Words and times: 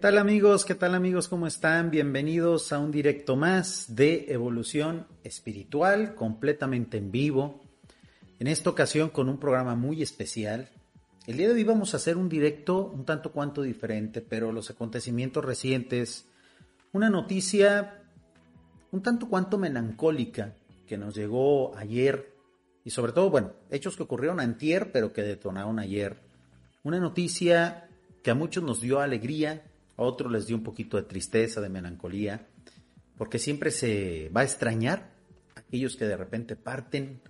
Tal 0.00 0.16
amigos? 0.16 0.64
¿Qué 0.64 0.74
tal 0.74 0.94
amigos? 0.94 1.28
¿Cómo 1.28 1.46
están? 1.46 1.90
Bienvenidos 1.90 2.72
a 2.72 2.78
un 2.78 2.90
directo 2.90 3.36
más 3.36 3.94
de 3.94 4.32
evolución 4.32 5.06
espiritual 5.24 6.14
completamente 6.14 6.96
en 6.96 7.10
vivo. 7.10 7.60
En 8.38 8.46
esta 8.46 8.70
ocasión 8.70 9.10
con 9.10 9.28
un 9.28 9.38
programa 9.38 9.74
muy 9.74 10.00
especial. 10.00 10.70
El 11.26 11.36
día 11.36 11.48
de 11.48 11.54
hoy 11.54 11.64
vamos 11.64 11.92
a 11.92 11.98
hacer 11.98 12.16
un 12.16 12.30
directo 12.30 12.86
un 12.86 13.04
tanto 13.04 13.30
cuanto 13.30 13.60
diferente, 13.60 14.22
pero 14.22 14.52
los 14.52 14.70
acontecimientos 14.70 15.44
recientes, 15.44 16.24
una 16.92 17.10
noticia 17.10 18.02
un 18.92 19.02
tanto 19.02 19.28
cuanto 19.28 19.58
melancólica 19.58 20.54
que 20.86 20.96
nos 20.96 21.14
llegó 21.14 21.76
ayer 21.76 22.34
y 22.86 22.90
sobre 22.90 23.12
todo, 23.12 23.28
bueno, 23.28 23.52
hechos 23.70 23.98
que 23.98 24.04
ocurrieron 24.04 24.40
antier, 24.40 24.92
pero 24.92 25.12
que 25.12 25.22
detonaron 25.22 25.78
ayer. 25.78 26.16
Una 26.84 26.98
noticia 26.98 27.90
que 28.22 28.30
a 28.30 28.34
muchos 28.34 28.64
nos 28.64 28.80
dio 28.80 29.00
alegría, 29.00 29.62
a 30.00 30.06
otros 30.06 30.32
les 30.32 30.46
dio 30.46 30.56
un 30.56 30.62
poquito 30.62 30.96
de 30.96 31.04
tristeza, 31.04 31.60
de 31.60 31.68
melancolía, 31.68 32.46
porque 33.16 33.38
siempre 33.38 33.70
se 33.70 34.30
va 34.34 34.40
a 34.40 34.44
extrañar 34.44 35.12
aquellos 35.54 35.96
que 35.96 36.06
de 36.06 36.16
repente 36.16 36.56
parten 36.56 37.20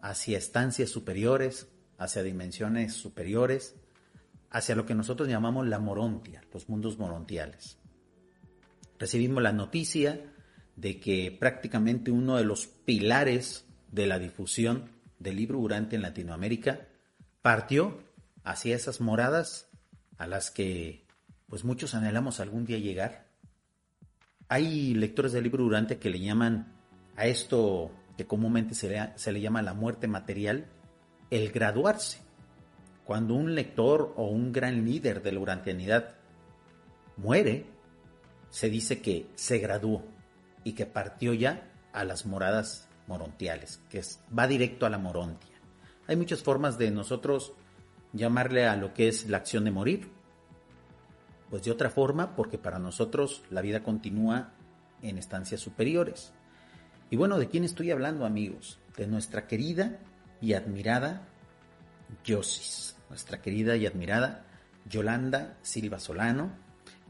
hacia 0.00 0.38
estancias 0.38 0.90
superiores, 0.90 1.68
hacia 1.98 2.22
dimensiones 2.22 2.94
superiores, 2.94 3.74
hacia 4.50 4.74
lo 4.74 4.86
que 4.86 4.94
nosotros 4.94 5.28
llamamos 5.28 5.66
la 5.66 5.78
morontia, 5.78 6.42
los 6.52 6.68
mundos 6.68 6.98
morontiales. 6.98 7.78
Recibimos 8.98 9.42
la 9.42 9.52
noticia 9.52 10.32
de 10.76 11.00
que 11.00 11.36
prácticamente 11.38 12.10
uno 12.10 12.36
de 12.36 12.44
los 12.44 12.66
pilares 12.66 13.66
de 13.90 14.06
la 14.06 14.18
difusión 14.18 14.90
del 15.18 15.36
libro 15.36 15.58
Durante 15.58 15.96
en 15.96 16.02
Latinoamérica 16.02 16.88
partió 17.42 17.98
hacia 18.44 18.76
esas 18.76 19.00
moradas 19.00 19.68
a 20.18 20.26
las 20.26 20.50
que 20.50 21.01
pues 21.52 21.66
muchos 21.66 21.94
anhelamos 21.94 22.40
algún 22.40 22.64
día 22.64 22.78
llegar. 22.78 23.26
Hay 24.48 24.94
lectores 24.94 25.32
del 25.32 25.44
libro 25.44 25.62
Durante 25.62 25.98
que 25.98 26.08
le 26.08 26.18
llaman 26.18 26.72
a 27.14 27.26
esto 27.26 27.90
que 28.16 28.26
comúnmente 28.26 28.74
se 28.74 28.88
le, 28.88 29.12
se 29.16 29.32
le 29.32 29.42
llama 29.42 29.60
la 29.60 29.74
muerte 29.74 30.08
material, 30.08 30.64
el 31.28 31.52
graduarse. 31.52 32.20
Cuando 33.04 33.34
un 33.34 33.54
lector 33.54 34.14
o 34.16 34.28
un 34.28 34.50
gran 34.50 34.86
líder 34.86 35.22
de 35.22 35.32
la 35.32 35.40
urantianidad 35.40 36.14
muere, 37.18 37.66
se 38.48 38.70
dice 38.70 39.02
que 39.02 39.26
se 39.34 39.58
graduó 39.58 40.06
y 40.64 40.72
que 40.72 40.86
partió 40.86 41.34
ya 41.34 41.70
a 41.92 42.04
las 42.04 42.24
moradas 42.24 42.88
morontiales, 43.06 43.82
que 43.90 44.00
va 44.34 44.48
directo 44.48 44.86
a 44.86 44.90
la 44.90 44.96
morontia. 44.96 45.60
Hay 46.06 46.16
muchas 46.16 46.42
formas 46.42 46.78
de 46.78 46.90
nosotros 46.90 47.52
llamarle 48.14 48.64
a 48.64 48.74
lo 48.74 48.94
que 48.94 49.08
es 49.08 49.28
la 49.28 49.36
acción 49.36 49.64
de 49.64 49.70
morir 49.70 50.21
pues 51.52 51.64
de 51.64 51.70
otra 51.70 51.90
forma, 51.90 52.34
porque 52.34 52.56
para 52.56 52.78
nosotros 52.78 53.42
la 53.50 53.60
vida 53.60 53.82
continúa 53.82 54.54
en 55.02 55.18
estancias 55.18 55.60
superiores. 55.60 56.32
Y 57.10 57.16
bueno, 57.16 57.38
¿de 57.38 57.48
quién 57.48 57.62
estoy 57.62 57.90
hablando, 57.90 58.24
amigos? 58.24 58.78
De 58.96 59.06
nuestra 59.06 59.46
querida 59.46 59.98
y 60.40 60.54
admirada 60.54 61.28
Yosis, 62.24 62.96
nuestra 63.10 63.42
querida 63.42 63.76
y 63.76 63.84
admirada 63.84 64.46
Yolanda 64.88 65.58
Silva 65.60 66.00
Solano, 66.00 66.52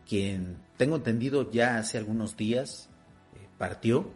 quien 0.09 0.57
tengo 0.77 0.97
entendido 0.97 1.49
ya 1.53 1.79
hace 1.79 1.97
algunos 1.97 2.37
días 2.37 2.91
eh, 3.37 3.47
partió 3.59 4.11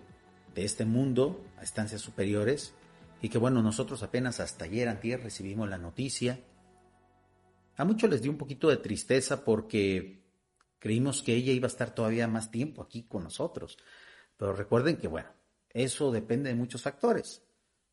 de 0.57 0.65
este 0.65 0.87
mundo 0.87 1.45
a 1.57 1.63
estancias 1.63 2.01
superiores 2.01 2.75
y 3.23 3.29
que 3.29 3.39
bueno, 3.39 3.63
nosotros 3.63 4.03
apenas 4.03 4.41
hasta 4.41 4.65
ayer, 4.65 4.89
antier, 4.89 5.23
recibimos 5.23 5.69
la 5.69 5.79
noticia 5.79 6.41
a 7.77 7.85
muchos 7.85 8.11
les 8.11 8.23
dio 8.23 8.31
un 8.31 8.39
poquito 8.39 8.69
de 8.69 8.79
tristeza 8.79 9.45
porque 9.45 10.25
creímos 10.79 11.23
que 11.23 11.35
ella 11.35 11.53
iba 11.53 11.67
a 11.67 11.69
estar 11.69 11.95
todavía 11.95 12.29
más 12.29 12.51
tiempo 12.51 12.83
aquí 12.83 13.05
con 13.05 13.25
nosotros. 13.25 13.79
Pero 14.37 14.53
recuerden 14.53 14.97
que, 14.97 15.09
bueno, 15.09 15.29
eso 15.71 16.13
depende 16.13 16.51
de 16.51 16.55
muchos 16.55 16.83
factores. 16.83 17.43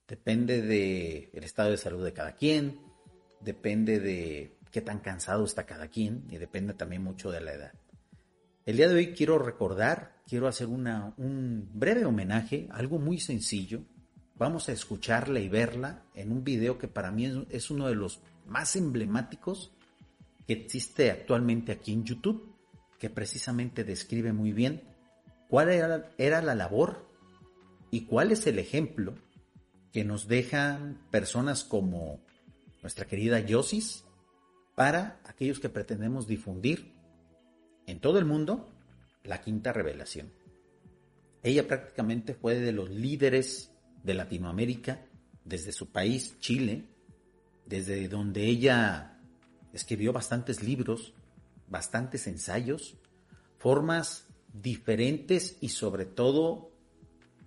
Depende 0.08 0.62
del 0.62 1.44
estado 1.44 1.72
de 1.72 1.78
salud 1.78 2.04
de 2.04 2.14
cada 2.14 2.36
quien, 2.36 2.80
depende 3.40 4.00
de 4.00 4.58
qué 4.72 4.82
tan 4.82 5.00
cansado 5.00 5.46
está 5.46 5.66
cada 5.66 5.88
quien 5.88 6.26
y 6.30 6.38
depende 6.38 6.74
también 6.74 7.04
mucho 7.04 7.32
de 7.32 7.42
la 7.42 7.54
edad. 7.54 7.74
El 8.66 8.78
día 8.78 8.88
de 8.88 8.96
hoy 8.96 9.14
quiero 9.14 9.40
recordar, 9.40 10.22
quiero 10.28 10.48
hacer 10.48 10.68
un 10.68 11.70
breve 11.74 12.06
homenaje, 12.06 12.68
algo 12.72 13.00
muy 13.00 13.20
sencillo. 13.20 13.84
Vamos 14.36 14.68
a 14.68 14.72
escucharla 14.72 15.40
y 15.40 15.50
verla 15.50 16.06
en 16.16 16.32
un 16.32 16.44
video 16.44 16.78
que 16.78 16.88
para 16.88 17.12
mí 17.12 17.46
es 17.50 17.70
uno 17.72 17.88
de 17.88 17.96
los 17.96 18.22
más 18.46 18.76
emblemáticos 18.76 19.72
que 20.48 20.54
existe 20.54 21.12
actualmente 21.12 21.72
aquí 21.72 21.94
en 21.94 22.04
YouTube, 22.04 22.54
que 23.00 23.10
precisamente 23.10 23.84
describe 23.84 24.34
muy 24.34 24.54
bien 24.54 24.82
cuál 25.50 25.70
era, 25.70 26.42
la 26.42 26.56
labor 26.56 27.08
y 27.92 28.06
cuál 28.06 28.32
es 28.32 28.48
el 28.48 28.60
ejemplo 28.60 29.16
que 29.92 30.04
nos 30.04 30.28
dejan 30.28 31.00
personas 31.12 31.64
como 31.64 32.20
nuestra 32.82 33.06
querida 33.06 33.40
Yosis 33.40 34.04
para 34.76 35.20
aquellos 35.26 35.60
que 35.60 35.70
pretendemos 35.70 36.28
difundir 36.28 36.94
en 37.86 38.00
todo 38.00 38.18
el 38.20 38.26
mundo 38.26 38.70
la 39.24 39.42
quinta 39.42 39.72
revelación. 39.72 40.32
Ella 41.44 41.68
prácticamente 41.68 42.34
fue 42.34 42.56
de 42.56 42.72
los 42.72 42.90
líderes 42.90 43.72
de 44.04 44.14
Latinoamérica 44.14 45.06
desde 45.44 45.72
su 45.72 45.92
país, 45.92 46.38
Chile, 46.40 46.86
desde 47.66 48.08
donde 48.08 48.46
ella 48.46 49.20
escribió 49.74 50.14
bastantes 50.14 50.64
libros, 50.64 51.14
bastantes 51.68 52.28
ensayos, 52.28 52.96
formas 53.58 54.28
diferentes 54.54 55.58
y 55.62 55.70
sobre 55.70 56.06
todo 56.06 56.72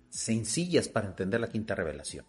sencillas 0.09 0.89
para 0.89 1.07
entender 1.07 1.39
la 1.39 1.49
quinta 1.49 1.75
revelación. 1.75 2.25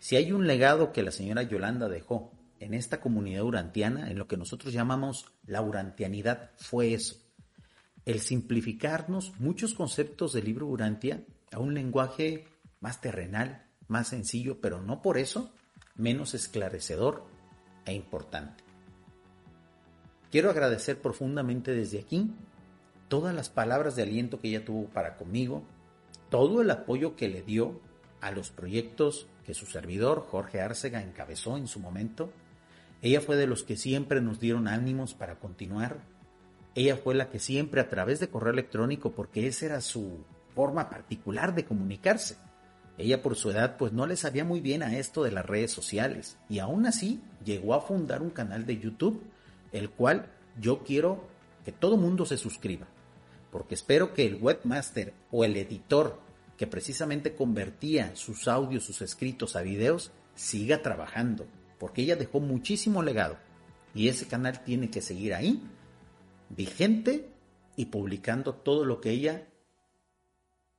Si 0.00 0.16
hay 0.16 0.32
un 0.32 0.46
legado 0.46 0.92
que 0.92 1.02
la 1.02 1.10
señora 1.10 1.42
Yolanda 1.42 1.88
dejó 1.88 2.32
en 2.60 2.74
esta 2.74 3.00
comunidad 3.00 3.44
urantiana, 3.44 4.10
en 4.10 4.18
lo 4.18 4.26
que 4.26 4.36
nosotros 4.36 4.72
llamamos 4.72 5.26
la 5.44 5.62
urantianidad, 5.62 6.50
fue 6.56 6.94
eso. 6.94 7.16
El 8.04 8.20
simplificarnos 8.20 9.38
muchos 9.38 9.74
conceptos 9.74 10.32
del 10.32 10.46
libro 10.46 10.66
Urantia 10.66 11.24
a 11.52 11.58
un 11.58 11.74
lenguaje 11.74 12.46
más 12.80 13.00
terrenal, 13.00 13.66
más 13.86 14.08
sencillo, 14.08 14.60
pero 14.60 14.80
no 14.80 15.02
por 15.02 15.18
eso 15.18 15.52
menos 15.98 16.32
esclarecedor 16.32 17.24
e 17.84 17.92
importante. 17.92 18.64
Quiero 20.30 20.50
agradecer 20.50 21.00
profundamente 21.00 21.74
desde 21.74 22.00
aquí 22.00 22.30
todas 23.08 23.34
las 23.34 23.50
palabras 23.50 23.96
de 23.96 24.02
aliento 24.02 24.40
que 24.40 24.48
ella 24.48 24.64
tuvo 24.64 24.86
para 24.86 25.16
conmigo, 25.16 25.62
todo 26.30 26.62
el 26.62 26.70
apoyo 26.70 27.16
que 27.16 27.28
le 27.28 27.42
dio 27.42 27.80
a 28.20 28.30
los 28.30 28.50
proyectos 28.50 29.26
que 29.44 29.54
su 29.54 29.66
servidor 29.66 30.26
Jorge 30.30 30.60
Arcega 30.60 31.02
encabezó 31.02 31.56
en 31.56 31.66
su 31.66 31.80
momento. 31.80 32.30
Ella 33.00 33.20
fue 33.20 33.36
de 33.36 33.46
los 33.46 33.62
que 33.62 33.76
siempre 33.76 34.20
nos 34.20 34.40
dieron 34.40 34.68
ánimos 34.68 35.14
para 35.14 35.38
continuar. 35.38 36.00
Ella 36.74 36.96
fue 36.96 37.14
la 37.14 37.30
que 37.30 37.38
siempre 37.38 37.80
a 37.80 37.88
través 37.88 38.20
de 38.20 38.28
correo 38.28 38.52
electrónico, 38.52 39.12
porque 39.12 39.46
esa 39.46 39.66
era 39.66 39.80
su 39.80 40.24
forma 40.54 40.90
particular 40.90 41.54
de 41.54 41.64
comunicarse, 41.64 42.36
ella 42.98 43.22
por 43.22 43.36
su 43.36 43.50
edad 43.50 43.76
pues 43.76 43.92
no 43.92 44.06
le 44.06 44.16
sabía 44.16 44.44
muy 44.44 44.60
bien 44.60 44.82
a 44.82 44.98
esto 44.98 45.22
de 45.22 45.30
las 45.30 45.46
redes 45.46 45.70
sociales 45.70 46.36
y 46.48 46.58
aún 46.58 46.84
así 46.84 47.22
llegó 47.44 47.74
a 47.74 47.80
fundar 47.80 48.22
un 48.22 48.30
canal 48.30 48.66
de 48.66 48.78
YouTube, 48.78 49.22
el 49.72 49.90
cual 49.90 50.26
yo 50.60 50.82
quiero 50.82 51.24
que 51.64 51.70
todo 51.70 51.96
mundo 51.96 52.26
se 52.26 52.36
suscriba, 52.36 52.88
porque 53.52 53.76
espero 53.76 54.14
que 54.14 54.26
el 54.26 54.34
webmaster 54.42 55.14
o 55.30 55.44
el 55.44 55.56
editor 55.56 56.18
que 56.56 56.66
precisamente 56.66 57.36
convertía 57.36 58.16
sus 58.16 58.48
audios, 58.48 58.82
sus 58.82 59.00
escritos 59.00 59.54
a 59.54 59.62
videos, 59.62 60.10
siga 60.34 60.82
trabajando, 60.82 61.46
porque 61.78 62.02
ella 62.02 62.16
dejó 62.16 62.40
muchísimo 62.40 63.02
legado 63.02 63.38
y 63.94 64.08
ese 64.08 64.26
canal 64.26 64.64
tiene 64.64 64.90
que 64.90 65.02
seguir 65.02 65.34
ahí, 65.34 65.62
vigente 66.48 67.30
y 67.76 67.86
publicando 67.86 68.54
todo 68.54 68.84
lo 68.84 69.00
que 69.00 69.10
ella 69.10 69.46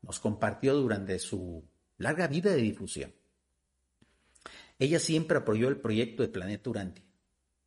nos 0.01 0.19
compartió 0.19 0.75
durante 0.75 1.17
su 1.19 1.68
larga 1.99 2.27
vida 2.27 2.49
de 2.51 2.61
difusión. 2.61 3.13
Ella 4.79 4.99
siempre 4.99 5.37
apoyó 5.37 5.67
el 5.67 5.77
proyecto 5.77 6.23
de 6.23 6.29
Planeta 6.29 6.69
Urantia. 6.69 7.05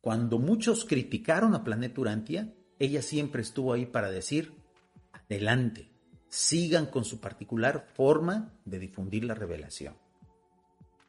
Cuando 0.01 0.39
muchos 0.39 0.83
criticaron 0.83 1.55
a 1.55 1.63
Planeta 1.63 2.01
Urantia, 2.01 2.53
ella 2.79 3.01
siempre 3.01 3.43
estuvo 3.43 3.71
ahí 3.71 3.85
para 3.85 4.11
decir, 4.11 4.51
adelante, 5.13 5.89
sigan 6.27 6.87
con 6.87 7.05
su 7.05 7.21
particular 7.21 7.87
forma 7.93 8.59
de 8.65 8.79
difundir 8.79 9.23
la 9.23 9.35
revelación. 9.35 9.95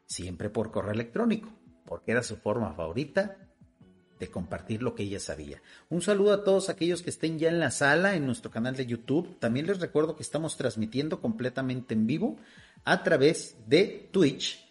Siempre 0.06 0.50
por 0.50 0.70
correo 0.70 0.93
electrónico, 0.93 1.49
porque 1.87 2.12
era 2.12 2.23
su 2.23 2.37
forma 2.37 2.75
favorita 2.75 3.54
de 4.19 4.31
compartir 4.31 4.83
lo 4.83 4.95
que 4.95 5.03
ella 5.03 5.21
sabía. 5.21 5.63
Un 5.89 6.03
saludo 6.03 6.33
a 6.33 6.45
todos 6.45 6.69
aquellos 6.69 7.03
que 7.03 7.11
estén 7.11 7.39
ya 7.39 7.49
en 7.49 7.61
la 7.61 7.71
sala 7.71 8.15
en 8.15 8.27
nuestro 8.27 8.51
canal 8.51 8.77
de 8.77 8.87
YouTube. 8.87 9.39
También 9.39 9.67
les 9.67 9.81
recuerdo 9.81 10.17
que 10.17 10.23
estamos 10.23 10.57
transmitiendo 10.57 11.21
completamente 11.21 11.95
en 11.95 12.07
vivo 12.07 12.37
a 12.85 13.03
través 13.03 13.57
de 13.67 14.09
Twitch. 14.13 14.69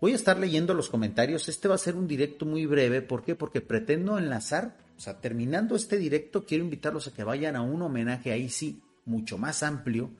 Voy 0.00 0.12
a 0.12 0.16
estar 0.16 0.38
leyendo 0.38 0.74
los 0.74 0.90
comentarios. 0.90 1.48
Este 1.48 1.68
va 1.68 1.76
a 1.76 1.78
ser 1.78 1.96
un 1.96 2.06
directo 2.06 2.44
muy 2.44 2.66
breve. 2.66 3.00
¿Por 3.00 3.24
qué? 3.24 3.34
Porque 3.34 3.62
pretendo 3.62 4.18
enlazar, 4.18 4.76
o 4.96 5.00
sea, 5.00 5.20
terminando 5.20 5.74
este 5.74 5.96
directo, 5.96 6.44
quiero 6.44 6.64
invitarlos 6.64 7.06
a 7.06 7.14
que 7.14 7.24
vayan 7.24 7.56
a 7.56 7.62
un 7.62 7.80
homenaje 7.80 8.30
ahí 8.30 8.50
sí, 8.50 8.82
mucho 9.06 9.38
más 9.38 9.62
amplio, 9.62 10.10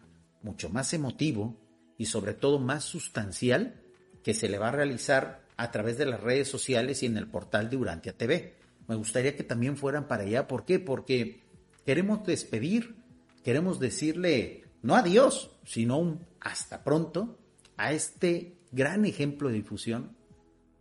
mucho 0.43 0.71
más 0.71 0.95
emotivo 0.95 1.57
y 1.99 2.07
sobre 2.07 2.33
todo 2.33 2.59
más 2.59 2.85
sustancial 2.85 3.83
que 4.23 4.33
se 4.33 4.49
le 4.49 4.59
va 4.59 4.69
a 4.69 4.73
realizar 4.73 5.46
a 5.57 5.71
través 5.71 5.99
de 5.99 6.07
las 6.07 6.21
redes 6.21 6.49
sociales 6.49 7.03
y 7.03 7.07
en 7.07 7.17
el 7.17 7.29
portal 7.29 7.71
de 7.71 7.77
Urantia 7.77 8.17
TV. 8.17 8.57
Me 8.89 8.95
gustaría 8.95 9.37
que 9.37 9.45
también 9.45 9.77
fueran 9.77 10.07
para 10.07 10.25
allá. 10.25 10.47
¿Por 10.47 10.65
qué? 10.65 10.79
Porque 10.79 11.43
queremos 11.85 12.25
despedir, 12.25 12.97
queremos 13.43 13.81
decirle 13.81 14.65
no 14.83 14.95
adiós, 14.95 15.51
sino 15.65 15.99
un 15.99 16.27
hasta 16.41 16.85
pronto 16.85 17.39
a 17.77 17.93
este 17.93 18.57
gran 18.71 19.05
ejemplo 19.05 19.49
de 19.49 19.57
difusión, 19.57 20.17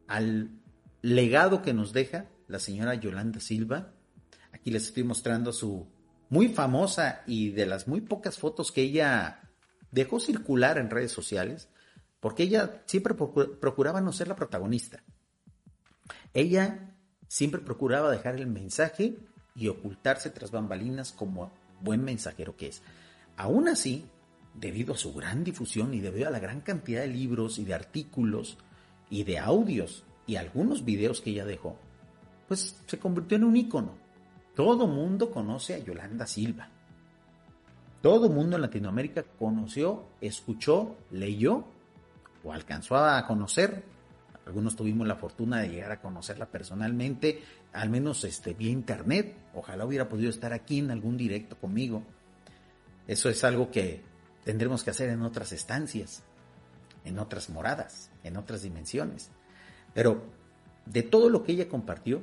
al 0.07 0.51
legado 1.01 1.61
que 1.61 1.73
nos 1.73 1.93
deja 1.93 2.29
la 2.47 2.59
señora 2.59 2.95
Yolanda 2.95 3.39
Silva. 3.39 3.93
Aquí 4.51 4.69
les 4.69 4.85
estoy 4.85 5.03
mostrando 5.03 5.51
su 5.53 5.87
muy 6.29 6.49
famosa 6.49 7.23
y 7.25 7.49
de 7.49 7.65
las 7.65 7.87
muy 7.87 8.01
pocas 8.01 8.37
fotos 8.37 8.71
que 8.71 8.81
ella 8.81 9.49
dejó 9.91 10.19
circular 10.19 10.77
en 10.77 10.89
redes 10.89 11.11
sociales, 11.11 11.69
porque 12.25 12.41
ella 12.41 12.81
siempre 12.87 13.13
procuraba 13.13 14.01
no 14.01 14.11
ser 14.11 14.27
la 14.27 14.35
protagonista. 14.35 15.03
Ella 16.33 16.95
siempre 17.27 17.61
procuraba 17.61 18.09
dejar 18.09 18.33
el 18.33 18.47
mensaje 18.47 19.19
y 19.53 19.67
ocultarse 19.67 20.31
tras 20.31 20.49
bambalinas 20.49 21.11
como 21.11 21.51
buen 21.81 22.03
mensajero 22.03 22.57
que 22.57 22.69
es. 22.69 22.81
Aún 23.37 23.67
así, 23.67 24.05
debido 24.55 24.95
a 24.95 24.97
su 24.97 25.13
gran 25.13 25.43
difusión 25.43 25.93
y 25.93 25.99
debido 25.99 26.27
a 26.27 26.31
la 26.31 26.39
gran 26.39 26.61
cantidad 26.61 27.01
de 27.01 27.09
libros 27.09 27.59
y 27.59 27.63
de 27.63 27.75
artículos 27.75 28.57
y 29.11 29.23
de 29.23 29.37
audios 29.37 30.03
y 30.25 30.37
algunos 30.37 30.83
videos 30.83 31.21
que 31.21 31.29
ella 31.29 31.45
dejó, 31.45 31.77
pues 32.47 32.75
se 32.87 32.97
convirtió 32.97 33.37
en 33.37 33.43
un 33.43 33.55
ícono. 33.55 33.91
Todo 34.55 34.87
mundo 34.87 35.29
conoce 35.29 35.75
a 35.75 35.77
Yolanda 35.77 36.25
Silva. 36.25 36.71
Todo 38.01 38.31
mundo 38.31 38.55
en 38.55 38.63
Latinoamérica 38.63 39.21
conoció, 39.37 40.07
escuchó, 40.21 40.95
leyó 41.11 41.65
o 42.45 42.53
alcanzó 42.53 42.95
a 42.95 43.25
conocer. 43.27 43.83
Algunos 44.45 44.75
tuvimos 44.75 45.07
la 45.07 45.15
fortuna 45.15 45.59
de 45.59 45.69
llegar 45.69 45.91
a 45.91 45.99
conocerla 45.99 46.45
personalmente, 46.45 47.41
al 47.73 47.89
menos 47.89 48.23
este, 48.23 48.53
vía 48.53 48.69
internet. 48.69 49.35
Ojalá 49.55 49.85
hubiera 49.85 50.07
podido 50.07 50.29
estar 50.29 50.53
aquí 50.53 50.79
en 50.79 50.91
algún 50.91 51.17
directo 51.17 51.57
conmigo. 51.57 52.03
Eso 53.07 53.29
es 53.29 53.43
algo 53.43 53.71
que 53.71 54.03
tendremos 54.43 54.83
que 54.83 54.91
hacer 54.91 55.09
en 55.09 55.23
otras 55.23 55.51
estancias, 55.51 56.23
en 57.03 57.17
otras 57.17 57.49
moradas, 57.49 58.11
en 58.23 58.37
otras 58.37 58.61
dimensiones. 58.61 59.31
Pero 59.95 60.23
de 60.85 61.01
todo 61.01 61.29
lo 61.29 61.43
que 61.43 61.53
ella 61.53 61.67
compartió, 61.67 62.21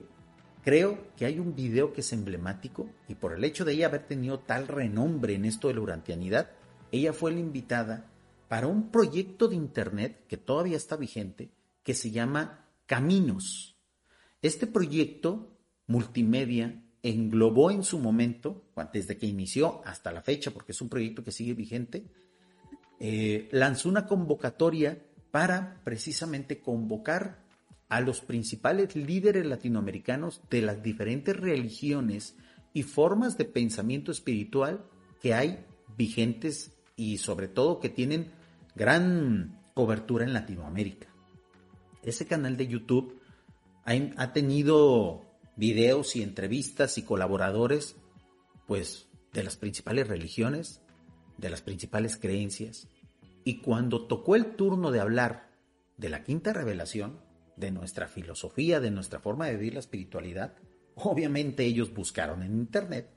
creo 0.65 1.09
que 1.17 1.27
hay 1.27 1.41
un 1.41 1.57
video 1.57 1.93
que 1.93 2.03
es 2.03 2.13
emblemático 2.13 2.89
y 3.09 3.17
por 3.17 3.33
el 3.33 3.43
hecho 3.43 3.65
de 3.65 3.73
ella 3.73 3.87
haber 3.87 4.07
tenido 4.07 4.39
tal 4.39 4.69
renombre 4.69 5.35
en 5.35 5.45
esto 5.45 5.67
de 5.67 5.75
la 5.75 5.81
urantianidad, 5.81 6.51
ella 6.93 7.13
fue 7.13 7.33
la 7.33 7.41
invitada 7.41 8.07
para 8.53 8.67
un 8.67 8.91
proyecto 8.91 9.49
de 9.49 9.57
internet 9.57 10.27
que 10.29 10.37
todavía 10.37 10.77
está 10.77 10.97
vigente, 10.97 11.55
que 11.83 11.95
se 11.95 12.11
llama 12.11 12.69
Caminos. 12.85 13.79
Este 14.43 14.67
proyecto 14.67 15.57
multimedia 15.87 16.85
englobó 17.03 17.71
en 17.71 17.83
su 17.83 17.99
momento, 17.99 18.67
desde 18.93 19.17
que 19.17 19.25
inició 19.25 19.81
hasta 19.87 20.13
la 20.13 20.21
fecha, 20.21 20.51
porque 20.51 20.73
es 20.73 20.83
un 20.83 20.91
proyecto 20.91 21.25
que 21.25 21.33
sigue 21.33 21.55
vigente, 21.55 22.05
eh, 23.01 23.49
lanzó 23.53 23.89
una 23.89 24.07
convocatoria 24.07 25.03
para 25.31 25.81
precisamente 25.83 26.61
convocar 26.61 27.47
a 27.89 28.03
los 28.03 28.21
principales 28.21 28.95
líderes 28.95 29.47
latinoamericanos 29.47 30.43
de 30.51 30.61
las 30.61 30.83
diferentes 30.83 31.35
religiones 31.35 32.37
y 32.75 32.83
formas 32.83 33.39
de 33.39 33.47
pensamiento 33.47 34.13
espiritual 34.13 34.85
que 35.23 35.33
hay 35.33 35.65
vigentes 35.97 36.77
y 36.97 37.17
sobre 37.17 37.49
todo 37.49 37.81
que 37.81 37.89
tienen 37.89 38.42
gran 38.75 39.61
cobertura 39.75 40.25
en 40.25 40.33
Latinoamérica. 40.33 41.09
Ese 42.03 42.27
canal 42.27 42.57
de 42.57 42.67
YouTube 42.67 43.21
ha 43.85 44.33
tenido 44.33 45.25
videos 45.57 46.17
y 46.17 46.23
entrevistas 46.23 46.99
y 46.99 47.03
colaboradores, 47.03 47.97
pues, 48.67 49.09
de 49.33 49.45
las 49.45 49.57
principales 49.57 50.09
religiones, 50.09 50.83
de 51.39 51.51
las 51.51 51.63
principales 51.63 52.17
creencias. 52.17 52.89
Y 53.45 53.61
cuando 53.61 54.07
tocó 54.07 54.37
el 54.37 54.57
turno 54.57 54.91
de 54.91 55.01
hablar 55.01 55.51
de 55.97 56.09
la 56.09 56.23
quinta 56.23 56.53
revelación, 56.53 57.21
de 57.57 57.71
nuestra 57.71 58.09
filosofía, 58.09 58.81
de 58.81 58.91
nuestra 58.91 59.21
forma 59.21 59.47
de 59.47 59.57
vivir 59.57 59.75
la 59.75 59.81
espiritualidad, 59.81 60.55
obviamente 60.95 61.65
ellos 61.65 61.93
buscaron 61.93 62.43
en 62.43 62.55
Internet 62.55 63.11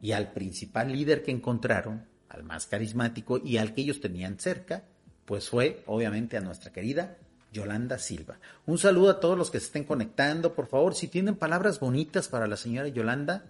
y 0.00 0.12
al 0.12 0.32
principal 0.32 0.92
líder 0.92 1.22
que 1.22 1.30
encontraron, 1.30 2.06
al 2.28 2.44
más 2.44 2.66
carismático 2.66 3.38
y 3.42 3.56
al 3.56 3.74
que 3.74 3.82
ellos 3.82 4.00
tenían 4.00 4.38
cerca, 4.38 4.84
pues 5.24 5.48
fue 5.48 5.82
obviamente 5.86 6.36
a 6.36 6.40
nuestra 6.40 6.72
querida 6.72 7.18
Yolanda 7.52 7.98
Silva. 7.98 8.38
Un 8.66 8.78
saludo 8.78 9.10
a 9.10 9.20
todos 9.20 9.36
los 9.36 9.50
que 9.50 9.60
se 9.60 9.66
estén 9.66 9.84
conectando. 9.84 10.54
Por 10.54 10.66
favor, 10.66 10.94
si 10.94 11.08
tienen 11.08 11.36
palabras 11.36 11.80
bonitas 11.80 12.28
para 12.28 12.46
la 12.46 12.56
señora 12.56 12.88
Yolanda, 12.88 13.44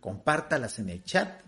compártalas 0.00 0.78
en 0.78 0.90
el 0.90 1.02
chat. 1.04 1.40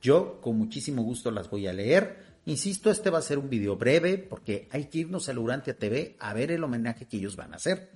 Yo 0.00 0.40
con 0.40 0.58
muchísimo 0.58 1.02
gusto 1.02 1.30
las 1.30 1.48
voy 1.48 1.66
a 1.66 1.72
leer. 1.72 2.34
Insisto, 2.46 2.90
este 2.90 3.10
va 3.10 3.18
a 3.18 3.22
ser 3.22 3.38
un 3.38 3.48
video 3.48 3.76
breve 3.76 4.18
porque 4.18 4.68
hay 4.70 4.86
que 4.86 4.98
irnos 4.98 5.28
a 5.28 5.32
Lurantia 5.32 5.78
TV 5.78 6.16
a 6.18 6.34
ver 6.34 6.50
el 6.50 6.62
homenaje 6.62 7.06
que 7.06 7.16
ellos 7.16 7.36
van 7.36 7.54
a 7.54 7.56
hacer. 7.56 7.90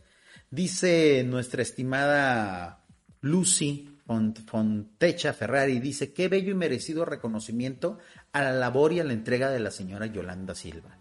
Dice 0.50 1.22
nuestra 1.26 1.60
estimada 1.60 2.86
Lucy 3.20 3.97
Fontecha 4.08 5.32
Ferrari, 5.32 5.78
dice, 5.78 6.12
qué 6.12 6.28
bello 6.28 6.50
y 6.50 6.54
merecido 6.54 7.04
reconocimiento 7.04 7.98
a 8.32 8.42
la 8.42 8.52
labor 8.52 8.92
y 8.92 9.00
a 9.00 9.04
la 9.04 9.12
entrega 9.12 9.50
de 9.50 9.60
la 9.60 9.70
señora 9.70 10.06
Yolanda 10.06 10.54
Silva 10.54 10.98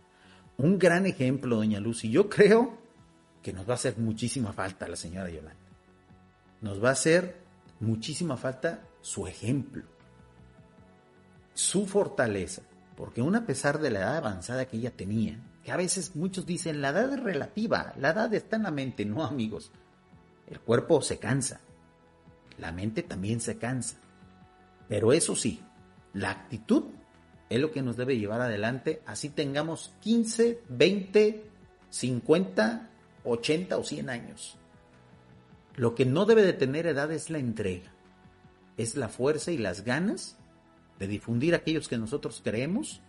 un 0.57 0.79
gran 0.79 1.05
ejemplo, 1.05 1.57
doña 1.57 1.79
Lucy. 1.79 2.09
Yo 2.09 2.29
creo 2.29 2.77
que 3.41 3.53
nos 3.53 3.67
va 3.67 3.73
a 3.73 3.75
hacer 3.75 3.97
muchísima 3.97 4.53
falta 4.53 4.87
la 4.87 4.95
señora 4.95 5.29
Yolanda. 5.29 5.55
Nos 6.61 6.83
va 6.83 6.89
a 6.89 6.93
hacer 6.93 7.41
muchísima 7.79 8.35
falta 8.37 8.83
su 9.01 9.27
ejemplo, 9.27 9.83
su 11.53 11.85
fortaleza, 11.85 12.63
porque 12.95 13.21
a 13.21 13.45
pesar 13.45 13.79
de 13.79 13.91
la 13.91 13.99
edad 13.99 14.17
avanzada 14.17 14.65
que 14.65 14.77
ella 14.77 14.91
tenía, 14.91 15.39
que 15.63 15.71
a 15.71 15.77
veces 15.77 16.15
muchos 16.15 16.45
dicen 16.45 16.81
la 16.81 16.89
edad 16.89 17.13
es 17.13 17.21
relativa, 17.21 17.93
la 17.97 18.09
edad 18.09 18.33
está 18.33 18.55
en 18.55 18.63
la 18.63 18.71
mente, 18.71 19.05
no 19.05 19.23
amigos. 19.23 19.71
El 20.47 20.59
cuerpo 20.59 21.01
se 21.01 21.19
cansa, 21.19 21.61
la 22.57 22.71
mente 22.71 23.03
también 23.03 23.39
se 23.39 23.57
cansa, 23.57 23.97
pero 24.87 25.13
eso 25.13 25.35
sí, 25.35 25.61
la 26.13 26.31
actitud 26.31 26.85
es 27.49 27.59
lo 27.59 27.71
que 27.71 27.81
nos 27.81 27.97
debe 27.97 28.17
llevar 28.17 28.41
adelante, 28.41 29.01
así 29.05 29.29
tengamos 29.29 29.93
15, 30.01 30.63
20, 30.69 31.49
50, 31.89 32.89
80 33.23 33.77
o 33.77 33.83
100 33.83 34.09
años. 34.09 34.57
Lo 35.75 35.95
que 35.95 36.05
no 36.05 36.25
debe 36.25 36.41
de 36.41 36.53
tener 36.53 36.87
edad 36.87 37.11
es 37.11 37.29
la 37.29 37.37
entrega, 37.37 37.91
es 38.77 38.95
la 38.95 39.09
fuerza 39.09 39.51
y 39.51 39.57
las 39.57 39.83
ganas 39.83 40.37
de 40.99 41.07
difundir 41.07 41.53
aquellos 41.55 41.87
que 41.87 41.97
nosotros 41.97 42.41
creemos 42.43 43.01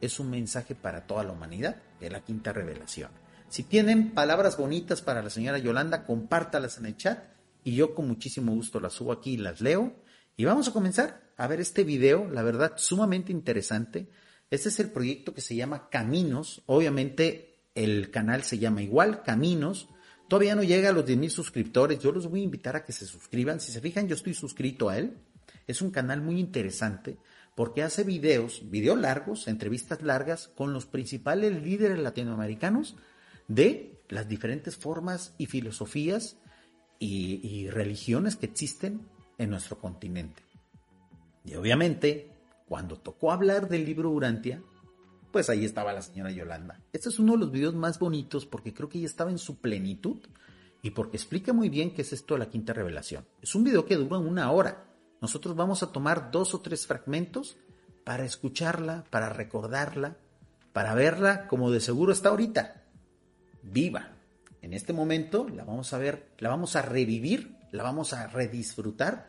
es 0.00 0.18
un 0.18 0.30
mensaje 0.30 0.74
para 0.74 1.06
toda 1.06 1.24
la 1.24 1.32
humanidad 1.32 1.76
de 2.00 2.10
la 2.10 2.20
quinta 2.20 2.52
revelación. 2.52 3.10
Si 3.48 3.62
tienen 3.62 4.12
palabras 4.12 4.56
bonitas 4.56 5.02
para 5.02 5.22
la 5.22 5.30
señora 5.30 5.58
Yolanda, 5.58 6.04
compártalas 6.06 6.78
en 6.78 6.86
el 6.86 6.96
chat 6.96 7.24
y 7.64 7.74
yo 7.74 7.94
con 7.94 8.06
muchísimo 8.06 8.52
gusto 8.52 8.78
las 8.78 8.92
subo 8.92 9.12
aquí 9.12 9.32
y 9.32 9.36
las 9.38 9.60
leo. 9.60 9.96
Y 10.36 10.44
vamos 10.44 10.68
a 10.68 10.72
comenzar 10.72 11.32
a 11.36 11.46
ver 11.46 11.60
este 11.60 11.82
video, 11.82 12.28
la 12.30 12.42
verdad, 12.42 12.74
sumamente 12.76 13.32
interesante. 13.32 14.08
Este 14.50 14.68
es 14.68 14.78
el 14.78 14.90
proyecto 14.90 15.32
que 15.34 15.40
se 15.40 15.56
llama 15.56 15.88
Caminos. 15.88 16.62
Obviamente 16.66 17.68
el 17.74 18.10
canal 18.10 18.42
se 18.42 18.58
llama 18.58 18.82
igual, 18.82 19.22
Caminos. 19.22 19.88
Todavía 20.28 20.54
no 20.54 20.62
llega 20.62 20.90
a 20.90 20.92
los 20.92 21.06
10.000 21.06 21.30
suscriptores. 21.30 21.98
Yo 21.98 22.12
los 22.12 22.28
voy 22.28 22.40
a 22.40 22.44
invitar 22.44 22.76
a 22.76 22.84
que 22.84 22.92
se 22.92 23.06
suscriban. 23.06 23.60
Si 23.60 23.72
se 23.72 23.80
fijan, 23.80 24.08
yo 24.08 24.14
estoy 24.14 24.34
suscrito 24.34 24.88
a 24.88 24.98
él. 24.98 25.16
Es 25.66 25.82
un 25.82 25.90
canal 25.90 26.20
muy 26.20 26.38
interesante 26.38 27.16
porque 27.54 27.82
hace 27.82 28.04
videos, 28.04 28.68
videos 28.70 28.98
largos, 28.98 29.48
entrevistas 29.48 30.02
largas 30.02 30.48
con 30.48 30.72
los 30.72 30.86
principales 30.86 31.62
líderes 31.62 31.98
latinoamericanos 31.98 32.96
de 33.48 34.02
las 34.08 34.28
diferentes 34.28 34.76
formas 34.76 35.34
y 35.38 35.46
filosofías 35.46 36.36
y, 37.04 37.68
religiones 37.70 38.36
que 38.36 38.46
existen 38.46 39.06
en 39.38 39.50
nuestro 39.50 39.78
continente. 39.78 40.42
Y 41.44 41.54
obviamente, 41.56 42.30
cuando 42.66 42.98
tocó 42.98 43.32
hablar 43.32 43.68
del 43.68 43.84
libro 43.84 44.10
Urantia, 44.10 44.62
pues 45.30 45.50
ahí 45.50 45.64
estaba 45.64 45.92
la 45.92 46.02
señora 46.02 46.30
Yolanda. 46.30 46.80
Este 46.92 47.08
es 47.08 47.18
uno 47.18 47.32
de 47.32 47.38
los 47.38 47.52
videos 47.52 47.74
más 47.74 47.98
bonitos 47.98 48.46
porque 48.46 48.72
creo 48.72 48.88
que 48.88 48.98
ella 48.98 49.06
estaba 49.06 49.30
en 49.30 49.38
su 49.38 49.58
plenitud 49.58 50.18
y 50.80 50.90
porque 50.90 51.16
explica 51.16 51.52
muy 51.52 51.68
bien 51.68 51.92
qué 51.92 52.02
es 52.02 52.12
esto 52.12 52.34
de 52.34 52.40
la 52.40 52.50
quinta 52.50 52.72
revelación. 52.72 53.26
Es 53.42 53.54
un 53.54 53.64
video 53.64 53.84
que 53.84 53.96
dura 53.96 54.18
una 54.18 54.50
hora. 54.50 54.84
Nosotros 55.20 55.56
vamos 55.56 55.82
a 55.82 55.92
tomar 55.92 56.30
dos 56.30 56.54
o 56.54 56.60
tres 56.60 56.86
fragmentos 56.86 57.56
para 58.04 58.24
escucharla, 58.24 59.04
para 59.10 59.28
recordarla, 59.28 60.16
para 60.72 60.94
verla 60.94 61.48
como 61.48 61.70
de 61.70 61.80
seguro 61.80 62.12
está 62.12 62.28
ahorita, 62.30 62.84
viva. 63.62 64.12
En 64.64 64.72
este 64.72 64.94
momento 64.94 65.46
la 65.46 65.62
vamos 65.62 65.92
a 65.92 65.98
ver, 65.98 66.30
la 66.38 66.48
vamos 66.48 66.74
a 66.74 66.80
revivir, 66.80 67.54
la 67.70 67.82
vamos 67.82 68.14
a 68.14 68.28
redisfrutar 68.28 69.28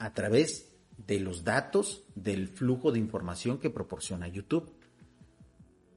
a 0.00 0.12
través 0.12 0.72
de 0.96 1.20
los 1.20 1.44
datos 1.44 2.02
del 2.16 2.48
flujo 2.48 2.90
de 2.90 2.98
información 2.98 3.60
que 3.60 3.70
proporciona 3.70 4.26
YouTube. 4.26 4.74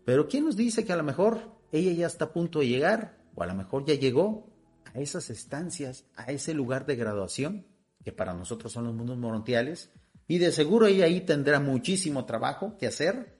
Pero 0.05 0.27
¿quién 0.27 0.45
nos 0.45 0.55
dice 0.55 0.85
que 0.85 0.93
a 0.93 0.97
lo 0.97 1.03
mejor 1.03 1.51
ella 1.71 1.93
ya 1.93 2.05
está 2.05 2.25
a 2.25 2.31
punto 2.31 2.59
de 2.59 2.67
llegar 2.67 3.17
o 3.33 3.41
a 3.41 3.47
lo 3.47 3.55
mejor 3.55 3.85
ya 3.85 3.95
llegó 3.95 4.45
a 4.93 4.99
esas 4.99 5.31
estancias, 5.31 6.05
a 6.15 6.31
ese 6.31 6.53
lugar 6.53 6.85
de 6.85 6.95
graduación 6.95 7.65
que 8.03 8.11
para 8.11 8.35
nosotros 8.35 8.71
son 8.71 8.83
los 8.83 8.93
mundos 8.93 9.17
morontiales 9.17 9.89
y 10.27 10.37
de 10.37 10.51
seguro 10.51 10.85
ella 10.85 11.05
ahí 11.05 11.21
tendrá 11.21 11.59
muchísimo 11.59 12.25
trabajo 12.25 12.77
que 12.77 12.85
hacer. 12.85 13.35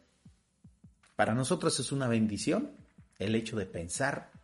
Para 1.15 1.35
nosotros 1.35 1.79
es 1.79 1.91
una 1.91 2.07
bendición 2.07 2.71
el 3.19 3.35
hecho 3.35 3.55
de 3.57 3.67
pensar 3.67 4.34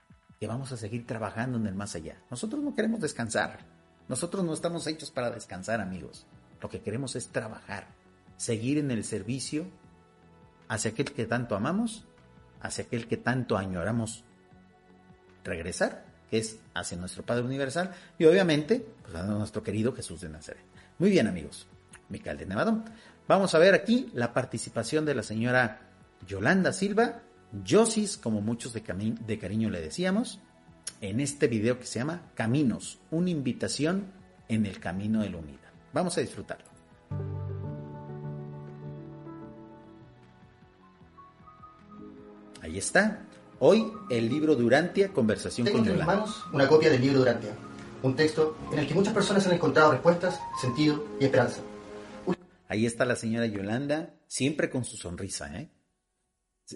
que 0.42 0.48
vamos 0.48 0.72
a 0.72 0.78
seguir 0.78 1.06
trabajando 1.06 1.60
en 1.60 1.68
el 1.68 1.76
más 1.76 1.94
allá. 1.94 2.18
Nosotros 2.32 2.64
no 2.64 2.74
queremos 2.74 3.00
descansar. 3.00 3.60
Nosotros 4.08 4.44
no 4.44 4.56
estamos 4.56 4.88
hechos 4.88 5.12
para 5.12 5.30
descansar, 5.30 5.80
amigos. 5.80 6.26
Lo 6.60 6.68
que 6.68 6.82
queremos 6.82 7.16
es 7.16 7.28
trabajar, 7.28 7.86
seguir 8.38 8.80
en 8.80 8.90
el 8.90 9.04
servicio 9.04 9.68
hacia 10.68 10.90
aquel 10.90 11.14
que 11.14 11.28
tanto 11.28 11.56
amamos, 11.56 12.08
hacia 12.60 12.86
aquel 12.86 13.08
que 13.08 13.18
tanto 13.18 13.56
añoramos 13.56 14.24
regresar, 15.44 16.06
que 16.32 16.40
es 16.40 16.58
hacia 16.74 16.98
nuestro 16.98 17.24
Padre 17.24 17.44
Universal 17.44 17.92
y 18.18 18.26
obviamente 18.26 18.84
pues, 19.04 19.14
a 19.14 19.22
nuestro 19.22 19.62
querido 19.62 19.94
Jesús 19.94 20.22
de 20.22 20.30
Nazaret. 20.30 20.64
Muy 20.98 21.12
bien 21.12 21.28
amigos, 21.28 21.68
Mical 22.10 22.40
de 22.40 22.48
Nevadón. 22.48 22.86
Vamos 23.28 23.54
a 23.54 23.60
ver 23.60 23.76
aquí 23.76 24.10
la 24.16 24.34
participación 24.34 25.06
de 25.06 25.14
la 25.14 25.22
señora 25.22 25.82
Yolanda 26.26 26.74
Silva, 26.74 27.22
Yosis, 27.64 28.18
como 28.18 28.42
muchos 28.42 28.74
de, 28.74 28.82
de 28.82 29.40
cariño 29.40 29.70
le 29.70 29.82
decíamos, 29.82 30.40
en 31.02 31.20
este 31.20 31.48
video 31.48 31.80
que 31.80 31.86
se 31.86 32.00
llama 32.00 32.32
Caminos, 32.36 33.00
una 33.12 33.30
invitación 33.30 34.06
en 34.48 34.66
el 34.66 34.80
camino 34.80 35.22
de 35.22 35.30
la 35.30 35.38
unidad. 35.38 35.60
Vamos 35.94 36.18
a 36.18 36.22
disfrutarlo. 36.22 36.66
Ahí 42.62 42.78
está. 42.78 43.24
Hoy 43.60 43.92
el 44.10 44.30
libro 44.30 44.56
Durantia, 44.56 45.10
conversación 45.10 45.66
Tengo 45.66 45.80
con 45.80 45.88
entre 45.88 45.94
mis 45.98 46.06
Yolanda. 46.06 46.26
manos 46.26 46.44
una 46.54 46.68
copia 46.68 46.90
del 46.90 47.02
libro 47.02 47.20
Durantia, 47.20 47.52
un 48.02 48.16
texto 48.16 48.58
en 48.72 48.80
el 48.80 48.88
que 48.88 48.94
muchas 48.94 49.14
personas 49.14 49.46
han 49.48 49.54
encontrado 49.54 49.92
respuestas, 49.92 50.40
sentido 50.60 51.06
y 51.20 51.26
esperanza. 51.26 51.62
Ahí 52.68 52.86
está 52.86 53.04
la 53.04 53.16
señora 53.16 53.46
Yolanda, 53.48 54.14
siempre 54.28 54.70
con 54.70 54.86
su 54.86 54.96
sonrisa, 54.96 55.54
¿eh? 55.60 55.70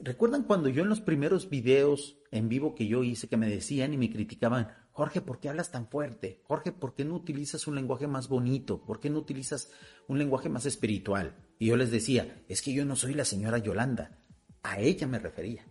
¿Recuerdan 0.04 0.44
cuando 0.44 0.70
yo 0.70 0.84
en 0.84 0.90
los 0.90 1.02
primeros 1.02 1.50
videos 1.50 2.18
en 2.32 2.50
vivo 2.50 2.76
que 2.76 2.88
yo 2.88 3.04
hice 3.04 3.28
que 3.28 3.38
me 3.38 3.50
decían 3.50 3.94
y 3.94 3.98
me 3.98 4.12
criticaban, 4.12 4.70
Jorge, 4.92 5.22
¿por 5.22 5.40
qué 5.40 5.50
hablas 5.50 5.72
tan 5.72 5.88
fuerte? 5.88 6.42
Jorge, 6.44 6.72
¿por 6.72 6.96
qué 6.96 7.04
no 7.06 7.16
utilizas 7.16 7.68
un 7.68 7.76
lenguaje 7.76 8.08
más 8.08 8.30
bonito? 8.30 8.84
¿Por 8.86 9.00
qué 9.00 9.10
no 9.10 9.20
utilizas 9.20 9.70
un 10.08 10.18
lenguaje 10.18 10.50
más 10.50 10.66
espiritual? 10.66 11.36
Y 11.60 11.68
yo 11.68 11.78
les 11.78 11.92
decía, 11.92 12.44
es 12.48 12.62
que 12.62 12.74
yo 12.74 12.86
no 12.86 12.96
soy 12.96 13.14
la 13.14 13.26
señora 13.26 13.58
Yolanda, 13.58 14.20
a 14.64 14.80
ella 14.80 15.08
me 15.08 15.20
refería. 15.20 15.66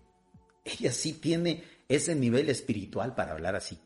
Ella 0.65 0.93
sí 0.93 1.15
tiene 1.15 1.65
ese 1.89 2.15
nivel 2.15 2.49
espiritual 2.49 3.15
para 3.15 3.33
hablar 3.33 3.57
así. 3.57 3.79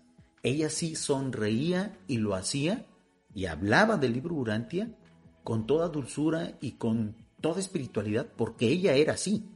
Ella 0.43 0.71
sí 0.71 0.95
sonreía 0.95 1.99
y 2.07 2.19
lo 2.19 2.35
hacía 2.35 2.87
y 3.35 3.47
hablaba 3.47 3.97
del 3.97 4.13
libro 4.13 4.35
Urantia 4.35 4.97
con 5.43 5.67
toda 5.67 5.89
dulzura 5.89 6.59
y 6.61 6.73
con 6.73 7.17
toda 7.41 7.61
espiritualidad 7.61 8.27
porque 8.37 8.69
ella 8.69 8.95
era 8.95 9.15
así. 9.15 9.51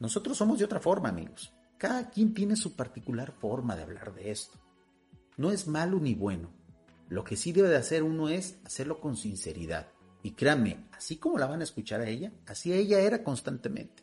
Nosotros 0.00 0.36
somos 0.36 0.58
de 0.58 0.64
otra 0.64 0.80
forma, 0.80 1.08
amigos. 1.08 1.52
Cada 1.78 2.10
quien 2.10 2.34
tiene 2.34 2.56
su 2.56 2.76
particular 2.76 3.32
forma 3.32 3.76
de 3.76 3.82
hablar 3.82 4.14
de 4.14 4.30
esto. 4.30 4.58
No 5.36 5.50
es 5.50 5.66
malo 5.66 5.98
ni 5.98 6.14
bueno. 6.14 6.50
Lo 7.08 7.24
que 7.24 7.36
sí 7.36 7.52
debe 7.52 7.68
de 7.68 7.76
hacer 7.76 8.02
uno 8.02 8.28
es 8.28 8.58
hacerlo 8.64 9.00
con 9.00 9.16
sinceridad. 9.16 9.88
Y 10.22 10.32
créanme, 10.32 10.86
así 10.92 11.16
como 11.16 11.38
la 11.38 11.46
van 11.46 11.60
a 11.60 11.64
escuchar 11.64 12.00
a 12.00 12.08
ella, 12.08 12.32
así 12.46 12.72
ella 12.72 13.00
era 13.00 13.22
constantemente. 13.22 14.02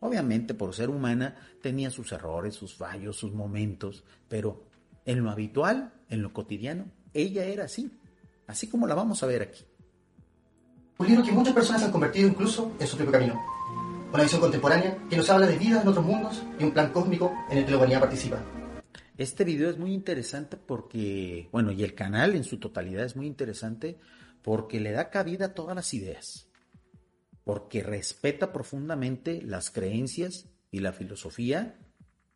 Obviamente, 0.00 0.54
por 0.54 0.74
ser 0.74 0.90
humana, 0.90 1.36
tenía 1.62 1.90
sus 1.90 2.10
errores, 2.10 2.56
sus 2.56 2.74
fallos, 2.74 3.16
sus 3.16 3.32
momentos, 3.32 4.02
pero 4.28 4.64
en 5.04 5.22
lo 5.22 5.30
habitual, 5.30 5.92
en 6.08 6.22
lo 6.22 6.32
cotidiano, 6.32 6.86
ella 7.14 7.44
era 7.44 7.64
así. 7.64 7.96
Así 8.48 8.68
como 8.68 8.88
la 8.88 8.96
vamos 8.96 9.22
a 9.22 9.26
ver 9.26 9.42
aquí. 9.42 9.64
Un 10.98 11.22
que 11.22 11.32
muchas 11.32 11.54
personas 11.54 11.84
han 11.84 11.92
convertido 11.92 12.28
incluso 12.28 12.72
en 12.78 12.86
su 12.86 12.96
propio 12.96 13.12
camino. 13.12 13.51
Una 14.12 14.24
visión 14.24 14.42
contemporánea 14.42 14.98
que 15.08 15.16
nos 15.16 15.30
habla 15.30 15.46
de 15.46 15.56
vida 15.56 15.80
en 15.80 15.88
otros 15.88 16.04
mundos 16.04 16.42
y 16.58 16.64
un 16.64 16.72
plan 16.72 16.92
cósmico 16.92 17.32
en 17.48 17.56
el 17.56 17.64
que 17.64 17.70
la 17.70 17.78
humanidad 17.78 18.00
participa. 18.00 18.44
Este 19.16 19.42
video 19.42 19.70
es 19.70 19.78
muy 19.78 19.94
interesante 19.94 20.58
porque, 20.58 21.48
bueno, 21.50 21.72
y 21.72 21.82
el 21.82 21.94
canal 21.94 22.34
en 22.34 22.44
su 22.44 22.58
totalidad 22.58 23.06
es 23.06 23.16
muy 23.16 23.26
interesante 23.26 23.98
porque 24.42 24.80
le 24.80 24.92
da 24.92 25.08
cabida 25.08 25.46
a 25.46 25.54
todas 25.54 25.74
las 25.74 25.94
ideas, 25.94 26.46
porque 27.42 27.82
respeta 27.82 28.52
profundamente 28.52 29.40
las 29.40 29.70
creencias 29.70 30.46
y 30.70 30.80
la 30.80 30.92
filosofía 30.92 31.78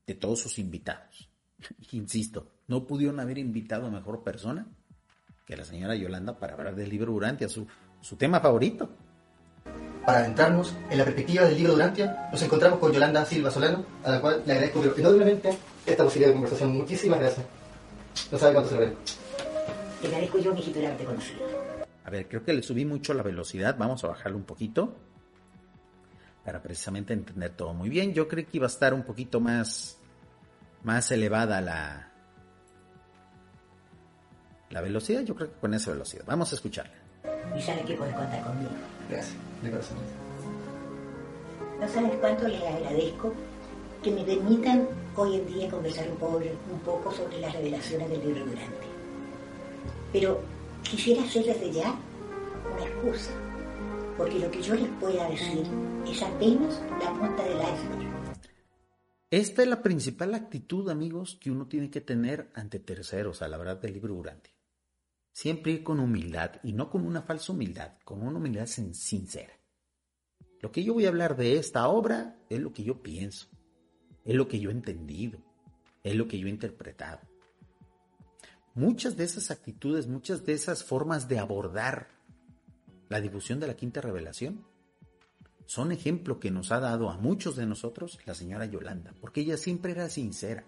de 0.06 0.14
todos 0.14 0.40
sus 0.40 0.58
invitados. 0.58 1.28
Insisto, 1.92 2.52
no 2.68 2.86
pudieron 2.86 3.20
haber 3.20 3.36
invitado 3.36 3.86
a 3.86 3.90
mejor 3.90 4.24
persona 4.24 4.66
que 5.44 5.58
la 5.58 5.64
señora 5.64 5.94
Yolanda 5.94 6.38
para 6.38 6.54
hablar 6.54 6.74
del 6.74 6.88
libro 6.88 7.12
Urantia, 7.12 7.50
su, 7.50 7.66
su 8.00 8.16
tema 8.16 8.40
favorito. 8.40 8.96
Para 10.04 10.18
adentrarnos 10.18 10.74
en 10.88 10.98
la 10.98 11.04
perspectiva 11.04 11.44
del 11.44 11.56
libro 11.56 11.72
Durantia, 11.72 12.28
nos 12.30 12.40
encontramos 12.40 12.78
con 12.78 12.92
Yolanda 12.92 13.24
Silva 13.24 13.50
Solano, 13.50 13.84
a 14.04 14.10
la 14.12 14.20
cual 14.20 14.42
le 14.46 14.52
agradezco 14.52 14.80
pero 14.80 14.96
enormemente 14.96 15.58
esta 15.84 16.04
posibilidad 16.04 16.28
de 16.28 16.34
conversación. 16.34 16.76
Muchísimas 16.76 17.18
gracias. 17.18 17.46
No 18.30 18.38
sabe 18.38 18.52
cuánto 18.52 18.70
se 18.70 18.76
lo 18.76 18.82
agradezco. 18.82 19.04
Te 20.00 20.06
agradezco 20.06 20.38
yo, 20.38 20.54
mijito, 20.54 20.78
el 20.78 20.86
haberte 20.86 21.04
conocido. 21.04 21.40
A 22.04 22.10
ver, 22.10 22.28
creo 22.28 22.44
que 22.44 22.52
le 22.52 22.62
subí 22.62 22.84
mucho 22.84 23.14
la 23.14 23.24
velocidad, 23.24 23.76
vamos 23.76 24.04
a 24.04 24.08
bajarlo 24.08 24.36
un 24.36 24.44
poquito 24.44 24.94
para 26.44 26.62
precisamente 26.62 27.12
entender 27.12 27.50
todo 27.50 27.74
muy 27.74 27.88
bien. 27.88 28.14
Yo 28.14 28.28
creí 28.28 28.44
que 28.44 28.58
iba 28.58 28.66
a 28.66 28.68
estar 28.68 28.94
un 28.94 29.02
poquito 29.02 29.40
más, 29.40 29.98
más 30.84 31.10
elevada 31.10 31.60
la, 31.60 32.12
la 34.70 34.80
velocidad. 34.80 35.22
Yo 35.22 35.34
creo 35.34 35.50
que 35.52 35.58
con 35.58 35.74
esa 35.74 35.90
velocidad. 35.90 36.22
Vamos 36.24 36.52
a 36.52 36.54
escucharla. 36.54 37.05
Y 37.56 37.62
sabes 37.62 37.84
que 37.84 37.94
puedes 37.94 38.14
contar 38.14 38.42
conmigo. 38.42 38.70
Gracias, 39.08 39.36
de 39.62 39.70
corazón. 39.70 39.98
No 41.80 41.88
sabes 41.88 42.12
cuánto 42.20 42.48
les 42.48 42.62
agradezco 42.62 43.32
que 44.02 44.10
me 44.10 44.24
permitan 44.24 44.88
hoy 45.16 45.36
en 45.36 45.46
día 45.46 45.70
conversar 45.70 46.08
un 46.10 46.16
poco, 46.16 46.36
un 46.38 46.80
poco 46.80 47.12
sobre 47.12 47.40
las 47.40 47.52
revelaciones 47.52 48.08
del 48.08 48.20
libro 48.20 48.44
Durante. 48.44 48.86
Pero 50.12 50.40
quisiera 50.82 51.22
hacer 51.22 51.44
desde 51.44 51.72
ya 51.72 51.94
una 52.74 52.84
excusa, 52.84 53.32
porque 54.16 54.38
lo 54.38 54.50
que 54.50 54.62
yo 54.62 54.74
les 54.74 54.88
pueda 55.00 55.28
decir 55.28 55.64
es 56.06 56.22
apenas 56.22 56.80
la 57.02 57.12
punta 57.12 57.42
del 57.44 57.58
iceberg. 57.58 58.16
Esta 59.30 59.62
es 59.62 59.68
la 59.68 59.82
principal 59.82 60.34
actitud, 60.34 60.88
amigos, 60.88 61.36
que 61.40 61.50
uno 61.50 61.66
tiene 61.66 61.90
que 61.90 62.00
tener 62.00 62.48
ante 62.54 62.78
terceros 62.78 63.42
a 63.42 63.48
la 63.48 63.58
verdad 63.58 63.78
del 63.80 63.92
libro 63.94 64.14
Durante. 64.14 64.55
Siempre 65.36 65.72
ir 65.72 65.82
con 65.84 66.00
humildad 66.00 66.52
y 66.62 66.72
no 66.72 66.88
con 66.88 67.06
una 67.06 67.20
falsa 67.20 67.52
humildad, 67.52 67.92
con 68.06 68.22
una 68.22 68.38
humildad 68.38 68.64
sin- 68.64 68.94
sincera. 68.94 69.52
Lo 70.62 70.72
que 70.72 70.82
yo 70.82 70.94
voy 70.94 71.04
a 71.04 71.08
hablar 71.10 71.36
de 71.36 71.58
esta 71.58 71.86
obra 71.88 72.38
es 72.48 72.58
lo 72.58 72.72
que 72.72 72.84
yo 72.84 73.02
pienso, 73.02 73.46
es 74.24 74.34
lo 74.34 74.48
que 74.48 74.58
yo 74.60 74.70
he 74.70 74.72
entendido, 74.72 75.38
es 76.02 76.14
lo 76.16 76.26
que 76.26 76.38
yo 76.38 76.46
he 76.46 76.50
interpretado. 76.50 77.20
Muchas 78.74 79.18
de 79.18 79.24
esas 79.24 79.50
actitudes, 79.50 80.06
muchas 80.06 80.46
de 80.46 80.54
esas 80.54 80.82
formas 80.82 81.28
de 81.28 81.38
abordar 81.38 82.08
la 83.10 83.20
difusión 83.20 83.60
de 83.60 83.66
la 83.66 83.76
quinta 83.76 84.00
revelación 84.00 84.64
son 85.66 85.92
ejemplo 85.92 86.40
que 86.40 86.50
nos 86.50 86.72
ha 86.72 86.80
dado 86.80 87.10
a 87.10 87.18
muchos 87.18 87.56
de 87.56 87.66
nosotros 87.66 88.18
la 88.24 88.34
señora 88.34 88.64
Yolanda, 88.64 89.12
porque 89.20 89.42
ella 89.42 89.58
siempre 89.58 89.92
era 89.92 90.08
sincera. 90.08 90.64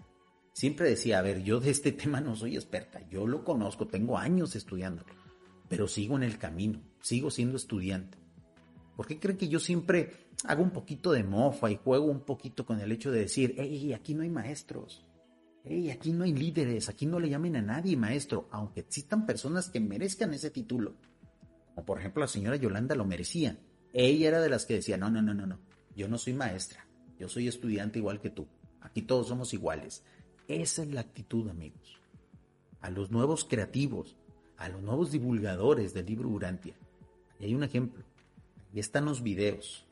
Siempre 0.59 0.89
decía, 0.89 1.19
a 1.19 1.21
ver, 1.21 1.41
yo 1.41 1.61
de 1.61 1.69
este 1.69 1.91
tema 1.93 2.19
no 2.19 2.35
soy 2.35 2.55
experta, 2.55 2.99
yo 3.09 3.25
lo 3.25 3.45
conozco, 3.45 3.87
tengo 3.87 4.17
años 4.17 4.57
estudiándolo, 4.57 5.13
pero 5.69 5.87
sigo 5.87 6.17
en 6.17 6.23
el 6.23 6.37
camino, 6.37 6.81
sigo 6.99 7.31
siendo 7.31 7.55
estudiante. 7.55 8.17
¿Por 8.97 9.07
qué 9.07 9.21
creen 9.21 9.37
que 9.37 9.47
yo 9.47 9.61
siempre 9.61 10.27
hago 10.43 10.61
un 10.61 10.71
poquito 10.71 11.13
de 11.13 11.23
mofa 11.23 11.71
y 11.71 11.77
juego 11.77 12.07
un 12.07 12.25
poquito 12.25 12.65
con 12.65 12.81
el 12.81 12.91
hecho 12.91 13.09
de 13.09 13.21
decir, 13.21 13.55
hey, 13.57 13.93
aquí 13.93 14.13
no 14.13 14.23
hay 14.23 14.29
maestros? 14.29 15.05
Hey, 15.63 15.91
aquí 15.91 16.11
no 16.11 16.25
hay 16.25 16.33
líderes, 16.33 16.89
aquí 16.89 17.05
no 17.05 17.21
le 17.21 17.29
llamen 17.29 17.55
a 17.55 17.61
nadie 17.61 17.95
maestro, 17.95 18.49
aunque 18.51 18.81
existan 18.81 19.25
personas 19.25 19.69
que 19.69 19.79
merezcan 19.79 20.33
ese 20.33 20.49
título. 20.49 20.97
Como 21.73 21.85
por 21.85 21.99
ejemplo 21.99 22.19
la 22.19 22.27
señora 22.27 22.57
Yolanda 22.57 22.95
lo 22.95 23.05
merecía. 23.05 23.57
Ella 23.93 24.27
era 24.27 24.41
de 24.41 24.49
las 24.49 24.65
que 24.65 24.73
decía, 24.73 24.97
no, 24.97 25.09
no, 25.09 25.21
no, 25.21 25.33
no, 25.33 25.45
no, 25.45 25.61
yo 25.95 26.09
no 26.09 26.17
soy 26.17 26.33
maestra, 26.33 26.85
yo 27.17 27.29
soy 27.29 27.47
estudiante 27.47 27.99
igual 27.99 28.19
que 28.19 28.29
tú. 28.29 28.45
Aquí 28.81 29.03
todos 29.03 29.29
somos 29.29 29.53
iguales. 29.53 30.03
Esa 30.49 30.81
es 30.81 30.91
la 30.91 31.01
actitud, 31.01 31.47
amigos. 31.47 32.01
A 32.81 32.89
los 32.89 33.11
nuevos 33.11 33.45
creativos, 33.45 34.15
a 34.57 34.67
los 34.67 34.81
nuevos 34.81 35.11
divulgadores 35.11 35.93
del 35.93 36.07
libro 36.07 36.27
Urantia. 36.27 36.73
Y 37.39 37.45
hay 37.45 37.53
un 37.53 37.63
ejemplo. 37.63 38.03
Y 38.73 38.79
están 38.79 39.05
los 39.05 39.21
videos. 39.21 39.85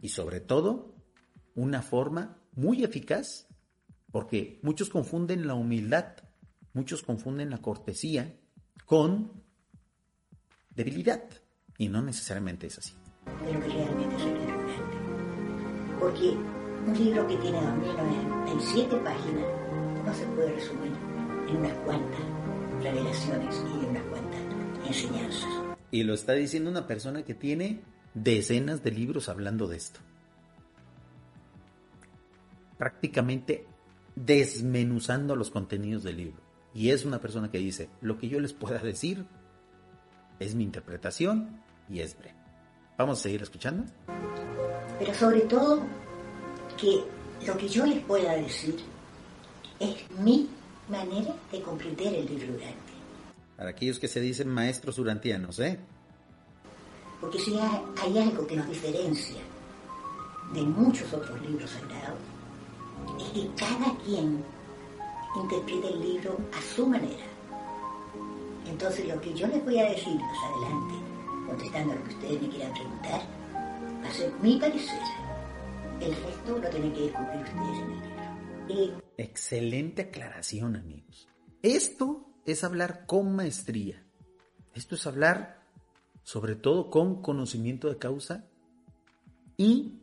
Y 0.00 0.08
sobre 0.08 0.40
todo, 0.40 0.94
una 1.54 1.82
forma 1.82 2.38
muy 2.56 2.82
eficaz, 2.82 3.46
porque 4.10 4.58
muchos 4.62 4.88
confunden 4.88 5.46
la 5.46 5.52
humildad, 5.52 6.16
muchos 6.72 7.02
confunden 7.02 7.50
la 7.50 7.58
cortesía 7.58 8.34
con 8.86 9.30
debilidad. 10.70 11.22
Y 11.76 11.88
no 11.88 12.00
necesariamente 12.00 12.68
es 12.68 12.78
así. 12.78 12.94
Pero 13.44 13.60
realmente 13.60 14.16
es 14.16 14.24
grande. 14.24 14.72
Porque 16.00 16.59
un 16.86 16.94
libro 16.94 17.26
que 17.26 17.36
tiene 17.36 17.60
2097 17.60 18.96
páginas 18.96 19.44
no 20.04 20.14
se 20.14 20.24
puede 20.26 20.52
resumir 20.52 20.92
en 21.48 21.56
unas 21.56 21.76
cuantas 21.78 22.20
revelaciones 22.82 23.64
y 23.66 23.84
en 23.84 23.90
unas 23.90 24.02
cuantas 24.04 24.40
enseñanzas. 24.86 25.50
Y 25.90 26.02
lo 26.04 26.14
está 26.14 26.32
diciendo 26.32 26.70
una 26.70 26.86
persona 26.86 27.24
que 27.24 27.34
tiene 27.34 27.82
decenas 28.14 28.82
de 28.82 28.90
libros 28.92 29.28
hablando 29.28 29.66
de 29.66 29.76
esto. 29.76 30.00
Prácticamente 32.78 33.66
desmenuzando 34.16 35.36
los 35.36 35.50
contenidos 35.50 36.02
del 36.02 36.16
libro. 36.16 36.40
Y 36.72 36.90
es 36.90 37.04
una 37.04 37.20
persona 37.20 37.50
que 37.50 37.58
dice, 37.58 37.90
lo 38.00 38.16
que 38.18 38.28
yo 38.28 38.40
les 38.40 38.52
pueda 38.52 38.78
decir 38.78 39.26
es 40.38 40.54
mi 40.54 40.64
interpretación 40.64 41.60
y 41.88 42.00
es 42.00 42.16
breve. 42.16 42.36
Vamos 42.96 43.18
a 43.18 43.22
seguir 43.22 43.42
escuchando. 43.42 43.84
Pero 44.98 45.14
sobre 45.14 45.40
todo 45.40 45.82
que 46.80 47.04
lo 47.46 47.56
que 47.56 47.68
yo 47.68 47.86
les 47.86 48.02
pueda 48.04 48.34
decir 48.34 48.76
es 49.78 49.96
mi 50.18 50.48
manera 50.88 51.34
de 51.52 51.62
comprender 51.62 52.14
el 52.14 52.26
libro 52.26 52.52
Durante. 52.52 52.92
Para 53.56 53.70
aquellos 53.70 53.98
que 53.98 54.08
se 54.08 54.20
dicen 54.20 54.48
maestros 54.48 54.98
urantianos, 54.98 55.58
¿eh? 55.60 55.78
Porque 57.20 57.38
si 57.38 57.58
hay, 57.58 58.18
algo 58.18 58.46
que 58.46 58.56
nos 58.56 58.68
diferencia 58.68 59.40
de 60.54 60.62
muchos 60.62 61.12
otros 61.12 61.40
libros 61.42 61.70
sagrados, 61.70 62.18
es 63.20 63.30
que 63.32 63.50
cada 63.56 63.94
quien 64.04 64.42
interpreta 65.36 65.88
el 65.88 66.00
libro 66.00 66.38
a 66.56 66.74
su 66.74 66.86
manera. 66.86 67.24
Entonces 68.66 69.06
lo 69.06 69.20
que 69.20 69.34
yo 69.34 69.46
les 69.46 69.62
voy 69.64 69.78
a 69.78 69.90
decir 69.90 70.14
más 70.14 70.38
adelante, 70.44 70.94
contestando 71.46 71.92
a 71.92 71.96
lo 71.96 72.04
que 72.04 72.14
ustedes 72.14 72.42
me 72.42 72.48
quieran 72.48 72.72
preguntar, 72.72 73.22
va 74.02 74.08
a 74.08 74.14
ser 74.14 74.32
mi 74.40 74.58
parecer. 74.58 75.19
El 76.00 76.14
resto 76.16 76.58
lo 76.58 76.70
tienen 76.70 76.92
que 76.94 77.02
descubrir 77.02 77.42
ustedes. 78.68 78.92
Excelente 79.18 80.02
aclaración, 80.02 80.76
amigos. 80.76 81.28
Esto 81.62 82.26
es 82.46 82.64
hablar 82.64 83.04
con 83.06 83.36
maestría. 83.36 84.02
Esto 84.74 84.94
es 84.94 85.06
hablar 85.06 85.60
sobre 86.22 86.54
todo 86.54 86.90
con 86.90 87.20
conocimiento 87.22 87.88
de 87.88 87.98
causa 87.98 88.46
y 89.56 90.00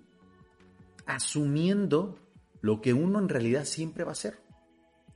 asumiendo 1.08 2.20
lo 2.62 2.82
que 2.82 2.94
uno 2.94 3.18
en 3.20 3.30
realidad 3.30 3.66
siempre 3.66 4.04
va 4.04 4.12
a 4.12 4.16
ser, 4.16 4.39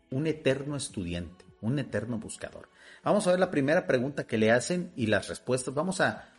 un 0.10 0.26
eterno 0.26 0.76
estudiante, 0.76 1.46
un 1.62 1.78
eterno 1.78 2.18
buscador. 2.18 2.70
Vamos 3.04 3.28
a 3.28 3.32
ver 3.32 3.40
la 3.40 3.52
primera 3.52 3.86
pregunta 3.86 4.26
que 4.26 4.38
le 4.38 4.52
hacen 4.52 4.92
y 4.96 5.08
las 5.08 5.28
respuestas. 5.28 5.74
Vamos 5.74 6.02
a, 6.02 6.30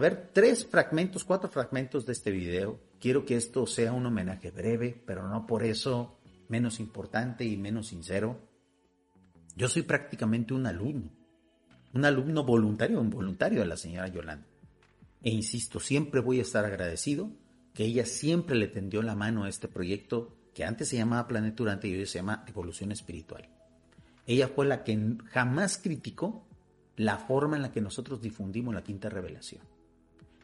ver 0.00 0.30
tres 0.32 0.66
fragmentos, 0.66 1.24
cuatro 1.24 1.48
fragmentos 1.48 2.04
de 2.06 2.12
este 2.12 2.30
video. 2.30 2.89
Quiero 3.00 3.24
que 3.24 3.36
esto 3.36 3.66
sea 3.66 3.92
un 3.92 4.04
homenaje 4.04 4.50
breve, 4.50 5.02
pero 5.06 5.26
no 5.26 5.46
por 5.46 5.64
eso 5.64 6.18
menos 6.48 6.80
importante 6.80 7.44
y 7.44 7.56
menos 7.56 7.88
sincero. 7.88 8.38
Yo 9.56 9.68
soy 9.68 9.82
prácticamente 9.82 10.52
un 10.52 10.66
alumno, 10.66 11.10
un 11.94 12.04
alumno 12.04 12.44
voluntario 12.44 13.00
o 13.00 13.02
involuntario 13.02 13.60
de 13.60 13.66
la 13.66 13.76
señora 13.78 14.08
Yolanda. 14.08 14.46
E 15.22 15.30
insisto, 15.30 15.80
siempre 15.80 16.20
voy 16.20 16.40
a 16.40 16.42
estar 16.42 16.64
agradecido 16.64 17.30
que 17.72 17.84
ella 17.84 18.04
siempre 18.04 18.56
le 18.56 18.68
tendió 18.68 19.02
la 19.02 19.14
mano 19.14 19.44
a 19.44 19.48
este 19.48 19.68
proyecto 19.68 20.36
que 20.54 20.64
antes 20.64 20.88
se 20.88 20.96
llamaba 20.96 21.26
Planeturante 21.26 21.88
y 21.88 21.94
hoy 21.94 22.06
se 22.06 22.18
llama 22.18 22.44
Evolución 22.48 22.92
Espiritual. 22.92 23.48
Ella 24.26 24.48
fue 24.48 24.66
la 24.66 24.84
que 24.84 25.16
jamás 25.26 25.78
criticó 25.78 26.46
la 26.96 27.16
forma 27.16 27.56
en 27.56 27.62
la 27.62 27.72
que 27.72 27.80
nosotros 27.80 28.20
difundimos 28.20 28.74
la 28.74 28.82
quinta 28.82 29.08
revelación. 29.08 29.62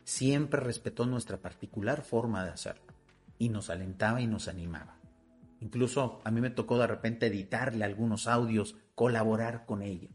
Siempre 0.06 0.60
respetó 0.60 1.04
nuestra 1.04 1.38
particular 1.38 2.00
forma 2.00 2.44
de 2.44 2.52
hacerlo 2.52 2.94
y 3.40 3.48
nos 3.48 3.70
alentaba 3.70 4.20
y 4.20 4.28
nos 4.28 4.46
animaba. 4.46 4.98
Incluso 5.60 6.20
a 6.22 6.30
mí 6.30 6.40
me 6.40 6.50
tocó 6.50 6.78
de 6.78 6.86
repente 6.86 7.26
editarle 7.26 7.84
algunos 7.84 8.28
audios, 8.28 8.76
colaborar 8.94 9.66
con 9.66 9.82
ella. 9.82 10.06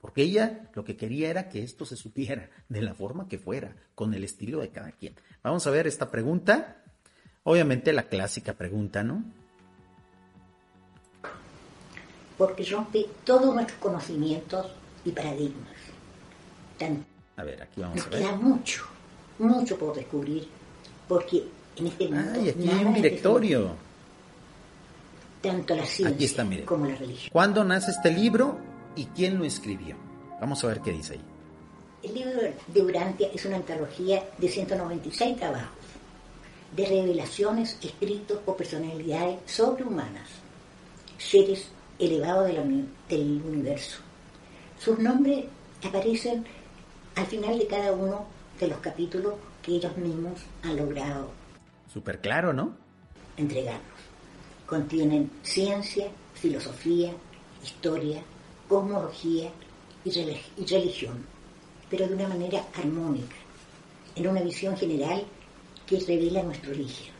Porque 0.00 0.22
ella 0.22 0.70
lo 0.74 0.84
que 0.84 0.96
quería 0.96 1.28
era 1.28 1.48
que 1.48 1.64
esto 1.64 1.84
se 1.84 1.96
supiera 1.96 2.50
de 2.68 2.82
la 2.82 2.94
forma 2.94 3.26
que 3.26 3.36
fuera, 3.36 3.74
con 3.96 4.14
el 4.14 4.22
estilo 4.22 4.60
de 4.60 4.70
cada 4.70 4.92
quien. 4.92 5.16
Vamos 5.42 5.66
a 5.66 5.72
ver 5.72 5.88
esta 5.88 6.08
pregunta. 6.08 6.80
Obviamente 7.42 7.92
la 7.92 8.04
clásica 8.04 8.52
pregunta, 8.52 9.02
¿no? 9.02 9.24
Porque 12.38 12.62
rompe 12.64 13.06
todos 13.24 13.52
nuestros 13.52 13.80
conocimientos 13.80 14.68
y 15.04 15.10
paradigmas. 15.10 15.74
a 17.36 17.42
ver, 17.42 17.60
aquí 17.60 17.80
vamos 17.80 17.96
nos 17.96 18.06
a 18.06 18.10
ver. 18.10 18.20
queda 18.20 18.36
mucho, 18.36 18.84
mucho 19.42 19.78
por 19.78 19.94
descubrir, 19.94 20.48
porque 21.08 21.44
en 21.76 21.86
este 21.86 22.08
mundo. 22.08 22.30
Ay, 22.34 22.48
aquí 22.50 22.68
hay 22.68 22.84
un 22.84 22.94
directorio. 22.94 23.70
Tanto 25.40 25.74
la 25.74 25.84
ciencia 25.84 26.14
aquí 26.14 26.24
está, 26.24 26.44
mire. 26.44 26.64
como 26.64 26.86
la 26.86 26.94
religión. 26.94 27.30
¿Cuándo 27.32 27.64
nace 27.64 27.90
este 27.90 28.12
libro 28.12 28.58
y 28.94 29.06
quién 29.06 29.38
lo 29.38 29.44
escribió? 29.44 29.96
Vamos 30.40 30.62
a 30.62 30.68
ver 30.68 30.80
qué 30.80 30.92
dice 30.92 31.14
ahí. 31.14 31.20
El 32.02 32.14
libro 32.14 32.40
de 32.66 32.82
Urantia 32.82 33.28
es 33.32 33.44
una 33.44 33.56
antología 33.56 34.24
de 34.38 34.48
196 34.48 35.36
trabajos, 35.36 35.86
de 36.76 36.86
revelaciones 36.86 37.76
escritos 37.82 38.38
por 38.38 38.56
personalidades 38.56 39.38
sobrehumanas, 39.46 40.28
seres 41.18 41.68
elevados 41.98 42.48
del 43.08 43.42
universo. 43.44 43.98
Sus 44.78 44.98
nombres 44.98 45.44
aparecen 45.84 46.44
al 47.14 47.26
final 47.26 47.58
de 47.58 47.66
cada 47.66 47.92
uno 47.92 48.26
de 48.62 48.68
los 48.68 48.78
capítulos 48.78 49.34
que 49.60 49.72
ellos 49.72 49.96
mismos 49.96 50.40
han 50.62 50.76
logrado. 50.76 51.30
Súper 51.92 52.20
claro, 52.20 52.52
¿no? 52.52 52.76
Entregarnos. 53.36 53.82
Contienen 54.66 55.30
ciencia, 55.42 56.06
filosofía, 56.34 57.12
historia, 57.62 58.22
cosmología 58.68 59.50
y, 60.04 60.10
y 60.10 60.66
religión, 60.66 61.26
pero 61.90 62.06
de 62.06 62.14
una 62.14 62.28
manera 62.28 62.64
armónica, 62.74 63.36
en 64.14 64.28
una 64.28 64.42
visión 64.42 64.76
general 64.76 65.24
que 65.84 65.98
revela 65.98 66.44
nuestro 66.44 66.70
origen. 66.70 67.12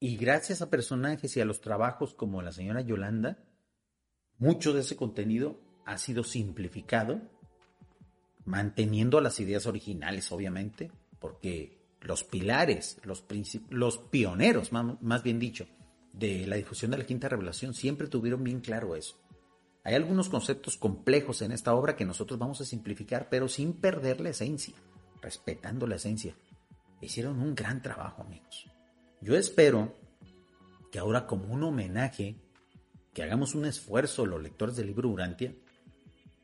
Y 0.00 0.16
gracias 0.16 0.62
a 0.62 0.70
personajes 0.70 1.36
y 1.36 1.40
a 1.40 1.44
los 1.44 1.60
trabajos 1.60 2.14
como 2.14 2.40
la 2.40 2.52
señora 2.52 2.80
Yolanda, 2.80 3.44
mucho 4.38 4.72
de 4.72 4.80
ese 4.80 4.96
contenido 4.96 5.60
ha 5.84 5.98
sido 5.98 6.24
simplificado, 6.24 7.20
manteniendo 8.46 9.20
las 9.20 9.38
ideas 9.40 9.66
originales, 9.66 10.32
obviamente, 10.32 10.90
porque 11.18 11.76
los 12.00 12.24
pilares, 12.24 12.98
los, 13.04 13.24
los 13.68 13.98
pioneros, 13.98 14.72
más, 14.72 15.02
más 15.02 15.22
bien 15.22 15.38
dicho, 15.38 15.66
de 16.12 16.46
la 16.46 16.56
difusión 16.56 16.90
de 16.92 16.98
la 16.98 17.04
quinta 17.06 17.28
revelación 17.28 17.74
siempre 17.74 18.06
tuvieron 18.06 18.42
bien 18.42 18.60
claro 18.60 18.96
eso. 18.96 19.20
Hay 19.84 19.94
algunos 19.94 20.28
conceptos 20.28 20.76
complejos 20.76 21.42
en 21.42 21.52
esta 21.52 21.74
obra 21.74 21.94
que 21.94 22.04
nosotros 22.04 22.38
vamos 22.38 22.60
a 22.60 22.64
simplificar, 22.64 23.28
pero 23.28 23.48
sin 23.48 23.74
perder 23.74 24.20
la 24.20 24.30
esencia, 24.30 24.74
respetando 25.20 25.86
la 25.86 25.96
esencia. 25.96 26.34
Hicieron 27.00 27.40
un 27.40 27.54
gran 27.54 27.82
trabajo, 27.82 28.22
amigos. 28.22 28.66
Yo 29.20 29.36
espero 29.36 29.94
que 30.90 30.98
ahora 30.98 31.26
como 31.26 31.52
un 31.52 31.62
homenaje, 31.62 32.36
que 33.12 33.22
hagamos 33.22 33.54
un 33.54 33.66
esfuerzo 33.66 34.26
los 34.26 34.42
lectores 34.42 34.76
del 34.76 34.86
libro 34.86 35.08
Urantia 35.08 35.54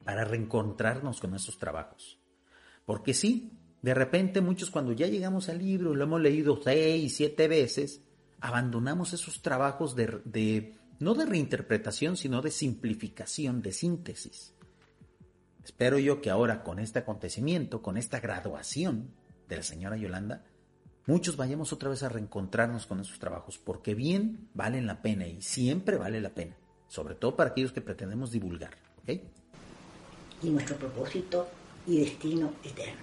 para 0.04 0.24
reencontrarnos 0.24 1.20
con 1.20 1.34
esos 1.34 1.58
trabajos. 1.58 2.18
Porque 2.84 3.14
sí, 3.14 3.52
de 3.82 3.94
repente 3.94 4.40
muchos 4.40 4.70
cuando 4.70 4.92
ya 4.92 5.06
llegamos 5.06 5.48
al 5.48 5.58
libro, 5.58 5.94
lo 5.94 6.04
hemos 6.04 6.20
leído 6.20 6.60
seis, 6.62 7.16
siete 7.16 7.48
veces, 7.48 8.02
abandonamos 8.40 9.12
esos 9.12 9.42
trabajos 9.42 9.94
de, 9.94 10.20
de 10.24 10.76
no 10.98 11.14
de 11.14 11.26
reinterpretación, 11.26 12.16
sino 12.16 12.42
de 12.42 12.50
simplificación, 12.50 13.62
de 13.62 13.72
síntesis. 13.72 14.54
Espero 15.64 15.98
yo 15.98 16.20
que 16.20 16.30
ahora 16.30 16.62
con 16.62 16.78
este 16.78 17.00
acontecimiento, 17.00 17.82
con 17.82 17.96
esta 17.96 18.20
graduación, 18.20 19.14
de 19.48 19.56
la 19.56 19.62
señora 19.62 19.96
Yolanda, 19.96 20.44
muchos 21.06 21.36
vayamos 21.36 21.72
otra 21.72 21.90
vez 21.90 22.02
a 22.02 22.08
reencontrarnos 22.08 22.86
con 22.86 23.00
esos 23.00 23.18
trabajos, 23.18 23.58
porque 23.58 23.94
bien 23.94 24.48
valen 24.54 24.86
la 24.86 25.02
pena 25.02 25.26
y 25.26 25.42
siempre 25.42 25.96
vale 25.96 26.20
la 26.20 26.34
pena, 26.34 26.56
sobre 26.88 27.14
todo 27.14 27.36
para 27.36 27.50
aquellos 27.50 27.72
que 27.72 27.80
pretendemos 27.80 28.30
divulgar. 28.30 28.74
¿ok? 29.02 29.20
Y 30.42 30.50
nuestro 30.50 30.76
propósito 30.76 31.48
y 31.86 32.00
destino 32.00 32.52
eterno. 32.64 33.00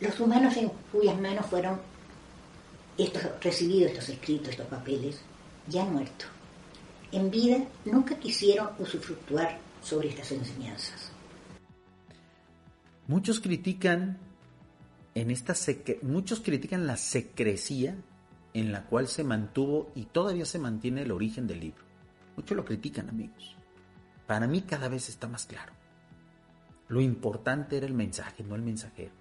Los 0.00 0.18
humanos 0.20 0.56
en 0.56 0.70
cuyas 0.92 1.20
manos 1.20 1.46
fueron 1.46 1.80
estos, 2.98 3.22
recibidos 3.40 3.92
estos 3.92 4.08
escritos, 4.08 4.48
estos 4.50 4.66
papeles, 4.66 5.20
ya 5.68 5.82
han 5.82 5.92
muerto. 5.92 6.26
En 7.12 7.30
vida 7.30 7.58
nunca 7.84 8.18
quisieron 8.18 8.70
usufructuar 8.78 9.58
sobre 9.82 10.08
estas 10.08 10.32
enseñanzas. 10.32 11.12
Muchos 13.06 13.40
critican 13.40 14.18
en 15.14 15.30
esta 15.30 15.54
muchos 16.02 16.40
critican 16.40 16.86
la 16.86 16.96
secrecía 16.96 17.96
en 18.52 18.72
la 18.72 18.84
cual 18.84 19.08
se 19.08 19.24
mantuvo 19.24 19.92
y 19.94 20.06
todavía 20.06 20.44
se 20.44 20.58
mantiene 20.58 21.02
el 21.02 21.12
origen 21.12 21.46
del 21.46 21.60
libro. 21.60 21.84
Muchos 22.36 22.56
lo 22.56 22.64
critican, 22.64 23.08
amigos. 23.08 23.53
Para 24.26 24.46
mí 24.46 24.62
cada 24.62 24.88
vez 24.88 25.08
está 25.08 25.28
más 25.28 25.46
claro. 25.46 25.72
Lo 26.88 27.00
importante 27.00 27.76
era 27.76 27.86
el 27.86 27.94
mensaje, 27.94 28.42
no 28.42 28.54
el 28.54 28.62
mensajero. 28.62 29.12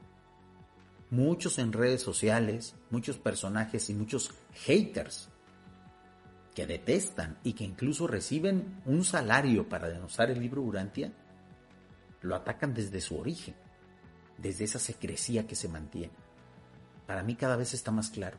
Muchos 1.10 1.60
en 1.60 1.74
redes 1.74 2.02
sociales, 2.02 2.76
muchos 2.89 3.18
personajes 3.18 3.89
y 3.89 3.94
muchos 3.94 4.32
haters 4.54 5.30
que 6.56 6.66
detestan 6.66 7.38
y 7.44 7.54
que 7.54 7.63
incluso 7.63 8.08
reciben 8.08 8.82
un 8.86 9.04
salario 9.04 9.68
para 9.70 9.89
denostar 9.89 10.32
el 10.32 10.39
libro 10.39 10.62
Urantia, 10.62 11.12
lo 12.22 12.36
atacan 12.36 12.74
desde 12.74 13.02
su 13.02 13.18
origen 13.18 13.56
desde 14.38 14.66
esa 14.66 14.80
secrecía 14.80 15.48
que 15.48 15.56
se 15.56 15.68
mantiene. 15.68 16.13
Para 17.08 17.24
mí 17.24 17.36
cada 17.36 17.56
vez 17.56 17.74
está 17.74 17.92
más 17.92 18.10
claro. 18.10 18.38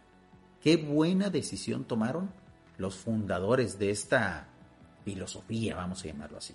Qué 0.61 0.77
buena 0.77 1.31
decisión 1.31 1.85
tomaron 1.85 2.31
los 2.79 2.97
fundadores 2.97 3.79
de 3.79 3.91
esta 3.91 4.49
filosofía, 5.05 5.77
vamos 5.77 6.03
a 6.03 6.09
llamarlo 6.09 6.39
así. 6.39 6.55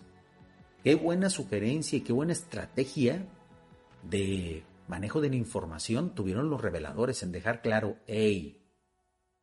Qué 0.83 0.95
buena 0.95 1.29
sugerencia 1.29 1.97
y 1.97 2.01
qué 2.01 2.13
buena 2.13 2.33
estrategia 2.33 3.25
de 4.03 4.63
manejo 4.87 5.21
de 5.21 5.29
la 5.29 5.35
información 5.35 6.15
tuvieron 6.15 6.49
los 6.49 6.61
reveladores 6.61 7.21
en 7.23 7.31
dejar 7.31 7.61
claro, 7.61 7.97
hey, 8.07 8.61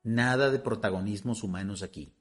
nada 0.03 0.51
de 0.51 0.59
protagonismos 0.59 1.43
humanos 1.43 1.83
aquí. 1.83 2.15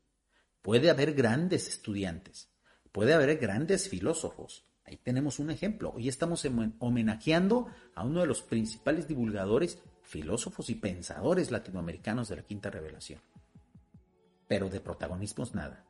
Puede 0.62 0.90
haber 0.90 1.14
grandes 1.14 1.68
estudiantes, 1.68 2.50
puede 2.92 3.14
haber 3.14 3.38
grandes 3.38 3.90
filósofos, 3.90 4.66
Ahí 4.86 4.98
tenemos 4.98 5.40
un 5.40 5.50
ejemplo. 5.50 5.92
Hoy 5.96 6.08
estamos 6.08 6.48
homenajeando 6.80 7.68
a 7.96 8.04
uno 8.04 8.22
de 8.22 8.28
los 8.28 8.44
principales 8.44 9.08
divulgadores, 9.08 9.80
filósofos 10.04 10.70
y 10.70 10.76
pensadores 10.76 11.50
latinoamericanos 11.50 12.30
de 12.30 12.36
la 12.36 12.44
Quinta 12.44 12.70
Revelación. 12.70 13.20
Pero 14.48 14.70
de 14.70 14.80
protagonismos 14.80 15.56
nada. 15.56 15.84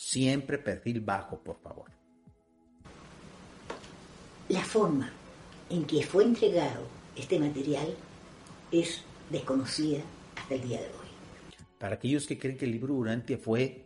Siempre 0.00 0.56
perfil 0.56 1.02
bajo, 1.02 1.38
por 1.42 1.60
favor. 1.60 1.90
La 4.48 4.64
forma 4.64 5.12
en 5.68 5.84
que 5.84 6.02
fue 6.02 6.24
entregado 6.24 6.86
este 7.14 7.38
material 7.38 7.94
es 8.72 9.04
desconocida 9.28 10.00
hasta 10.36 10.54
el 10.54 10.62
día 10.62 10.80
de 10.80 10.86
hoy. 10.86 11.08
Para 11.78 11.96
aquellos 11.96 12.26
que 12.26 12.38
creen 12.38 12.56
que 12.56 12.64
el 12.64 12.72
libro 12.72 12.94
Urantia 12.94 13.36
fue 13.36 13.84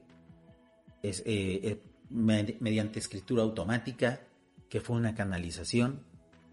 eh, 1.03 1.23
eh, 1.25 1.83
mediante 2.09 3.01
escritura 3.01 3.43
automática, 3.43 4.21
que 4.69 4.81
fue 4.81 4.95
una 4.95 5.17
canalización, 5.17 6.05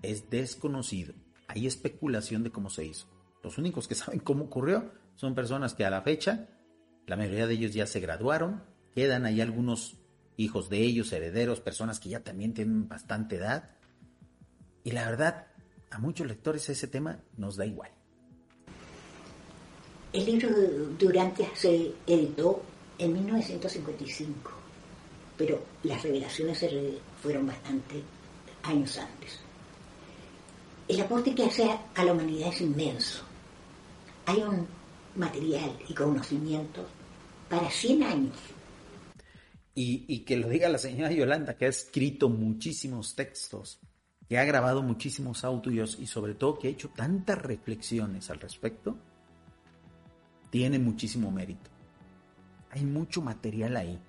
es 0.01 0.27
desconocido. 0.31 1.13
Hay 1.47 1.67
especulación 1.67 2.41
de 2.41 2.51
cómo 2.51 2.71
se 2.71 2.85
hizo. 2.85 3.05
Los 3.43 3.59
únicos 3.59 3.87
que 3.87 3.93
saben 3.93 4.21
cómo 4.21 4.45
ocurrió 4.45 4.91
son 5.15 5.35
personas 5.35 5.75
que 5.75 5.85
a 5.85 5.91
la 5.91 6.01
fecha, 6.01 6.49
la 7.05 7.15
mayoría 7.15 7.45
de 7.45 7.53
ellos 7.53 7.75
ya 7.75 7.85
se 7.85 7.99
graduaron, 7.99 8.70
quedan 8.93 9.25
ahí 9.25 9.41
algunos 9.41 9.97
hijos 10.37 10.69
de 10.69 10.79
ellos, 10.79 11.11
herederos, 11.11 11.59
personas 11.59 11.99
que 11.99 12.09
ya 12.09 12.21
también 12.21 12.53
tienen 12.53 12.87
bastante 12.87 13.37
edad. 13.37 13.71
Y 14.83 14.91
la 14.91 15.05
verdad, 15.05 15.47
a 15.89 15.99
muchos 15.99 16.27
lectores 16.27 16.69
ese 16.69 16.87
tema 16.87 17.19
nos 17.37 17.55
da 17.55 17.65
igual. 17.65 17.91
El 20.13 20.25
libro 20.25 20.49
Durante 20.97 21.47
se 21.55 21.93
editó 22.05 22.63
en 22.97 23.13
1955 23.13 24.61
pero 25.41 25.59
las 25.81 26.03
revelaciones 26.03 26.59
se 26.59 26.99
fueron 27.19 27.47
bastante 27.47 28.03
años 28.61 28.95
antes. 28.99 29.39
El 30.87 31.01
aporte 31.01 31.33
que 31.33 31.45
hace 31.45 31.67
a 31.95 32.03
la 32.03 32.11
humanidad 32.11 32.49
es 32.49 32.61
inmenso. 32.61 33.23
Hay 34.27 34.37
un 34.43 34.67
material 35.15 35.75
y 35.89 35.95
conocimiento 35.95 36.85
para 37.49 37.71
100 37.71 38.03
años. 38.03 38.35
Y, 39.73 40.19
que 40.19 40.37
lo 40.37 40.49
diga 40.49 40.67
la 40.67 40.77
señora 40.77 41.11
Yolanda, 41.11 41.55
que 41.55 41.65
ha 41.65 41.69
escrito 41.69 42.27
muchísimos 42.27 43.15
textos, 43.15 43.79
que 44.27 44.37
ha 44.37 44.43
grabado 44.43 44.83
muchísimos 44.83 45.45
audios 45.45 45.97
y 45.99 46.07
sobre 46.07 46.35
todo 46.35 46.59
que 46.59 46.67
ha 46.67 46.71
hecho 46.71 46.89
tantas 46.89 47.41
reflexiones 47.41 48.29
al 48.29 48.39
respecto, 48.39 48.97
tiene 50.49 50.77
muchísimo 50.77 51.31
mérito. 51.31 51.69
Hay 52.71 52.83
mucho 52.83 53.21
material 53.21 53.77
ahí. 53.77 53.99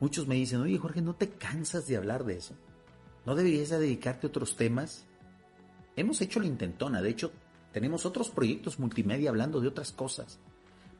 Muchos 0.00 0.26
me 0.26 0.34
dicen, 0.34 0.60
oye 0.60 0.78
Jorge, 0.78 1.02
¿no 1.02 1.14
te 1.14 1.30
cansas 1.30 1.86
de 1.86 1.96
hablar 1.96 2.24
de 2.24 2.38
eso? 2.38 2.54
¿No 3.26 3.34
deberías 3.34 3.70
dedicarte 3.70 4.26
a 4.26 4.30
otros 4.30 4.56
temas? 4.56 5.04
Hemos 5.94 6.20
hecho 6.22 6.40
la 6.40 6.46
intentona, 6.46 7.02
de 7.02 7.10
hecho, 7.10 7.32
tenemos 7.72 8.04
otros 8.04 8.30
proyectos 8.30 8.78
multimedia 8.78 9.30
hablando 9.30 9.60
de 9.60 9.68
otras 9.68 9.92
cosas, 9.92 10.38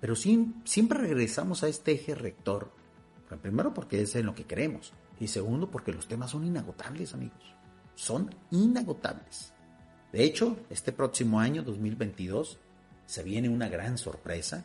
pero 0.01 0.15
siempre 0.17 0.99
regresamos 0.99 1.63
a 1.63 1.69
este 1.69 1.93
eje 1.93 2.15
rector. 2.15 2.73
Primero 3.39 3.73
porque 3.75 4.03
es 4.03 4.15
en 4.17 4.27
lo 4.27 4.35
que 4.35 4.45
queremos 4.45 4.93
y 5.21 5.29
segundo 5.29 5.71
porque 5.71 5.93
los 5.93 6.09
temas 6.09 6.31
son 6.31 6.45
inagotables, 6.45 7.15
amigos. 7.15 7.55
Son 7.95 8.35
inagotables. 8.51 9.53
De 10.13 10.25
hecho, 10.25 10.59
este 10.71 10.93
próximo 10.93 11.41
año, 11.41 11.63
2022, 11.63 12.59
se 13.07 13.23
viene 13.23 13.49
una 13.49 13.69
gran 13.69 13.99
sorpresa 13.99 14.65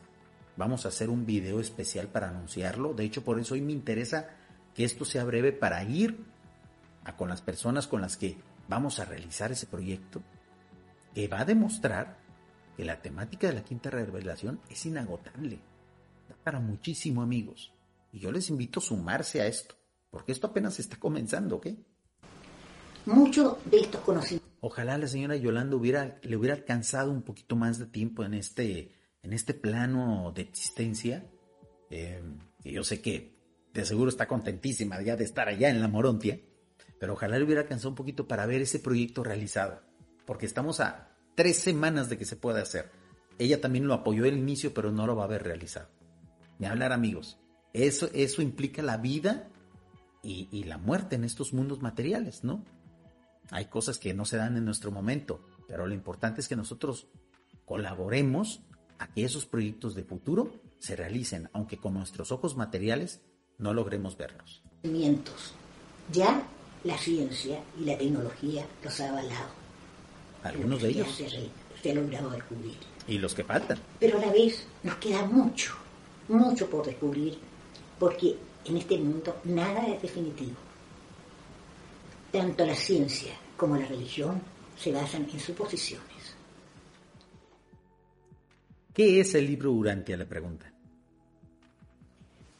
Vamos 0.57 0.85
a 0.85 0.89
hacer 0.89 1.11
un 1.11 1.25
video 1.25 1.59
especial 1.59 2.07
para 2.07 2.29
anunciarlo. 2.29 2.95
De 2.95 3.05
hecho, 3.05 3.23
por 3.23 3.39
eso 3.39 3.53
hoy 3.53 3.61
me 3.61 3.73
interesa 3.73 4.27
que 4.73 4.83
esto 4.83 5.05
sea 5.05 5.23
breve 5.23 5.51
para 5.51 5.83
ir 5.83 6.25
a 7.03 7.15
con 7.15 7.29
las 7.29 7.41
personas 7.41 7.85
con 7.85 8.01
las 8.01 8.17
que 8.17 8.37
vamos 8.67 8.99
a 8.99 9.05
realizar 9.05 9.51
ese 9.51 9.67
proyecto, 9.67 10.21
que 11.13 11.27
va 11.27 11.41
a 11.41 11.45
demostrar 11.45 12.17
que 12.75 12.85
la 12.85 13.01
temática 13.01 13.47
de 13.47 13.53
la 13.53 13.63
quinta 13.63 13.91
revelación 13.91 14.59
es 14.67 14.83
inagotable. 14.87 15.59
Da 16.27 16.35
para 16.43 16.59
muchísimo, 16.59 17.21
amigos. 17.21 17.71
Y 18.17 18.19
yo 18.19 18.31
les 18.31 18.49
invito 18.49 18.79
a 18.79 18.81
sumarse 18.81 19.41
a 19.41 19.45
esto, 19.45 19.75
porque 20.09 20.31
esto 20.31 20.47
apenas 20.47 20.79
está 20.79 20.97
comenzando, 20.97 21.57
¿ok? 21.57 21.67
Mucho 23.05 23.59
de 23.65 23.77
estos 23.77 24.01
conocimientos. 24.01 24.51
Ojalá 24.59 24.97
la 24.97 25.07
señora 25.07 25.35
Yolanda 25.35 25.75
hubiera, 25.75 26.17
le 26.23 26.35
hubiera 26.35 26.55
alcanzado 26.55 27.11
un 27.11 27.21
poquito 27.21 27.55
más 27.55 27.77
de 27.77 27.85
tiempo 27.85 28.23
en 28.23 28.33
este 28.33 28.91
en 29.21 29.33
este 29.33 29.53
plano 29.53 30.31
de 30.33 30.41
existencia, 30.41 31.29
eh, 31.91 32.23
yo 32.63 32.83
sé 32.83 33.01
que 33.01 33.37
de 33.71 33.85
seguro 33.85 34.09
está 34.09 34.27
contentísima 34.27 34.99
ya 35.03 35.15
de 35.15 35.23
estar 35.23 35.47
allá 35.47 35.69
en 35.69 35.79
la 35.79 35.87
Morontia, 35.87 36.39
pero 36.99 37.13
ojalá 37.13 37.37
le 37.37 37.43
hubiera 37.43 37.61
alcanzado 37.61 37.89
un 37.89 37.95
poquito 37.95 38.27
para 38.27 38.47
ver 38.47 38.63
ese 38.63 38.79
proyecto 38.79 39.23
realizado, 39.23 39.83
porque 40.25 40.47
estamos 40.47 40.79
a 40.79 41.15
tres 41.35 41.57
semanas 41.57 42.09
de 42.09 42.17
que 42.17 42.25
se 42.25 42.35
pueda 42.35 42.63
hacer. 42.63 42.89
Ella 43.37 43.61
también 43.61 43.85
lo 43.85 43.93
apoyó 43.93 44.23
al 44.23 44.35
inicio, 44.35 44.73
pero 44.73 44.91
no 44.91 45.05
lo 45.05 45.15
va 45.15 45.21
a 45.21 45.27
haber 45.27 45.43
realizado. 45.43 45.89
Ni 46.57 46.65
hablar 46.65 46.91
amigos. 46.91 47.37
Eso, 47.77 48.09
eso 48.13 48.41
implica 48.41 48.81
la 48.81 48.97
vida 48.97 49.49
y, 50.23 50.47
y 50.51 50.63
la 50.63 50.77
muerte 50.77 51.15
en 51.15 51.23
estos 51.23 51.53
mundos 51.53 51.81
materiales, 51.81 52.43
¿no? 52.43 52.63
Hay 53.51 53.65
cosas 53.65 53.97
que 53.97 54.13
no 54.13 54.25
se 54.25 54.37
dan 54.37 54.57
en 54.57 54.65
nuestro 54.65 54.91
momento, 54.91 55.45
pero 55.67 55.87
lo 55.87 55.93
importante 55.93 56.41
es 56.41 56.47
que 56.47 56.55
nosotros 56.55 57.07
colaboremos 57.65 58.61
a 58.99 59.07
que 59.07 59.23
esos 59.23 59.45
proyectos 59.45 59.95
de 59.95 60.03
futuro 60.03 60.51
se 60.79 60.95
realicen, 60.95 61.49
aunque 61.53 61.77
con 61.77 61.93
nuestros 61.93 62.31
ojos 62.31 62.55
materiales 62.55 63.21
no 63.57 63.73
logremos 63.73 64.17
verlos. 64.17 64.63
Ya 66.11 66.43
la 66.83 66.97
ciencia 66.97 67.61
y 67.79 67.85
la 67.85 67.97
tecnología 67.97 68.65
los 68.83 68.99
ha 68.99 69.09
avalado. 69.09 69.49
Algunos 70.43 70.81
de 70.81 70.89
ellos. 70.89 71.07
Se, 71.81 71.91
ha 71.91 71.93
logrado 71.93 72.29
descubrir. 72.29 72.77
Y 73.07 73.17
los 73.17 73.33
que 73.33 73.43
faltan. 73.43 73.79
Pero 73.99 74.17
a 74.17 74.21
la 74.21 74.31
vez 74.31 74.65
nos 74.83 74.95
queda 74.95 75.25
mucho, 75.25 75.73
mucho 76.27 76.69
por 76.69 76.85
descubrir, 76.85 77.37
porque 77.99 78.37
en 78.65 78.77
este 78.77 78.97
mundo 78.97 79.39
nada 79.45 79.87
es 79.87 80.01
definitivo. 80.01 80.55
Tanto 82.31 82.65
la 82.65 82.75
ciencia 82.75 83.33
como 83.55 83.77
la 83.77 83.85
religión 83.85 84.41
se 84.77 84.91
basan 84.91 85.27
en 85.31 85.39
suposiciones. 85.39 86.35
¿Qué 88.93 89.19
es 89.19 89.35
el 89.35 89.45
libro 89.45 89.71
Urantia? 89.71 90.17
Le 90.17 90.25
pregunta. 90.25 90.71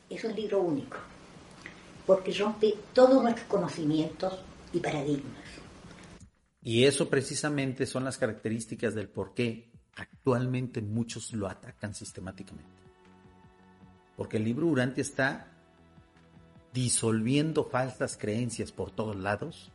Es 0.09 0.23
un 0.23 0.35
libro 0.35 0.61
único, 0.61 0.97
porque 2.05 2.31
rompe 2.33 2.73
todos 2.93 3.21
nuestros 3.21 3.47
conocimientos 3.47 4.39
y 4.71 4.79
paradigmas. 4.79 5.43
Y 6.61 6.85
eso 6.85 7.09
precisamente 7.09 7.85
son 7.85 8.03
las 8.03 8.17
características 8.17 8.93
del 8.93 9.09
por 9.09 9.33
qué 9.33 9.71
actualmente 9.95 10.81
muchos 10.81 11.33
lo 11.33 11.47
atacan 11.47 11.93
sistemáticamente. 11.93 12.76
Porque 14.17 14.37
el 14.37 14.43
libro 14.43 14.67
Urantia 14.67 15.01
está 15.01 15.47
disolviendo 16.73 17.63
falsas 17.63 18.17
creencias 18.17 18.73
por 18.73 18.91
todos 18.91 19.15
lados, 19.15 19.71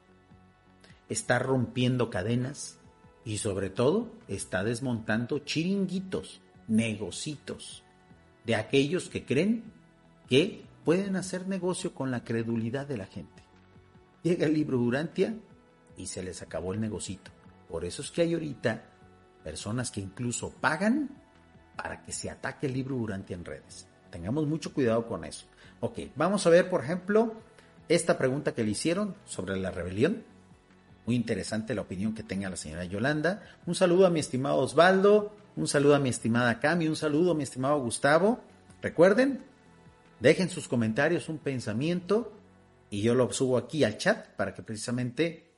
está 1.09 1.39
rompiendo 1.39 2.11
cadenas 2.11 2.79
y 3.25 3.39
sobre 3.39 3.71
todo 3.71 4.13
está 4.29 4.65
desmontando 4.65 5.39
chiringuitos, 5.39 6.43
negocitos 6.69 7.83
de 8.45 8.57
aquellos 8.57 9.09
que 9.09 9.25
creen 9.25 9.65
que 10.29 10.65
pueden 10.85 11.17
hacer 11.17 11.47
negocio 11.47 11.95
con 11.95 12.11
la 12.11 12.25
credulidad 12.25 12.87
de 12.87 12.97
la 12.97 13.07
gente. 13.07 13.43
Llega 14.23 14.47
el 14.47 14.55
libro 14.55 14.79
Durantia 14.79 15.35
y 15.97 16.07
se 16.07 16.23
les 16.23 16.43
acabó 16.43 16.73
el 16.73 16.81
negocito. 16.81 17.31
Por 17.69 17.85
eso 17.85 18.03
es 18.03 18.11
que 18.11 18.23
hay 18.23 18.35
ahorita 18.35 18.85
personas 19.45 19.91
que 19.91 20.01
incluso 20.01 20.51
pagan 20.51 21.11
para 21.77 22.03
que 22.03 22.13
se 22.13 22.31
ataque 22.31 22.67
el 22.67 22.75
libro 22.75 22.97
Durantia 22.97 23.35
en 23.35 23.45
redes. 23.45 23.89
Tengamos 24.13 24.47
mucho 24.47 24.75
cuidado 24.75 25.07
con 25.09 25.25
eso. 25.25 25.47
Ok, 25.81 25.99
vamos 26.15 26.47
a 26.47 26.51
ver, 26.51 26.69
por 26.69 26.85
ejemplo, 26.85 27.33
esta 27.89 28.19
pregunta 28.19 28.55
que 28.55 28.63
le 28.63 28.71
hicieron 28.71 29.17
sobre 29.25 29.57
la 29.57 29.71
rebelión. 29.71 30.23
Muy 31.07 31.17
interesante 31.17 31.75
la 31.75 31.81
opinión 31.81 32.15
que 32.15 32.23
tenga 32.23 32.51
la 32.51 32.57
señora 32.57 32.85
Yolanda. 32.85 33.43
Un 33.67 33.75
saludo 33.75 34.07
a 34.07 34.11
mi 34.11 34.21
estimado 34.21 34.59
Osvaldo, 34.59 35.35
un 35.57 35.67
saludo 35.67 35.95
a 35.95 35.99
mi 35.99 36.11
estimada 36.11 36.61
Cami, 36.61 36.89
un 36.89 36.95
saludo 36.95 37.33
a 37.33 37.35
mi 37.35 37.43
estimado 37.43 37.81
Gustavo. 37.81 38.41
Recuerden, 38.83 39.45
dejen 40.21 40.51
sus 40.51 40.69
comentarios, 40.69 41.31
un 41.31 41.39
pensamiento 41.39 42.33
y 42.91 43.01
yo 43.01 43.15
lo 43.15 43.33
subo 43.33 43.57
aquí 43.57 43.83
al 43.83 43.97
chat 43.97 44.29
para 44.37 44.55
que 44.55 44.63
precisamente 44.63 45.55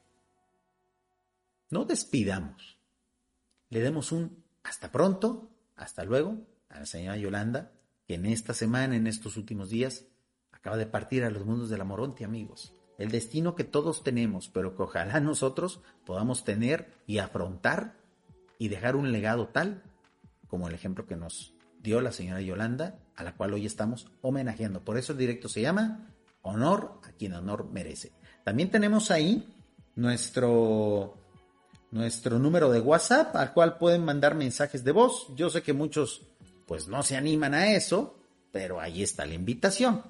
no 1.70 1.84
despidamos. 1.84 2.78
Le 3.68 3.80
demos 3.80 4.12
un 4.12 4.44
hasta 4.62 4.92
pronto, 4.92 5.50
hasta 5.74 6.04
luego 6.04 6.38
a 6.68 6.78
la 6.78 6.86
señora 6.86 7.16
Yolanda, 7.16 7.72
que 8.06 8.14
en 8.14 8.26
esta 8.26 8.54
semana, 8.54 8.96
en 8.96 9.06
estos 9.06 9.36
últimos 9.36 9.70
días, 9.70 10.06
acaba 10.52 10.76
de 10.76 10.86
partir 10.86 11.24
a 11.24 11.30
los 11.30 11.44
mundos 11.44 11.70
del 11.70 11.80
Amoronte, 11.80 12.24
amigos 12.24 12.74
el 12.98 13.10
destino 13.10 13.54
que 13.54 13.64
todos 13.64 14.02
tenemos, 14.02 14.48
pero 14.48 14.76
que 14.76 14.82
ojalá 14.82 15.20
nosotros 15.20 15.80
podamos 16.04 16.44
tener 16.44 16.92
y 17.06 17.18
afrontar 17.18 17.96
y 18.58 18.68
dejar 18.68 18.96
un 18.96 19.12
legado 19.12 19.48
tal 19.48 19.82
como 20.48 20.68
el 20.68 20.74
ejemplo 20.74 21.06
que 21.06 21.16
nos 21.16 21.54
dio 21.80 22.00
la 22.00 22.12
señora 22.12 22.40
Yolanda, 22.40 22.98
a 23.16 23.24
la 23.24 23.36
cual 23.36 23.52
hoy 23.52 23.66
estamos 23.66 24.10
homenajeando. 24.22 24.84
Por 24.84 24.96
eso 24.96 25.12
el 25.12 25.18
directo 25.18 25.48
se 25.48 25.60
llama 25.60 26.14
Honor 26.42 27.00
a 27.02 27.12
quien 27.12 27.34
honor 27.34 27.70
merece. 27.72 28.12
También 28.44 28.70
tenemos 28.70 29.10
ahí 29.10 29.52
nuestro, 29.96 31.18
nuestro 31.90 32.38
número 32.38 32.70
de 32.70 32.80
WhatsApp 32.80 33.34
al 33.36 33.52
cual 33.52 33.78
pueden 33.78 34.04
mandar 34.04 34.34
mensajes 34.34 34.84
de 34.84 34.92
voz. 34.92 35.26
Yo 35.34 35.50
sé 35.50 35.62
que 35.62 35.72
muchos 35.72 36.22
pues 36.66 36.88
no 36.88 37.02
se 37.02 37.16
animan 37.16 37.54
a 37.54 37.74
eso, 37.74 38.18
pero 38.52 38.80
ahí 38.80 39.02
está 39.02 39.26
la 39.26 39.34
invitación 39.34 40.02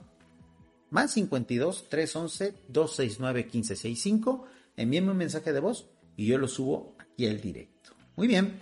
más 0.95 1.11
52 1.11 1.89
311 1.89 2.55
269 2.69 3.43
1565. 3.43 4.47
Envíenme 4.77 5.11
un 5.11 5.17
mensaje 5.17 5.53
de 5.53 5.59
voz 5.59 5.91
y 6.17 6.27
yo 6.27 6.39
lo 6.39 6.47
subo 6.47 6.95
aquí 6.99 7.27
al 7.27 7.41
directo. 7.41 7.91
Muy 8.15 8.29
bien, 8.29 8.61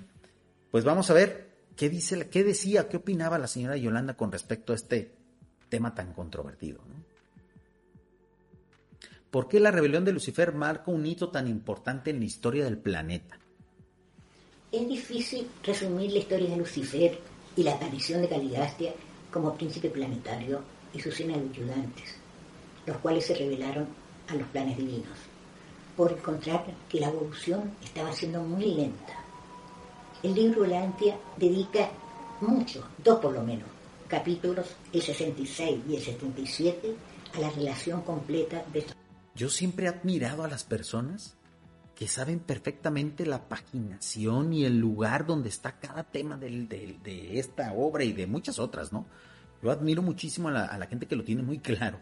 pues 0.70 0.83
vamos 0.83 1.11
a 1.11 1.14
ver 1.14 1.50
qué 1.76 1.90
dice, 1.90 2.31
qué 2.31 2.42
decía, 2.42 2.88
qué 2.88 2.96
opinaba 2.96 3.38
la 3.38 3.46
señora 3.46 3.76
Yolanda 3.76 4.16
con 4.16 4.33
respecto 4.33 4.72
a 4.72 4.76
este 4.76 5.14
tema 5.68 5.94
tan 5.94 6.14
controvertido. 6.14 6.81
¿Por 9.31 9.46
qué 9.46 9.61
la 9.61 9.70
rebelión 9.70 10.07
de 10.07 10.12
Lucifer 10.12 10.55
marca 10.55 10.90
un 10.90 11.05
hito 11.05 11.28
tan 11.28 11.46
importante 11.48 12.11
en 12.11 12.18
la 12.18 12.24
historia 12.24 12.64
del 12.64 12.78
planeta? 12.78 13.38
Es 14.70 14.88
difícil 14.88 15.46
resumir 15.62 16.12
la 16.12 16.18
historia 16.20 16.48
de 16.48 16.57
Lucifer 16.57 17.18
y 17.56 17.62
la 17.62 17.72
aparición 17.72 18.22
de 18.22 18.28
Caligastria 18.28 18.92
como 19.32 19.54
príncipe 19.54 19.90
planetario 19.90 20.60
y 20.92 21.00
sus 21.00 21.14
cien 21.14 21.30
ayudantes 21.30 22.22
los 22.86 22.96
cuales 22.98 23.26
se 23.26 23.34
revelaron 23.34 23.86
a 24.28 24.34
los 24.34 24.48
planes 24.48 24.76
divinos, 24.76 25.18
por 25.96 26.12
encontrar 26.12 26.64
que 26.88 27.00
la 27.00 27.08
evolución 27.08 27.72
estaba 27.82 28.12
siendo 28.12 28.42
muy 28.42 28.74
lenta. 28.74 29.14
El 30.22 30.34
libro 30.34 30.66
Lantia 30.66 31.16
dedica 31.36 31.90
mucho, 32.40 32.86
dos 33.02 33.18
por 33.20 33.32
lo 33.32 33.42
menos, 33.42 33.68
capítulos, 34.08 34.66
el 34.92 35.02
66 35.02 35.80
y 35.88 35.96
el 35.96 36.02
77, 36.02 36.94
a 37.34 37.40
la 37.40 37.50
relación 37.50 38.02
completa 38.02 38.64
de 38.72 38.80
estos. 38.80 38.96
Yo 39.34 39.48
siempre 39.48 39.86
he 39.86 39.88
admirado 39.88 40.44
a 40.44 40.48
las 40.48 40.64
personas 40.64 41.34
que 42.02 42.08
saben 42.08 42.40
perfectamente 42.40 43.24
la 43.24 43.48
paginación 43.48 44.52
y 44.52 44.64
el 44.64 44.76
lugar 44.76 45.24
donde 45.24 45.48
está 45.48 45.78
cada 45.78 46.02
tema 46.02 46.36
de, 46.36 47.38
esta 47.38 47.74
obra 47.74 48.02
y 48.02 48.12
de 48.12 48.26
muchas 48.26 48.58
otras, 48.58 48.92
¿no? 48.92 49.06
Yo 49.62 49.70
admiro 49.70 50.02
muchísimo 50.02 50.48
a 50.48 50.76
la 50.76 50.86
gente 50.88 51.06
que 51.06 51.14
lo 51.14 51.22
tiene 51.22 51.44
muy 51.44 51.60
claro. 51.60 52.00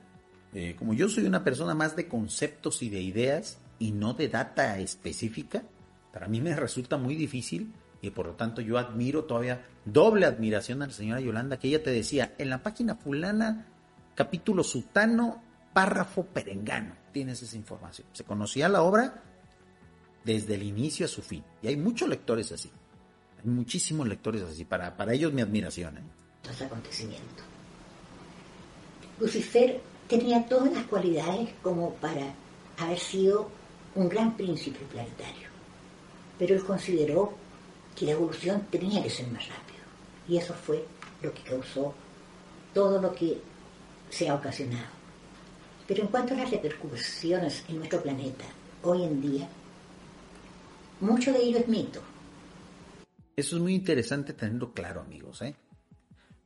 Eh, 0.54 0.74
como 0.78 0.94
yo 0.94 1.10
soy 1.10 1.26
una 1.26 1.44
persona 1.44 1.74
más 1.74 1.96
de 1.96 2.08
conceptos 2.08 2.82
y 2.82 2.88
de 2.88 3.02
ideas 3.02 3.58
y 3.78 3.92
no 3.92 4.14
de 4.14 4.28
data 4.28 4.78
específica, 4.78 5.64
para 6.14 6.28
mí 6.28 6.40
me 6.40 6.56
resulta 6.56 6.96
muy 6.96 7.14
difícil 7.14 7.74
y 8.00 8.08
por 8.08 8.24
lo 8.24 8.32
tanto 8.36 8.62
yo 8.62 8.78
admiro 8.78 9.24
todavía 9.24 9.66
doble 9.84 10.24
admiración 10.24 10.80
a 10.80 10.86
la 10.86 10.94
señora 10.94 11.20
Yolanda 11.20 11.58
que 11.58 11.68
ella 11.68 11.82
te 11.82 11.90
decía 11.90 12.32
en 12.38 12.48
la 12.48 12.62
página 12.62 12.94
fulana, 12.94 13.66
capítulo 14.14 14.64
sutano, 14.64 15.42
párrafo 15.74 16.24
perengano, 16.24 16.94
tienes 17.12 17.42
esa 17.42 17.58
información. 17.58 18.08
Se 18.14 18.24
conocía 18.24 18.70
la 18.70 18.80
obra 18.80 19.24
desde 20.24 20.54
el 20.54 20.62
inicio 20.62 21.06
a 21.06 21.08
su 21.08 21.22
fin 21.22 21.42
y 21.62 21.68
hay 21.68 21.76
muchos 21.76 22.08
lectores 22.08 22.52
así, 22.52 22.70
hay 23.38 23.50
muchísimos 23.50 24.06
lectores 24.06 24.42
así, 24.42 24.64
para, 24.64 24.96
para 24.96 25.14
ellos 25.14 25.32
mi 25.32 25.42
admiración. 25.42 25.98
¿eh? 25.98 26.02
acontecimientos. 26.64 27.44
Lucifer 29.18 29.80
tenía 30.08 30.44
todas 30.46 30.72
las 30.72 30.84
cualidades 30.86 31.50
como 31.62 31.94
para 31.94 32.34
haber 32.78 32.98
sido 32.98 33.48
un 33.94 34.08
gran 34.08 34.36
príncipe 34.36 34.80
planetario. 34.90 35.48
Pero 36.38 36.54
él 36.54 36.64
consideró 36.64 37.34
que 37.94 38.06
la 38.06 38.12
evolución 38.12 38.66
tenía 38.70 39.02
que 39.02 39.10
ser 39.10 39.28
más 39.28 39.46
rápido. 39.46 39.80
Y 40.28 40.38
eso 40.38 40.54
fue 40.54 40.84
lo 41.22 41.32
que 41.34 41.42
causó 41.42 41.94
todo 42.72 43.00
lo 43.00 43.14
que 43.14 43.40
se 44.08 44.28
ha 44.28 44.34
ocasionado. 44.34 44.88
Pero 45.86 46.02
en 46.02 46.08
cuanto 46.08 46.34
a 46.34 46.38
las 46.38 46.50
repercusiones 46.50 47.64
en 47.68 47.78
nuestro 47.78 48.02
planeta 48.02 48.44
hoy 48.82 49.04
en 49.04 49.20
día, 49.20 49.48
mucho 51.00 51.32
de 51.32 51.38
ello 51.38 51.58
es 51.58 51.68
mito. 51.68 52.00
Eso 53.36 53.56
es 53.56 53.62
muy 53.62 53.74
interesante 53.74 54.32
tenerlo 54.32 54.72
claro, 54.72 55.00
amigos. 55.00 55.42
¿eh? 55.42 55.56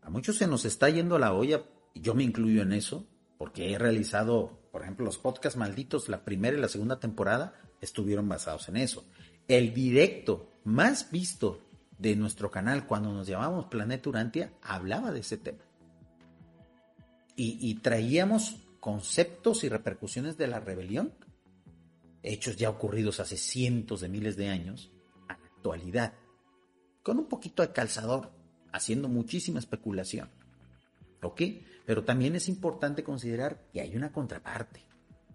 A 0.03 0.11
muchos 0.11 0.37
se 0.37 0.47
nos 0.47 0.65
está 0.65 0.89
yendo 0.91 1.19
la 1.19 1.33
olla, 1.33 1.65
y 1.93 2.01
yo 2.01 2.15
me 2.15 2.23
incluyo 2.23 2.63
en 2.63 2.73
eso, 2.73 3.07
porque 3.39 3.73
he 3.73 3.79
realizado, 3.79 4.69
por 4.71 4.83
ejemplo, 4.83 5.05
los 5.05 5.19
podcasts 5.19 5.59
malditos, 5.59 6.09
la 6.09 6.25
primera 6.25 6.57
y 6.57 6.61
la 6.61 6.69
segunda 6.69 7.01
temporada 7.01 7.55
estuvieron 7.81 8.29
basados 8.29 8.69
en 8.69 8.77
eso. 8.77 9.05
El 9.49 9.75
directo 9.75 10.51
más 10.65 11.11
visto 11.11 11.61
de 11.99 12.17
nuestro 12.17 12.51
canal 12.51 12.87
cuando 12.87 13.13
nos 13.13 13.27
llamamos 13.27 13.67
Planeta 13.67 14.09
Urantia 14.09 14.53
hablaba 14.63 15.13
de 15.13 15.21
ese 15.21 15.37
tema. 15.37 15.65
Y, 17.37 17.75
traíamos 17.81 18.59
conceptos 18.79 19.65
y 19.65 19.69
repercusiones 19.69 20.39
de 20.39 20.47
la 20.47 20.61
rebelión, 20.61 21.13
hechos 22.25 22.57
ya 22.57 22.71
ocurridos 22.71 23.21
hace 23.21 23.37
cientos 23.37 24.01
de 24.01 24.09
miles 24.09 24.37
de 24.37 24.49
años, 24.49 24.91
a 25.29 25.35
la 25.39 25.47
actualidad, 25.47 26.15
con 27.03 27.19
un 27.19 27.29
poquito 27.29 27.63
de 27.63 27.73
calzador, 27.73 28.33
haciendo 28.73 29.09
muchísima 29.09 29.61
especulación. 29.61 30.31
¿Ok? 31.23 31.43
Pero 31.87 32.05
también 32.05 32.35
es 32.35 32.49
importante 32.49 33.05
considerar 33.05 33.69
que 33.73 33.81
hay 33.81 33.95
una 33.95 34.11
contraparte. 34.11 34.81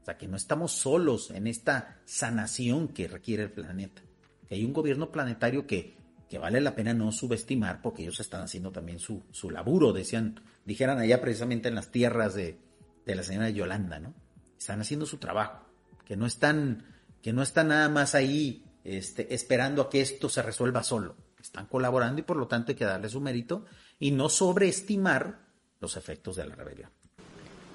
O 0.02 0.06
sea, 0.06 0.18
que 0.18 0.28
no 0.28 0.36
estamos 0.36 0.72
solos 0.72 1.30
en 1.32 1.48
esta 1.48 2.02
sanación 2.06 2.90
que 2.90 3.08
requiere 3.08 3.44
el 3.44 3.52
planeta. 3.52 4.02
Que 4.48 4.56
hay 4.56 4.66
un 4.66 4.74
gobierno 4.74 5.12
planetario 5.12 5.68
que, 5.68 5.96
que 6.28 6.40
vale 6.40 6.60
la 6.60 6.76
pena 6.76 6.94
no 6.94 7.12
subestimar 7.12 7.82
porque 7.82 8.02
ellos 8.02 8.20
están 8.20 8.42
haciendo 8.42 8.72
también 8.72 9.00
su, 9.00 9.24
su 9.32 9.52
laburo, 9.52 9.94
decían, 9.94 10.42
dijeran 10.66 10.98
allá 10.98 11.22
precisamente 11.22 11.70
en 11.70 11.76
las 11.76 11.92
tierras 11.92 12.34
de, 12.34 12.58
de 13.06 13.16
la 13.16 13.24
señora 13.24 13.50
Yolanda, 13.50 14.00
¿no? 14.00 14.16
Están 14.58 14.82
haciendo 14.82 15.06
su 15.06 15.18
trabajo, 15.18 15.69
que 16.10 16.18
no 16.18 16.26
están, 16.26 16.84
que 17.22 17.34
no 17.34 17.44
están 17.44 17.68
nada 17.68 17.88
más 17.88 18.16
ahí 18.16 18.66
este, 18.84 19.32
esperando 19.32 19.84
a 19.84 19.90
que 19.92 20.02
esto 20.02 20.28
se 20.28 20.42
resuelva 20.42 20.82
solo. 20.82 21.16
Están 21.40 21.68
colaborando 21.68 22.20
y 22.20 22.24
por 22.24 22.36
lo 22.36 22.48
tanto 22.48 22.72
hay 22.72 22.76
que 22.76 22.84
darle 22.84 23.10
su 23.10 23.22
mérito 23.22 23.66
y 24.00 24.10
no 24.10 24.28
sobreestimar 24.28 25.40
los 25.80 25.98
efectos 25.98 26.36
de 26.38 26.48
la 26.48 26.56
rebelión. 26.56 26.90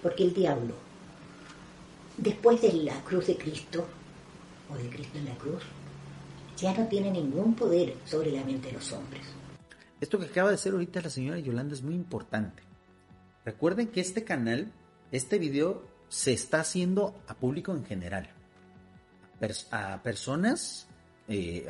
Porque 0.03 0.25
el 0.25 0.35
diablo, 0.35 0.75
después 2.17 2.61
de 2.61 2.73
la 2.73 3.01
cruz 3.05 3.29
de 3.29 3.37
Cristo, 3.37 3.87
o 4.69 4.77
de 4.77 4.91
Cristo 4.91 5.17
en 5.17 5.27
la 5.27 5.37
cruz, 5.37 5.63
ya 6.57 6.77
no 6.77 6.89
tiene 6.89 7.13
ningún 7.13 7.55
poder 7.55 7.95
sobre 8.05 8.33
la 8.33 8.43
mente 8.43 8.67
de 8.67 8.73
los 8.73 8.93
hombres. 8.93 9.23
Esto 10.01 10.19
que 10.19 10.27
acaba 10.27 10.49
de 10.49 10.57
hacer 10.57 10.73
ahorita 10.73 11.01
la 11.01 11.11
señora 11.11 11.39
Yolanda 11.39 11.73
es 11.73 11.83
muy 11.83 11.95
importante. 11.95 12.65
Recuerden 13.45 13.87
que 13.87 14.01
este 14.01 14.25
canal, 14.25 14.73
este 15.13 15.39
video, 15.39 15.94
se 16.09 16.33
está 16.33 16.61
haciendo 16.61 17.21
a 17.27 17.35
público 17.35 17.73
en 17.73 17.85
general. 17.85 18.31
a 19.71 20.03
personas, 20.03 20.89
eh, 21.29 21.67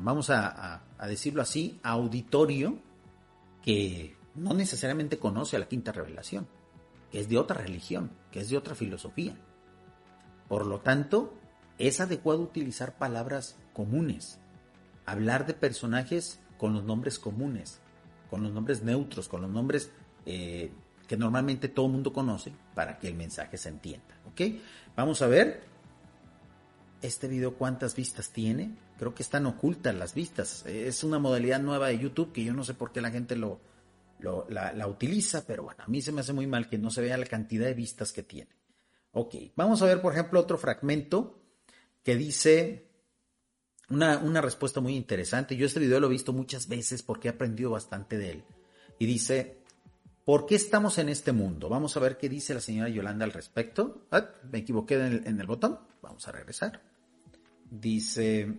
vamos 0.00 0.30
a, 0.30 0.82
decirlo 1.06 1.42
así, 1.42 1.80
auditorio 1.82 2.78
que 3.62 4.16
no 4.34 4.54
necesariamente 4.54 5.18
conoce 5.18 5.56
a 5.56 5.60
la 5.60 5.68
quinta 5.68 5.92
revelación, 5.92 6.48
que 7.10 7.20
es 7.20 7.28
de 7.28 7.38
otra 7.38 7.58
religión, 7.58 8.10
que 8.30 8.40
es 8.40 8.50
de 8.50 8.56
otra 8.56 8.74
filosofía. 8.74 9.36
Por 10.48 10.66
lo 10.66 10.80
tanto, 10.80 11.34
es 11.78 12.00
adecuado 12.00 12.42
utilizar 12.42 12.98
palabras 12.98 13.56
comunes, 13.72 14.38
hablar 15.06 15.46
de 15.46 15.54
personajes 15.54 16.40
con 16.58 16.74
los 16.74 16.84
nombres 16.84 17.18
comunes, 17.18 17.80
con 18.30 18.42
los 18.42 18.52
nombres 18.52 18.82
neutros, 18.82 19.28
con 19.28 19.42
los 19.42 19.50
nombres 19.50 19.90
eh, 20.26 20.72
que 21.12 21.18
normalmente 21.18 21.68
todo 21.68 21.84
el 21.84 21.92
mundo 21.92 22.10
conoce 22.10 22.54
para 22.74 22.98
que 22.98 23.06
el 23.06 23.14
mensaje 23.14 23.58
se 23.58 23.68
entienda. 23.68 24.18
¿Ok? 24.28 24.40
Vamos 24.96 25.20
a 25.20 25.26
ver 25.26 25.62
este 27.02 27.28
video 27.28 27.58
cuántas 27.58 27.94
vistas 27.94 28.30
tiene. 28.30 28.74
Creo 28.98 29.14
que 29.14 29.22
están 29.22 29.44
ocultas 29.44 29.94
las 29.94 30.14
vistas. 30.14 30.64
Es 30.64 31.04
una 31.04 31.18
modalidad 31.18 31.60
nueva 31.60 31.88
de 31.88 31.98
YouTube 31.98 32.32
que 32.32 32.42
yo 32.42 32.54
no 32.54 32.64
sé 32.64 32.72
por 32.72 32.92
qué 32.92 33.02
la 33.02 33.10
gente 33.10 33.36
lo, 33.36 33.60
la, 34.48 34.86
utiliza, 34.86 35.44
pero 35.46 35.64
bueno, 35.64 35.84
a 35.84 35.86
mí 35.86 36.00
se 36.00 36.12
me 36.12 36.22
hace 36.22 36.32
muy 36.32 36.46
mal 36.46 36.70
que 36.70 36.78
no 36.78 36.90
se 36.90 37.02
vea 37.02 37.18
la 37.18 37.26
cantidad 37.26 37.66
de 37.66 37.74
vistas 37.74 38.10
que 38.10 38.22
tiene. 38.22 38.56
Ok, 39.10 39.34
vamos 39.54 39.82
a 39.82 39.84
ver, 39.84 40.00
por 40.00 40.14
ejemplo, 40.14 40.40
otro 40.40 40.56
fragmento 40.56 41.42
que 42.02 42.16
dice 42.16 42.88
una, 43.90 44.16
una 44.16 44.40
respuesta 44.40 44.80
muy 44.80 44.96
interesante. 44.96 45.56
Yo 45.58 45.66
este 45.66 45.78
video 45.78 46.00
lo 46.00 46.06
he 46.06 46.10
visto 46.10 46.32
muchas 46.32 46.68
veces 46.68 47.02
porque 47.02 47.28
he 47.28 47.32
aprendido 47.32 47.68
bastante 47.68 48.16
de 48.16 48.30
él. 48.30 48.44
Y 48.98 49.04
dice, 49.04 49.61
¿Por 50.24 50.46
qué 50.46 50.54
estamos 50.54 50.98
en 50.98 51.08
este 51.08 51.32
mundo? 51.32 51.68
Vamos 51.68 51.96
a 51.96 52.00
ver 52.00 52.16
qué 52.16 52.28
dice 52.28 52.54
la 52.54 52.60
señora 52.60 52.88
Yolanda 52.88 53.24
al 53.24 53.32
respecto. 53.32 54.06
Me 54.50 54.58
equivoqué 54.58 54.94
en 54.94 55.40
el, 55.40 55.46
botón. 55.46 55.80
Vamos 56.00 56.26
a 56.28 56.32
regresar. 56.32 56.80
Dice... 57.68 58.58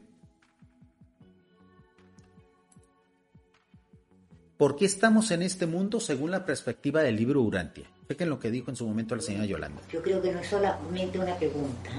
¿Por 4.58 4.76
qué 4.76 4.86
estamos 4.86 5.32
en 5.32 5.41
este 5.41 5.65
mundo 5.65 5.99
según 5.99 6.32
la 6.32 6.45
perspectiva 6.45 7.02
del 7.02 7.15
libro 7.15 7.41
Urantia? 7.41 7.89
Chequen 8.08 8.30
lo 8.30 8.39
que 8.39 8.52
dijo 8.52 8.69
en 8.69 8.76
su 8.76 8.86
momento 8.86 9.15
la 9.15 9.21
señora 9.21 9.45
Yolanda. 9.45 9.82
Yo 9.91 10.02
creo 10.02 10.21
que 10.21 10.32
no 10.32 10.39
es 10.39 10.47
solamente 10.47 11.19
una 11.19 11.36
pregunta. 11.38 11.89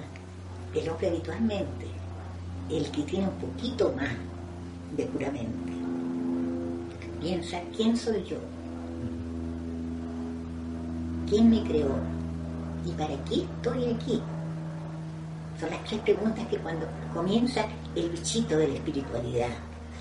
El 0.74 0.88
hombre 0.88 1.08
habitualmente, 1.08 1.86
el 2.70 2.90
que 2.90 3.02
tiene 3.02 3.28
un 3.28 3.38
poquito 3.38 3.92
más 3.92 4.10
de 4.96 5.04
puramente, 5.06 5.72
piensa, 7.20 7.60
¿quién 7.76 7.96
soy 7.96 8.24
yo? 8.24 8.38
¿Quién 11.28 11.48
me 11.48 11.62
creó? 11.64 11.96
¿Y 12.86 12.90
para 12.92 13.16
qué 13.24 13.42
estoy 13.42 13.94
aquí? 13.94 14.20
Son 15.58 15.70
las 15.70 15.84
tres 15.84 16.00
preguntas 16.02 16.46
que 16.48 16.58
cuando 16.58 16.86
comienza 17.14 17.66
el 17.96 18.10
bichito 18.10 18.58
de 18.58 18.68
la 18.68 18.74
espiritualidad, 18.74 19.48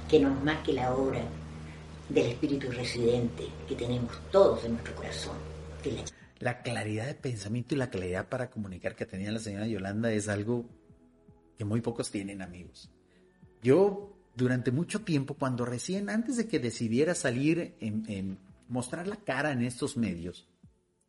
que 0.09 0.19
no 0.19 0.33
es 0.33 0.43
más 0.43 0.61
que 0.63 0.73
la 0.73 0.93
obra 0.93 1.21
del 2.09 2.27
espíritu 2.27 2.69
residente 2.71 3.47
que 3.67 3.75
tenemos 3.75 4.11
todos 4.31 4.65
en 4.65 4.73
nuestro 4.73 4.95
corazón. 4.95 5.37
la... 6.39 6.61
claridad 6.61 7.05
de 7.05 7.15
pensamiento 7.15 7.73
y 7.73 7.77
la 7.77 7.89
claridad 7.89 8.27
para 8.27 8.49
comunicar 8.49 8.95
que 8.95 9.05
tenía 9.05 9.31
la 9.31 9.39
señora 9.39 9.65
Yolanda 9.65 10.11
es 10.11 10.27
algo 10.27 10.65
que 11.57 11.63
muy 11.63 11.79
pocos 11.79 12.11
tienen, 12.11 12.41
amigos. 12.41 12.91
Yo, 13.61 14.13
durante 14.35 14.71
mucho 14.71 15.03
tiempo, 15.03 15.35
cuando 15.35 15.63
recién, 15.63 16.09
antes 16.09 16.35
de 16.35 16.47
que 16.49 16.59
decidiera 16.59 17.15
salir 17.15 17.75
en 17.79 18.37
mostrar 18.67 19.07
la 19.07 19.15
cara 19.15 19.53
en 19.53 19.61
estos 19.61 19.95
medios, 19.95 20.49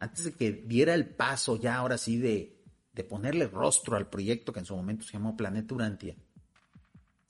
antes 0.05 0.25
de 0.25 0.33
que 0.33 0.53
diera 0.53 0.95
el 0.95 1.07
paso 1.07 1.57
ya 1.57 1.77
ahora 1.77 1.99
sí 1.99 2.19
de, 2.19 2.53
ponerle 3.09 3.49
rostro 3.49 3.97
al 3.97 4.09
proyecto 4.09 4.53
que 4.53 4.61
en 4.61 4.67
su 4.67 4.77
momento 4.77 5.05
se 5.05 5.15
llamó 5.15 5.37
Planeta 5.37 5.75
Urantia, 5.75 6.15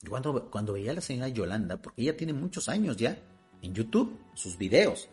cuando, 0.07 0.51
cuando 0.51 0.73
veía 0.73 0.91
a 0.91 0.95
la 0.95 1.01
señora 1.01 1.29
Yolanda, 1.29 1.81
porque 1.81 2.03
ella 2.03 2.15
tiene 2.15 2.33
muchos 2.33 2.69
años 2.69 2.97
ya 2.97 3.17
en 3.61 3.73
YouTube, 3.73 4.19
sus 4.35 4.57
videos, 4.57 5.09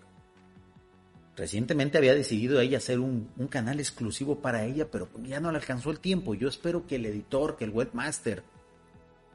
Recientemente 1.35 1.97
había 1.97 2.15
decidido 2.15 2.61
ella 2.61 2.77
hacer 2.77 3.01
un, 3.01 3.31
canal 3.49 3.81
exclusivo 3.81 4.43
para 4.43 4.67
ella, 4.67 4.91
pero 4.91 5.09
ya 5.23 5.41
no 5.41 5.51
le 5.51 5.57
alcanzó 5.57 5.91
el 5.91 5.99
tiempo. 5.99 6.35
Yo 6.35 6.47
espero 6.47 6.87
que 6.87 6.97
el 6.97 7.07
editor, 7.07 7.57
que 7.57 7.65
el 7.65 7.71
webmaster, 7.71 8.43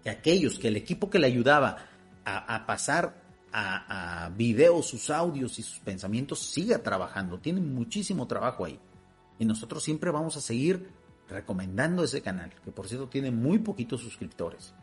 que 0.03 0.11
aquellos, 0.11 0.59
que 0.59 0.67
el 0.67 0.75
equipo 0.75 1.09
que 1.09 1.17
le 1.17 1.25
ayudaba 1.25 1.87
a 2.23 2.65
pasar 2.67 3.26
a, 3.51 4.31
videos, 4.35 4.87
sus 4.87 5.09
audios 5.09 5.57
y 5.59 5.63
sus 5.63 5.79
pensamientos, 5.79 6.39
siga 6.39 6.79
trabajando. 6.79 7.39
Tiene 7.39 7.61
muchísimo 7.61 8.27
trabajo 8.27 8.65
ahí. 8.65 8.79
Y 9.39 9.45
nosotros 9.45 9.83
siempre 9.83 10.11
vamos 10.11 10.37
a 10.37 10.41
seguir 10.41 10.89
recomendando 11.29 12.03
ese 12.03 12.21
canal, 12.21 12.53
que 12.63 12.71
por 12.71 12.87
cierto 12.87 13.07
tiene 13.07 13.31
muy 13.31 13.59
poquitos 13.59 14.01
suscriptores. 14.01 14.73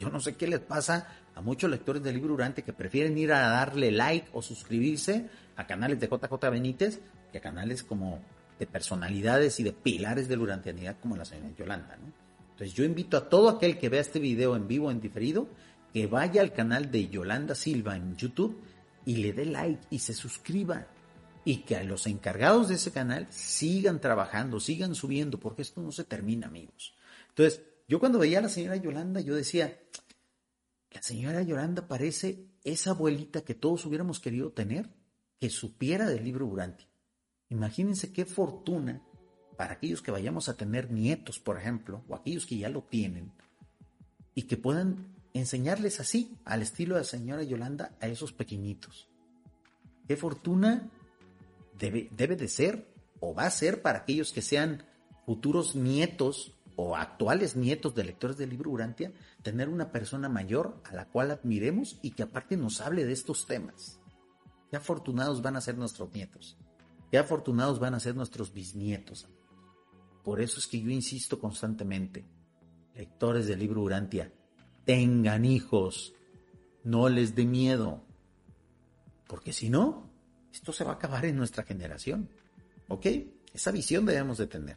Yo 0.00 0.10
no 0.10 0.20
sé 0.20 0.34
qué 0.34 0.46
les 0.46 0.60
pasa 0.60 1.06
a 1.34 1.40
muchos 1.40 1.70
lectores 1.70 2.02
del 2.02 2.16
libro 2.16 2.30
Durante 2.30 2.62
que 2.62 2.72
prefieren 2.72 3.16
ir 3.16 3.32
a 3.32 3.48
darle 3.48 3.92
like 3.92 4.28
o 4.32 4.42
suscribirse 4.42 5.28
a 5.56 5.66
canales 5.66 6.00
de 6.00 6.08
JJ 6.08 6.50
Benítez 6.50 7.00
que 7.30 7.38
a 7.38 7.40
canales 7.40 7.82
como 7.82 8.20
de 8.58 8.66
personalidades 8.66 9.58
y 9.60 9.62
de 9.62 9.72
pilares 9.72 10.28
de 10.28 10.36
la 10.36 10.42
urantianidad 10.42 10.96
como 11.00 11.16
la 11.16 11.24
señora 11.24 11.54
Yolanda. 11.56 11.98
Entonces 12.50 12.74
yo 12.74 12.84
invito 12.84 13.16
a 13.16 13.28
todo 13.28 13.48
aquel 13.48 13.78
que 13.78 13.88
vea 13.88 14.00
este 14.00 14.18
video 14.18 14.54
en 14.56 14.68
vivo, 14.68 14.90
en 14.90 15.00
diferido, 15.00 15.48
que 15.92 16.06
vaya 16.06 16.40
al 16.40 16.52
canal 16.52 16.90
de 16.90 17.08
Yolanda 17.08 17.54
Silva 17.54 17.96
en 17.96 18.16
YouTube 18.16 18.60
y 19.04 19.16
le 19.16 19.32
dé 19.32 19.44
like 19.46 19.86
y 19.90 19.98
se 19.98 20.14
suscriba. 20.14 20.86
Y 21.44 21.58
que 21.64 21.76
a 21.76 21.82
los 21.82 22.06
encargados 22.06 22.68
de 22.68 22.76
ese 22.76 22.92
canal 22.92 23.26
sigan 23.30 24.00
trabajando, 24.00 24.60
sigan 24.60 24.94
subiendo, 24.94 25.40
porque 25.40 25.62
esto 25.62 25.82
no 25.82 25.90
se 25.90 26.04
termina, 26.04 26.46
amigos. 26.46 26.94
Entonces, 27.30 27.62
yo 27.88 27.98
cuando 27.98 28.20
veía 28.20 28.38
a 28.38 28.42
la 28.42 28.48
señora 28.48 28.76
Yolanda, 28.76 29.20
yo 29.20 29.34
decía, 29.34 29.76
la 30.92 31.02
señora 31.02 31.42
Yolanda 31.42 31.88
parece 31.88 32.46
esa 32.62 32.90
abuelita 32.90 33.40
que 33.40 33.54
todos 33.54 33.84
hubiéramos 33.86 34.20
querido 34.20 34.52
tener, 34.52 34.88
que 35.40 35.50
supiera 35.50 36.08
del 36.08 36.22
libro 36.22 36.46
Uranti. 36.46 36.86
Imagínense 37.48 38.12
qué 38.12 38.24
fortuna 38.24 39.02
para 39.56 39.74
aquellos 39.74 40.00
que 40.00 40.10
vayamos 40.10 40.48
a 40.48 40.56
tener 40.56 40.90
nietos, 40.90 41.38
por 41.40 41.58
ejemplo, 41.58 42.04
o 42.08 42.14
aquellos 42.14 42.46
que 42.46 42.56
ya 42.56 42.68
lo 42.68 42.82
tienen, 42.82 43.32
y 44.34 44.42
que 44.42 44.56
puedan 44.56 45.11
enseñarles 45.34 46.00
así, 46.00 46.36
al 46.44 46.62
estilo 46.62 46.94
de 46.94 47.02
la 47.02 47.06
señora 47.06 47.42
Yolanda, 47.42 47.96
a 48.00 48.08
esos 48.08 48.32
pequeñitos. 48.32 49.08
¿Qué 50.06 50.16
fortuna 50.16 50.90
debe, 51.78 52.08
debe 52.12 52.36
de 52.36 52.48
ser 52.48 52.92
o 53.20 53.34
va 53.34 53.46
a 53.46 53.50
ser 53.50 53.82
para 53.82 54.00
aquellos 54.00 54.32
que 54.32 54.42
sean 54.42 54.84
futuros 55.24 55.76
nietos 55.76 56.52
o 56.76 56.96
actuales 56.96 57.56
nietos 57.56 57.94
de 57.94 58.04
lectores 58.04 58.36
del 58.36 58.50
libro 58.50 58.70
Urantia, 58.70 59.12
tener 59.42 59.68
una 59.68 59.92
persona 59.92 60.28
mayor 60.28 60.80
a 60.84 60.94
la 60.94 61.08
cual 61.08 61.30
admiremos 61.30 61.98
y 62.02 62.12
que 62.12 62.24
aparte 62.24 62.56
nos 62.56 62.80
hable 62.80 63.04
de 63.04 63.12
estos 63.12 63.46
temas? 63.46 64.00
Qué 64.70 64.76
afortunados 64.76 65.42
van 65.42 65.56
a 65.56 65.60
ser 65.60 65.76
nuestros 65.76 66.12
nietos. 66.14 66.56
Qué 67.10 67.18
afortunados 67.18 67.78
van 67.78 67.94
a 67.94 68.00
ser 68.00 68.16
nuestros 68.16 68.52
bisnietos. 68.54 69.28
Por 70.24 70.40
eso 70.40 70.58
es 70.58 70.66
que 70.66 70.80
yo 70.80 70.90
insisto 70.90 71.38
constantemente, 71.38 72.24
lectores 72.94 73.46
del 73.46 73.58
libro 73.58 73.82
Urantia, 73.82 74.32
tengan 74.84 75.44
hijos, 75.44 76.14
no 76.84 77.08
les 77.08 77.34
dé 77.34 77.44
miedo, 77.44 78.02
porque 79.26 79.52
si 79.52 79.70
no, 79.70 80.10
esto 80.52 80.72
se 80.72 80.84
va 80.84 80.92
a 80.92 80.94
acabar 80.94 81.24
en 81.24 81.36
nuestra 81.36 81.64
generación. 81.64 82.28
¿Ok? 82.88 83.06
Esa 83.54 83.70
visión 83.70 84.04
debemos 84.04 84.38
de 84.38 84.46
tener. 84.46 84.76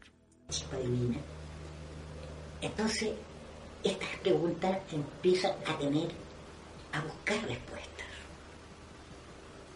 Entonces, 2.62 3.12
estas 3.84 4.10
preguntas 4.22 4.80
empiezan 4.92 5.52
a 5.66 5.78
tener, 5.78 6.10
a 6.94 7.02
buscar 7.02 7.38
respuestas. 7.48 8.06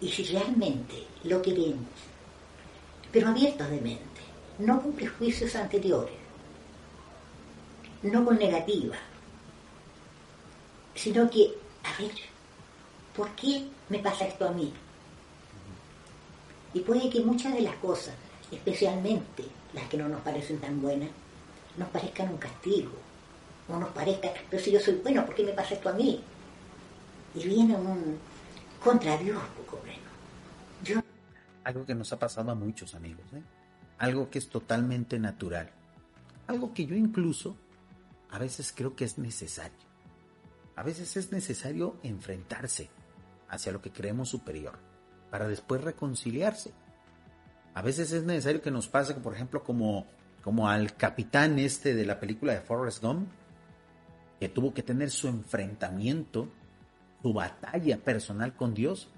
Y 0.01 0.09
si 0.09 0.23
realmente 0.23 1.05
lo 1.23 1.41
queremos, 1.41 1.85
pero 3.11 3.27
abiertos 3.27 3.69
de 3.69 3.81
mente, 3.81 4.21
no 4.59 4.81
con 4.81 4.93
prejuicios 4.93 5.55
anteriores, 5.55 6.15
no 8.03 8.23
con 8.23 8.37
negativas, 8.37 8.99
sino 10.99 11.29
que, 11.29 11.53
a 11.83 12.01
ver, 12.01 12.11
¿por 13.15 13.29
qué 13.35 13.69
me 13.87 13.99
pasa 13.99 14.27
esto 14.27 14.45
a 14.45 14.51
mí? 14.51 14.73
Y 16.73 16.81
puede 16.81 17.09
que 17.09 17.21
muchas 17.21 17.53
de 17.53 17.61
las 17.61 17.75
cosas, 17.77 18.13
especialmente 18.51 19.45
las 19.73 19.87
que 19.87 19.95
no 19.95 20.09
nos 20.09 20.21
parecen 20.21 20.59
tan 20.59 20.81
buenas, 20.81 21.09
nos 21.77 21.87
parezcan 21.87 22.29
un 22.29 22.37
castigo, 22.37 22.91
o 23.69 23.77
nos 23.77 23.89
parezca, 23.89 24.29
pero 24.49 24.61
si 24.61 24.71
yo 24.71 24.79
soy 24.79 24.95
bueno, 24.95 25.25
¿por 25.25 25.35
qué 25.35 25.43
me 25.43 25.53
pasa 25.53 25.75
esto 25.75 25.89
a 25.89 25.93
mí? 25.93 26.21
Y 27.33 27.47
viene 27.47 27.75
un 27.75 28.17
contra 28.83 29.17
Dios, 29.17 29.41
poco 29.55 29.81
menos. 29.85 31.03
Algo 31.63 31.85
que 31.85 31.95
nos 31.95 32.11
ha 32.11 32.19
pasado 32.19 32.51
a 32.51 32.55
muchos 32.55 32.93
amigos, 32.93 33.25
¿eh? 33.33 33.41
algo 33.99 34.29
que 34.29 34.39
es 34.39 34.49
totalmente 34.49 35.17
natural, 35.17 35.69
algo 36.47 36.73
que 36.73 36.85
yo 36.85 36.95
incluso 36.95 37.55
a 38.31 38.39
veces 38.39 38.73
creo 38.75 38.95
que 38.95 39.05
es 39.05 39.17
necesario. 39.17 39.88
A 40.79 40.83
veces 40.83 41.17
es 41.17 41.33
necesario 41.33 41.97
enfrentarse 42.03 42.89
hacia 43.49 43.73
lo 43.73 43.81
que 43.81 43.91
creemos 43.91 44.29
superior 44.29 44.79
para 45.29 45.45
después 45.45 45.83
reconciliarse. 45.83 46.71
A 47.73 47.81
veces 47.81 48.13
es 48.13 48.23
necesario 48.23 48.61
que 48.61 48.71
nos 48.71 48.87
pase, 48.87 49.13
por 49.15 49.33
ejemplo, 49.33 49.61
como, 49.61 50.05
como 50.41 50.69
al 50.69 50.95
capitán 50.95 51.59
este 51.59 51.95
de 51.95 52.05
la 52.05 52.21
película 52.21 52.53
de 52.53 52.61
Forrest 52.61 53.03
Gump, 53.03 53.27
que 54.39 54.47
tuvo 54.47 54.73
que 54.73 54.81
tener 54.81 55.11
su 55.11 55.27
enfrentamiento, 55.27 56.47
su 57.21 57.33
batalla 57.33 57.97
personal 57.97 58.55
con 58.55 58.73
Dios, 58.73 59.09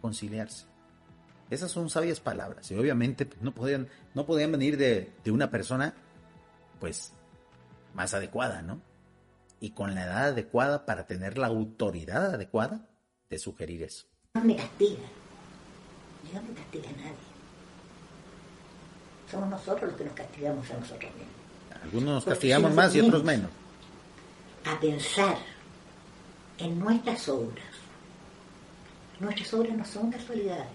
conciliarse. 0.00 0.66
Esas 1.48 1.70
son 1.70 1.90
sabias 1.90 2.18
palabras 2.18 2.72
y 2.72 2.74
obviamente 2.74 3.24
pues, 3.24 3.40
no 3.40 3.54
podían, 3.54 3.86
no 4.16 4.26
podían 4.26 4.50
venir 4.50 4.76
de, 4.76 5.12
de 5.22 5.30
una 5.30 5.48
persona 5.48 5.94
pues 6.80 7.12
más 7.94 8.14
adecuada, 8.14 8.62
¿no? 8.62 8.87
Y 9.60 9.70
con 9.70 9.94
la 9.94 10.04
edad 10.04 10.24
adecuada 10.28 10.86
para 10.86 11.06
tener 11.06 11.38
la 11.38 11.48
autoridad 11.48 12.34
adecuada 12.34 12.88
de 13.28 13.38
sugerir 13.38 13.82
eso. 13.82 14.06
No 14.34 14.44
me 14.44 14.56
castiga. 14.56 15.02
Dios 16.30 16.42
no 16.42 16.54
castiga 16.54 16.88
a 16.88 16.92
nadie. 16.92 17.28
Somos 19.30 19.48
nosotros 19.50 19.90
los 19.90 19.98
que 19.98 20.04
nos 20.04 20.14
castigamos 20.14 20.70
a 20.70 20.74
nosotros 20.74 21.12
mismos. 21.14 21.82
Algunos 21.82 22.04
nos 22.04 22.24
Porque 22.24 22.36
castigamos 22.36 22.70
si 22.70 22.76
más 22.76 22.94
y 22.94 23.00
otros 23.00 23.24
menos. 23.24 23.50
A 24.64 24.80
pensar 24.80 25.36
en 26.58 26.78
nuestras 26.78 27.28
obras. 27.28 27.64
Nuestras 29.20 29.52
obras 29.54 29.76
no 29.76 29.84
son 29.84 30.10
casualidades, 30.10 30.68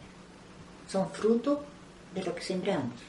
son 0.90 1.10
fruto 1.12 1.64
de 2.14 2.24
lo 2.24 2.36
que 2.36 2.42
sembramos. 2.42 3.00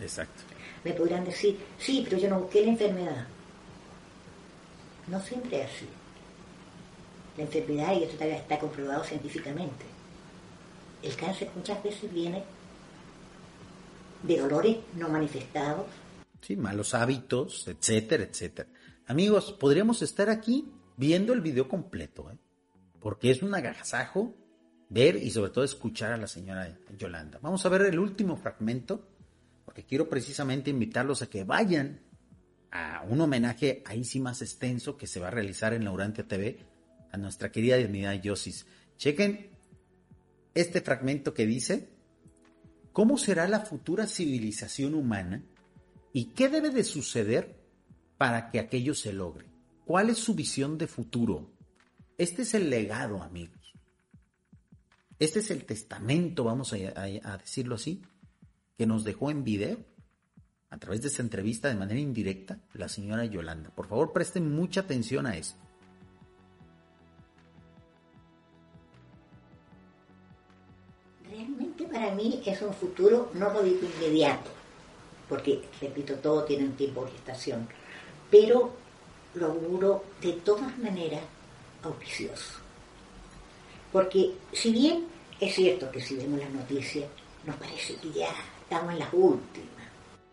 Exacto. 0.00 0.42
Me 0.82 0.92
podrán 0.92 1.24
decir, 1.24 1.58
sí, 1.78 2.04
pero 2.04 2.20
yo 2.20 2.28
no 2.28 2.40
busqué 2.40 2.64
la 2.64 2.72
enfermedad. 2.72 3.26
No 5.10 5.20
siempre 5.20 5.62
es 5.62 5.66
así. 5.66 5.86
La 7.36 7.44
enfermedad, 7.44 7.94
y 7.94 8.04
esto 8.04 8.14
todavía 8.14 8.38
está 8.38 8.58
comprobado 8.58 9.04
científicamente, 9.04 9.84
el 11.02 11.16
cáncer 11.16 11.50
muchas 11.54 11.82
veces 11.82 12.12
viene 12.12 12.44
de 14.22 14.38
dolores 14.38 14.76
no 14.96 15.08
manifestados, 15.08 15.86
Sí, 16.40 16.56
malos 16.56 16.94
hábitos, 16.94 17.68
etcétera, 17.68 18.24
etcétera. 18.24 18.68
Amigos, 19.06 19.52
podríamos 19.52 20.00
estar 20.02 20.30
aquí 20.30 20.72
viendo 20.96 21.32
el 21.32 21.40
video 21.40 21.68
completo, 21.68 22.30
¿eh? 22.30 22.38
porque 22.98 23.30
es 23.30 23.42
un 23.42 23.54
agasajo 23.54 24.34
ver 24.88 25.16
y 25.16 25.30
sobre 25.30 25.50
todo 25.50 25.64
escuchar 25.64 26.12
a 26.12 26.16
la 26.16 26.26
señora 26.26 26.78
Yolanda. 26.96 27.38
Vamos 27.42 27.64
a 27.66 27.68
ver 27.68 27.82
el 27.82 27.98
último 27.98 28.36
fragmento, 28.36 29.06
porque 29.64 29.84
quiero 29.84 30.08
precisamente 30.08 30.70
invitarlos 30.70 31.22
a 31.22 31.28
que 31.28 31.44
vayan 31.44 32.00
a 32.70 33.02
un 33.08 33.20
homenaje 33.20 33.82
ahí 33.86 34.04
sí 34.04 34.20
más 34.20 34.42
extenso 34.42 34.96
que 34.96 35.06
se 35.06 35.20
va 35.20 35.28
a 35.28 35.32
realizar 35.32 35.74
en 35.74 35.84
la 35.84 35.92
Urantia 35.92 36.26
TV 36.26 36.58
a 37.10 37.16
nuestra 37.16 37.50
querida 37.50 37.76
divinidad 37.76 38.20
Yosis. 38.20 38.66
Chequen 38.96 39.50
este 40.54 40.80
fragmento 40.80 41.34
que 41.34 41.46
dice, 41.46 41.88
¿cómo 42.92 43.18
será 43.18 43.48
la 43.48 43.60
futura 43.60 44.06
civilización 44.06 44.94
humana 44.94 45.42
y 46.12 46.26
qué 46.26 46.48
debe 46.48 46.70
de 46.70 46.84
suceder 46.84 47.56
para 48.18 48.50
que 48.50 48.60
aquello 48.60 48.94
se 48.94 49.12
logre? 49.12 49.46
¿Cuál 49.84 50.10
es 50.10 50.18
su 50.18 50.34
visión 50.34 50.78
de 50.78 50.86
futuro? 50.86 51.50
Este 52.18 52.42
es 52.42 52.54
el 52.54 52.70
legado, 52.70 53.22
amigos. 53.22 53.74
Este 55.18 55.40
es 55.40 55.50
el 55.50 55.64
testamento, 55.64 56.44
vamos 56.44 56.72
a- 56.72 56.76
a 57.32 57.38
decirlo 57.38 57.74
así, 57.74 58.02
que 58.78 58.86
nos 58.86 59.04
dejó 59.04 59.30
en 59.30 59.44
video 59.44 59.78
a 60.70 60.78
través 60.78 61.02
de 61.02 61.08
esta 61.08 61.22
entrevista 61.22 61.68
de 61.68 61.74
manera 61.74 62.00
indirecta 62.00 62.58
la 62.74 62.88
señora 62.88 63.24
Yolanda. 63.24 63.70
Por 63.70 63.88
favor, 63.88 64.12
presten 64.12 64.54
mucha 64.54 64.80
atención 64.80 65.26
a 65.26 65.36
esto. 65.36 65.58
Realmente 71.28 71.84
para 71.84 72.14
mí 72.14 72.42
es 72.46 72.62
un 72.62 72.72
futuro, 72.72 73.30
no 73.34 73.52
lo 73.52 73.62
digo 73.62 73.80
inmediato, 73.96 74.50
porque, 75.28 75.62
repito, 75.80 76.14
todo 76.14 76.44
tiene 76.44 76.64
un 76.64 76.76
tiempo 76.76 77.04
de 77.04 77.12
gestación, 77.12 77.68
pero 78.30 78.72
lo 79.34 79.46
auguro 79.46 80.04
de 80.20 80.32
todas 80.34 80.76
maneras 80.78 81.22
auspicioso. 81.82 82.60
Porque 83.92 84.34
si 84.52 84.72
bien 84.72 85.06
es 85.40 85.54
cierto 85.54 85.90
que 85.90 86.00
si 86.00 86.16
vemos 86.16 86.38
las 86.38 86.50
noticias, 86.50 87.06
nos 87.44 87.56
parece 87.56 87.96
que 87.96 88.12
ya 88.12 88.28
estamos 88.62 88.92
en 88.92 88.98
las 89.00 89.12
últimas. 89.12 89.79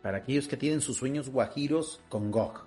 Para 0.07 0.19
aquellos 0.19 0.47
que 0.47 0.55
tienen 0.55 0.79
sus 0.79 0.95
sueños 0.95 1.27
guajiros 1.27 1.99
con 2.07 2.31
Gog. 2.31 2.65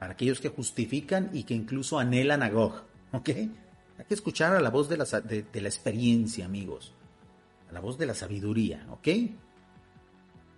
Para 0.00 0.14
aquellos 0.14 0.40
que 0.40 0.48
justifican 0.48 1.30
y 1.32 1.44
que 1.44 1.54
incluso 1.54 2.00
anhelan 2.00 2.42
a 2.42 2.50
Gog. 2.50 2.82
¿Ok? 3.12 3.28
Hay 3.28 4.04
que 4.08 4.14
escuchar 4.14 4.56
a 4.56 4.60
la 4.60 4.70
voz 4.70 4.88
de 4.88 4.96
la, 4.96 5.68
experiencia, 5.68 6.44
amigos. 6.44 6.92
A 7.70 7.72
la 7.72 7.78
voz 7.78 7.96
de 7.96 8.06
la 8.06 8.14
sabiduría. 8.14 8.88
¿Ok? 8.90 9.06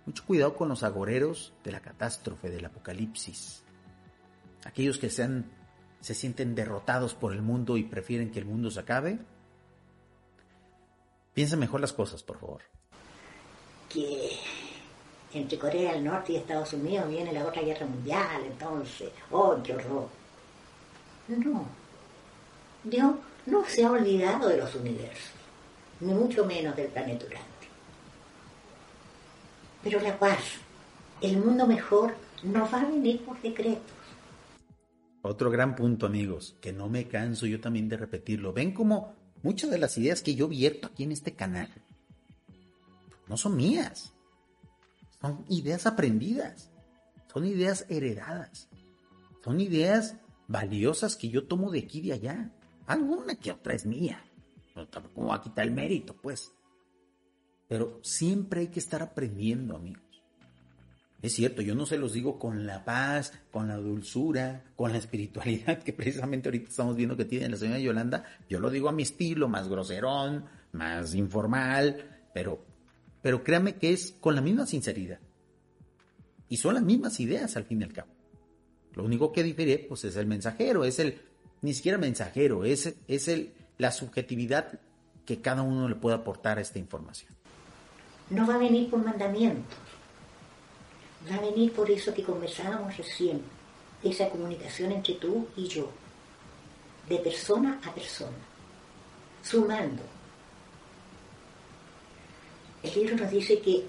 Mucho 0.07 0.25
cuidado 0.25 0.55
con 0.55 0.69
los 0.69 0.81
agoreros 0.81 1.53
de 1.63 1.71
la 1.71 1.81
catástrofe, 1.81 2.49
del 2.49 2.65
apocalipsis. 2.65 3.63
Aquellos 4.65 4.97
que 4.97 5.11
se 5.11 6.15
sienten 6.15 6.55
derrotados 6.55 7.13
por 7.13 7.31
el 7.31 7.43
mundo 7.43 7.77
y 7.77 7.83
prefieren 7.83 8.31
que 8.31 8.39
el 8.39 8.45
mundo 8.45 8.71
se 8.71 8.79
acabe. 8.79 9.19
Piensen 11.35 11.59
mejor 11.59 11.79
las 11.79 11.93
cosas, 11.93 12.23
por 12.23 12.39
favor. 12.39 12.63
que 13.87 14.31
entre 15.33 15.57
Corea 15.57 15.93
del 15.93 16.05
Norte 16.05 16.33
y 16.33 16.35
Estados 16.37 16.73
Unidos 16.73 17.09
viene 17.09 17.33
la 17.33 17.45
otra 17.45 17.61
guerra 17.61 17.85
mundial, 17.85 18.43
entonces, 18.45 19.09
¡oh, 19.31 19.57
qué 19.63 19.73
horror! 19.73 20.07
No, 21.27 21.65
Dios 22.83 23.15
no 23.45 23.65
se 23.65 23.83
ha 23.83 23.91
olvidado 23.91 24.47
de 24.47 24.57
los 24.57 24.73
universos, 24.75 25.31
ni 25.99 26.13
mucho 26.13 26.45
menos 26.45 26.75
del 26.75 26.87
planeta 26.87 27.25
Urante. 27.25 27.67
Pero 29.83 30.01
la 30.01 30.17
paz, 30.17 30.39
el 31.21 31.37
mundo 31.37 31.67
mejor, 31.67 32.13
no 32.43 32.69
va 32.71 32.81
a 32.81 32.85
venir 32.85 33.23
por 33.23 33.41
decretos. 33.41 33.97
Otro 35.21 35.51
gran 35.51 35.75
punto, 35.75 36.05
amigos, 36.05 36.55
que 36.61 36.71
no 36.71 36.87
me 36.87 37.07
canso 37.07 37.45
yo 37.45 37.59
también 37.59 37.89
de 37.89 37.97
repetirlo. 37.97 38.53
Ven 38.53 38.73
como 38.73 39.13
muchas 39.43 39.69
de 39.69 39.77
las 39.77 39.97
ideas 39.97 40.21
que 40.21 40.35
yo 40.35 40.47
vierto 40.47 40.87
aquí 40.87 41.03
en 41.03 41.11
este 41.11 41.33
canal 41.35 41.69
no 43.27 43.35
son 43.35 43.55
mías. 43.55 44.13
Son 45.21 45.45
ideas 45.49 45.85
aprendidas. 45.85 46.71
Son 47.31 47.45
ideas 47.45 47.85
heredadas. 47.89 48.69
Son 49.43 49.59
ideas 49.59 50.15
valiosas 50.47 51.15
que 51.15 51.29
yo 51.29 51.47
tomo 51.47 51.71
de 51.71 51.79
aquí 51.79 51.99
y 51.99 52.07
de 52.07 52.13
allá. 52.13 52.51
Alguna 52.85 53.35
que 53.35 53.51
otra 53.51 53.73
es 53.73 53.85
mía. 53.85 54.23
No 54.75 54.87
tampoco 54.87 55.21
voy 55.21 55.35
a 55.35 55.41
quitar 55.41 55.65
el 55.65 55.71
mérito, 55.71 56.15
pues. 56.15 56.51
Pero 57.67 57.99
siempre 58.03 58.61
hay 58.61 58.67
que 58.67 58.79
estar 58.79 59.01
aprendiendo, 59.01 59.75
amigos. 59.75 60.07
Es 61.21 61.33
cierto, 61.33 61.63
yo 61.63 61.73
no 61.73 61.87
se 61.87 61.97
los 61.97 62.13
digo 62.13 62.37
con 62.37 62.67
la 62.67 62.85
paz, 62.85 63.33
con 63.51 63.67
la 63.67 63.77
dulzura, 63.77 64.63
con 64.75 64.91
la 64.91 64.99
espiritualidad 64.99 65.81
que 65.83 65.91
precisamente 65.91 66.47
ahorita 66.47 66.69
estamos 66.69 66.95
viendo 66.95 67.17
que 67.17 67.25
tiene 67.25 67.49
la 67.49 67.57
señora 67.57 67.79
Yolanda. 67.79 68.23
Yo 68.47 68.59
lo 68.59 68.69
digo 68.69 68.87
a 68.87 68.91
mi 68.91 69.03
estilo, 69.03 69.49
más 69.49 69.67
groserón, 69.67 70.45
más 70.73 71.15
informal, 71.15 72.29
pero, 72.33 72.63
pero 73.27 73.43
créame 73.43 73.75
que 73.75 73.91
es 73.91 74.15
con 74.21 74.35
la 74.35 74.41
misma 74.41 74.65
sinceridad. 74.65 75.19
Y 76.47 76.55
son 76.55 76.75
las 76.75 76.83
mismas 76.83 77.19
ideas 77.19 77.57
al 77.57 77.65
fin 77.65 77.81
y 77.81 77.83
al 77.83 77.91
cabo. 77.91 78.07
Lo 78.93 79.03
único 79.03 79.33
que 79.33 79.43
difiere, 79.43 79.79
pues, 79.79 80.05
es 80.05 80.15
el 80.15 80.27
mensajero, 80.27 80.85
es 80.85 80.97
el, 80.99 81.19
ni 81.61 81.73
siquiera 81.73 81.97
mensajero, 81.97 82.63
es, 82.63 82.95
es 83.05 83.27
el, 83.27 83.51
la 83.79 83.91
subjetividad 83.91 84.79
que 85.25 85.41
cada 85.41 85.61
uno 85.61 85.89
le 85.89 85.95
puede 85.95 86.15
aportar 86.15 86.57
a 86.57 86.61
esta 86.61 86.79
información. 86.79 87.35
No 88.29 88.47
va 88.47 88.55
a 88.55 88.59
venir 88.59 88.89
por 88.89 89.03
mandamientos, 89.03 89.77
va 91.29 91.35
a 91.35 91.41
venir 91.41 91.73
por 91.73 91.91
eso 91.91 92.13
que 92.13 92.23
conversábamos 92.23 92.95
recién, 92.95 93.41
esa 94.03 94.29
comunicación 94.29 94.93
entre 94.93 95.15
tú 95.15 95.49
y 95.57 95.67
yo, 95.67 95.91
de 97.09 97.17
persona 97.17 97.81
a 97.85 97.93
persona, 97.93 98.37
sumando. 99.43 100.16
El 102.87 103.01
libro 103.01 103.17
nos 103.17 103.31
dice 103.31 103.59
que 103.59 103.83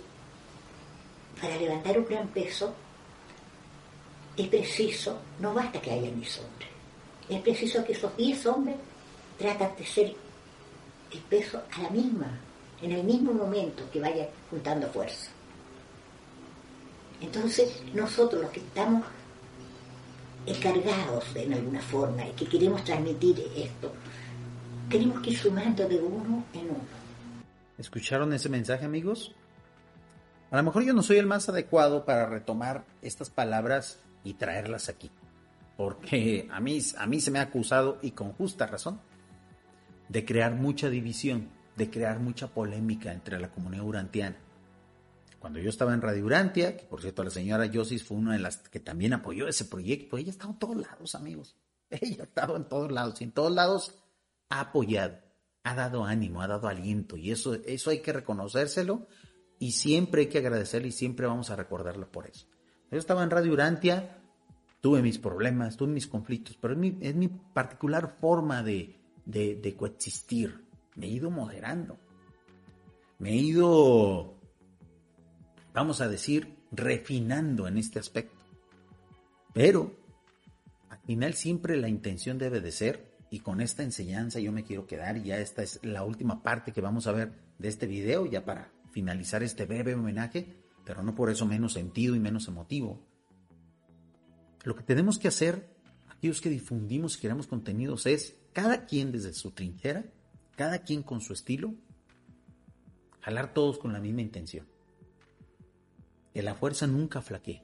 para 1.40 1.57
levantar 1.57 1.96
un 1.99 2.05
gran 2.05 2.26
peso 2.28 2.74
es 4.36 4.49
preciso, 4.49 5.18
no 5.38 5.55
basta 5.55 5.80
que 5.80 5.92
haya 5.92 6.11
10 6.11 6.38
hombres, 6.38 6.68
es 7.28 7.40
preciso 7.42 7.84
que 7.84 7.92
esos 7.92 8.16
10 8.16 8.46
hombres 8.46 8.76
tratan 9.38 9.70
de 9.76 9.86
ser 9.86 10.16
el 11.12 11.20
peso 11.20 11.62
a 11.76 11.82
la 11.82 11.90
misma, 11.90 12.40
en 12.82 12.92
el 12.92 13.05
mismo 13.05 13.32
momento 13.32 13.88
que 13.92 14.01
vaya 14.01 14.28
juntando 14.51 14.88
fuerza. 14.88 15.30
Entonces, 17.20 17.82
nosotros 17.94 18.42
los 18.42 18.51
que 18.51 18.61
estamos 18.61 19.05
encargados 20.46 21.34
de, 21.34 21.44
en 21.44 21.55
alguna 21.55 21.82
forma 21.82 22.26
y 22.26 22.32
que 22.32 22.46
queremos 22.46 22.82
transmitir 22.82 23.49
esto, 23.57 23.92
tenemos 24.88 25.20
que 25.20 25.30
ir 25.30 25.38
sumando 25.38 25.86
de 25.88 25.99
uno 25.99 26.44
en 26.53 26.70
uno. 26.70 26.97
¿Escucharon 27.79 28.33
ese 28.33 28.49
mensaje, 28.49 28.85
amigos? 28.85 29.35
A 30.51 30.57
lo 30.57 30.62
mejor 30.64 30.85
yo 30.85 30.93
no 30.93 31.03
soy 31.03 31.18
el 31.18 31.26
más 31.26 31.49
adecuado 31.49 32.05
para 32.05 32.26
retomar 32.26 32.85
estas 33.03 33.31
palabras 33.31 34.01
y 34.24 34.35
traerlas 34.35 34.89
aquí, 34.89 35.11
porque 35.76 36.49
a 36.51 36.59
mí, 36.61 36.81
a 36.97 37.07
mí 37.07 37.20
se 37.20 37.31
me 37.31 37.39
ha 37.39 37.43
acusado, 37.43 37.99
y 38.03 38.11
con 38.11 38.33
justa 38.33 38.66
razón, 38.66 39.01
de 40.09 40.24
crear 40.24 40.55
mucha 40.55 40.91
división, 40.91 41.51
de 41.76 41.89
crear 41.89 42.18
mucha 42.18 42.49
polémica 42.49 43.12
entre 43.12 43.39
la 43.39 43.51
comunidad 43.51 43.85
urantiana. 43.85 44.37
Cuando 45.39 45.61
yo 45.61 45.70
estaba 45.70 45.95
en 45.95 46.03
Radio 46.03 46.24
Urantia, 46.24 46.76
que 46.76 46.85
por 46.85 47.01
cierto 47.01 47.22
la 47.22 47.31
señora 47.31 47.66
Yosis 47.66 48.03
fue 48.03 48.16
una 48.16 48.33
de 48.33 48.41
las 48.41 48.57
que 48.57 48.81
también 48.81 49.12
apoyó 49.12 49.47
ese 49.47 49.66
proyecto, 49.66 50.18
ella 50.18 50.31
estaba 50.31 50.53
en 50.53 50.59
todos 50.59 50.76
lados, 50.76 51.14
amigos. 51.14 51.57
Ella 51.91 52.22
ha 52.22 52.24
estado 52.24 52.57
en 52.57 52.68
todos 52.68 52.93
lados 52.93 53.20
y 53.20 53.24
en 53.24 53.33
todos 53.33 53.51
lados 53.51 53.95
apoyado, 54.51 55.20
ha 55.69 55.75
dado 55.75 56.05
ánimo, 56.05 56.41
ha 56.41 56.47
dado 56.47 56.69
aliento 56.69 57.16
y 57.16 57.31
eso, 57.31 57.55
eso 57.55 57.91
hay 57.91 58.01
que 58.01 58.12
reconocérselo 58.12 59.07
y 59.59 59.73
siempre 59.73 60.23
hay 60.23 60.27
que 60.29 60.39
agradecerle 60.39 60.89
y 60.89 60.93
siempre 60.93 61.27
vamos 61.27 61.51
a 61.51 61.57
recordarlo 61.57 62.11
por 62.11 62.27
eso. 62.27 62.47
Yo 62.91 62.99
estaba 62.99 63.23
en 63.23 63.31
Radio 63.31 63.53
Urantia, 63.53 64.19
tuve 64.81 65.03
mis 65.03 65.19
problemas, 65.19 65.77
tuve 65.77 65.93
mis 65.93 66.07
conflictos, 66.07 66.57
pero 66.61 66.73
es 66.73 66.79
mi, 66.79 66.97
es 67.03 67.14
mi 67.14 67.29
particular 67.29 68.16
forma 68.19 68.62
de, 68.62 68.97
de, 69.27 69.57
de 69.57 69.77
coexistir. 69.77 70.64
Me 70.95 71.07
he 71.07 71.11
ido 71.11 71.31
moderando. 71.31 71.99
Me 73.19 73.31
he 73.31 73.37
ido, 73.37 74.39
vamos 75.75 76.01
a 76.01 76.09
decir, 76.09 76.57
refinando 76.73 77.69
en 77.69 77.77
este 77.77 77.99
aspecto. 77.99 78.37
Pero 79.53 79.97
al 80.89 81.01
final 81.01 81.35
siempre 81.35 81.77
la 81.77 81.89
intención 81.89 82.39
debe 82.39 82.61
de 82.61 82.73
ser, 82.73 83.18
y 83.31 83.41
con 83.41 83.61
esta 83.61 83.83
enseñanza 83.83 84.41
yo 84.41 84.53
me 84.53 84.64
quiero 84.64 84.87
quedar, 84.87 85.16
y 85.16 85.24
ya 85.24 85.39
esta 85.39 85.62
es 85.62 85.81
la 85.83 86.05
última 86.05 86.43
parte 86.43 86.72
que 86.72 86.81
vamos 86.81 87.07
a 87.07 87.12
ver 87.12 87.33
de 87.59 87.68
este 87.68 87.87
video, 87.87 88.26
ya 88.26 88.45
para 88.45 88.72
finalizar 88.91 89.43
este 89.43 89.66
breve 89.66 89.95
homenaje, 89.95 90.57
pero 90.85 91.03
no 91.03 91.14
por 91.14 91.31
eso 91.31 91.47
menos 91.47 91.74
sentido 91.74 92.14
y 92.14 92.20
menos 92.20 92.49
emotivo. 92.49 93.03
Lo 94.64 94.74
que 94.74 94.83
tenemos 94.83 95.18
que 95.18 95.29
hacer, 95.29 95.68
aquellos 96.09 96.41
que 96.41 96.51
difundimos 96.51 97.16
y 97.16 97.20
creamos 97.20 97.47
contenidos, 97.47 98.07
es 98.07 98.37
cada 98.53 98.87
quien 98.87 99.12
desde 99.12 99.33
su 99.35 99.51
trinchera, 99.51 100.05
cada 100.57 100.81
quien 100.81 101.03
con 101.03 101.20
su 101.20 101.33
estilo, 101.33 101.74
jalar 103.20 103.53
todos 103.53 103.79
con 103.79 103.93
la 103.93 104.01
misma 104.01 104.22
intención. 104.22 104.66
Que 106.33 106.43
la 106.43 106.55
fuerza 106.55 106.87
nunca 106.87 107.20
flaquee. 107.20 107.62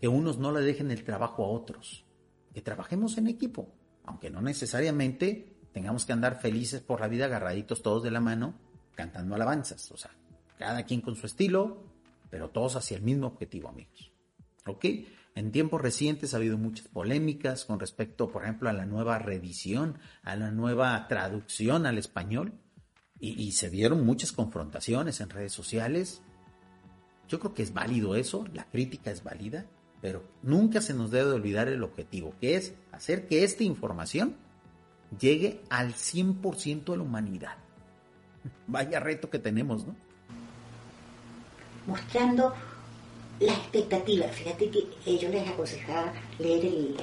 Que 0.00 0.08
unos 0.08 0.38
no 0.38 0.52
le 0.52 0.60
dejen 0.60 0.90
el 0.90 1.04
trabajo 1.04 1.44
a 1.44 1.48
otros. 1.48 2.04
Que 2.52 2.62
trabajemos 2.62 3.18
en 3.18 3.26
equipo, 3.26 3.74
aunque 4.04 4.30
no 4.30 4.40
necesariamente 4.40 5.54
tengamos 5.72 6.06
que 6.06 6.12
andar 6.12 6.40
felices 6.40 6.80
por 6.80 7.00
la 7.00 7.08
vida 7.08 7.26
agarraditos 7.26 7.82
todos 7.82 8.02
de 8.02 8.10
la 8.10 8.20
mano 8.20 8.54
cantando 8.94 9.34
alabanzas. 9.34 9.90
O 9.90 9.96
sea, 9.96 10.12
cada 10.58 10.84
quien 10.84 11.00
con 11.00 11.16
su 11.16 11.26
estilo, 11.26 11.84
pero 12.30 12.50
todos 12.50 12.76
hacia 12.76 12.96
el 12.96 13.02
mismo 13.02 13.26
objetivo, 13.26 13.68
amigos. 13.68 14.12
¿Ok? 14.66 14.84
En 15.34 15.50
tiempos 15.50 15.80
recientes 15.80 16.32
ha 16.32 16.36
habido 16.36 16.56
muchas 16.56 16.86
polémicas 16.86 17.64
con 17.64 17.80
respecto, 17.80 18.30
por 18.30 18.44
ejemplo, 18.44 18.68
a 18.68 18.72
la 18.72 18.86
nueva 18.86 19.18
revisión, 19.18 19.98
a 20.22 20.36
la 20.36 20.52
nueva 20.52 21.08
traducción 21.08 21.86
al 21.86 21.98
español, 21.98 22.52
y, 23.18 23.42
y 23.42 23.52
se 23.52 23.68
dieron 23.68 24.04
muchas 24.06 24.32
confrontaciones 24.32 25.20
en 25.20 25.30
redes 25.30 25.52
sociales. 25.52 26.22
Yo 27.28 27.40
creo 27.40 27.54
que 27.54 27.62
es 27.62 27.72
válido 27.72 28.14
eso, 28.14 28.46
la 28.52 28.64
crítica 28.64 29.10
es 29.10 29.24
válida, 29.24 29.66
pero 30.04 30.22
nunca 30.42 30.82
se 30.82 30.92
nos 30.92 31.10
debe 31.10 31.30
de 31.30 31.34
olvidar 31.36 31.66
el 31.68 31.82
objetivo, 31.82 32.34
que 32.38 32.56
es 32.56 32.74
hacer 32.92 33.26
que 33.26 33.42
esta 33.42 33.64
información 33.64 34.36
llegue 35.18 35.62
al 35.70 35.94
100% 35.94 36.84
de 36.84 36.96
la 36.98 37.02
humanidad. 37.02 37.56
Vaya 38.66 39.00
reto 39.00 39.30
que 39.30 39.38
tenemos, 39.38 39.86
¿no? 39.86 39.96
Mostrando 41.86 42.52
la 43.40 43.52
expectativa. 43.54 44.26
Fíjate 44.26 44.70
que 44.70 45.18
yo 45.18 45.30
les 45.30 45.48
aconsejaba 45.48 46.12
leer 46.38 46.66
el, 46.66 46.96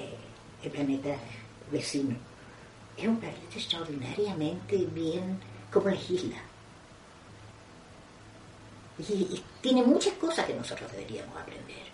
el 0.61 0.71
planeta 0.71 1.15
vecino. 1.71 2.15
Es 2.95 3.07
un 3.07 3.17
planeta 3.17 3.55
extraordinariamente 3.55 4.77
bien 4.93 5.39
como 5.73 5.89
legisla. 5.89 6.37
Y, 8.99 9.11
y 9.11 9.43
tiene 9.59 9.81
muchas 9.81 10.13
cosas 10.13 10.45
que 10.45 10.53
nosotros 10.53 10.91
deberíamos 10.91 11.35
aprender. 11.35 11.90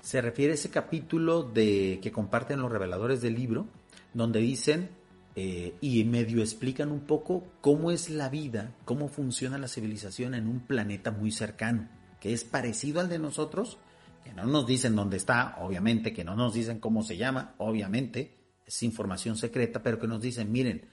Se 0.00 0.20
refiere 0.20 0.52
a 0.52 0.54
ese 0.54 0.70
capítulo 0.70 1.42
de 1.42 2.00
que 2.02 2.12
comparten 2.12 2.60
los 2.60 2.72
reveladores 2.72 3.20
del 3.20 3.34
libro, 3.34 3.66
donde 4.14 4.40
dicen 4.40 4.90
eh, 5.36 5.74
y 5.80 6.02
medio 6.04 6.40
explican 6.40 6.90
un 6.90 7.00
poco 7.00 7.44
cómo 7.60 7.90
es 7.90 8.10
la 8.10 8.28
vida, 8.28 8.74
cómo 8.84 9.08
funciona 9.08 9.58
la 9.58 9.68
civilización 9.68 10.34
en 10.34 10.48
un 10.48 10.60
planeta 10.60 11.10
muy 11.10 11.30
cercano, 11.30 11.88
que 12.20 12.32
es 12.32 12.44
parecido 12.44 13.00
al 13.00 13.08
de 13.08 13.18
nosotros, 13.18 13.78
que 14.24 14.32
no 14.32 14.44
nos 14.44 14.66
dicen 14.66 14.96
dónde 14.96 15.18
está, 15.18 15.56
obviamente, 15.60 16.12
que 16.12 16.24
no 16.24 16.34
nos 16.34 16.54
dicen 16.54 16.80
cómo 16.80 17.02
se 17.02 17.16
llama, 17.16 17.54
obviamente, 17.58 18.38
es 18.66 18.82
información 18.82 19.36
secreta, 19.36 19.82
pero 19.82 19.98
que 19.98 20.08
nos 20.08 20.20
dicen, 20.20 20.50
miren, 20.50 20.88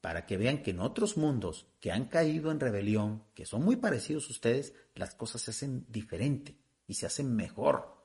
para 0.00 0.24
que 0.24 0.36
vean 0.36 0.62
que 0.62 0.70
en 0.70 0.80
otros 0.80 1.16
mundos 1.16 1.66
que 1.80 1.92
han 1.92 2.06
caído 2.06 2.50
en 2.50 2.60
rebelión, 2.60 3.24
que 3.34 3.46
son 3.46 3.62
muy 3.64 3.76
parecidos 3.76 4.28
a 4.28 4.32
ustedes, 4.32 4.74
las 4.94 5.14
cosas 5.14 5.42
se 5.42 5.50
hacen 5.50 5.86
diferente 5.88 6.56
y 6.86 6.94
se 6.94 7.06
hacen 7.06 7.36
mejor 7.36 8.01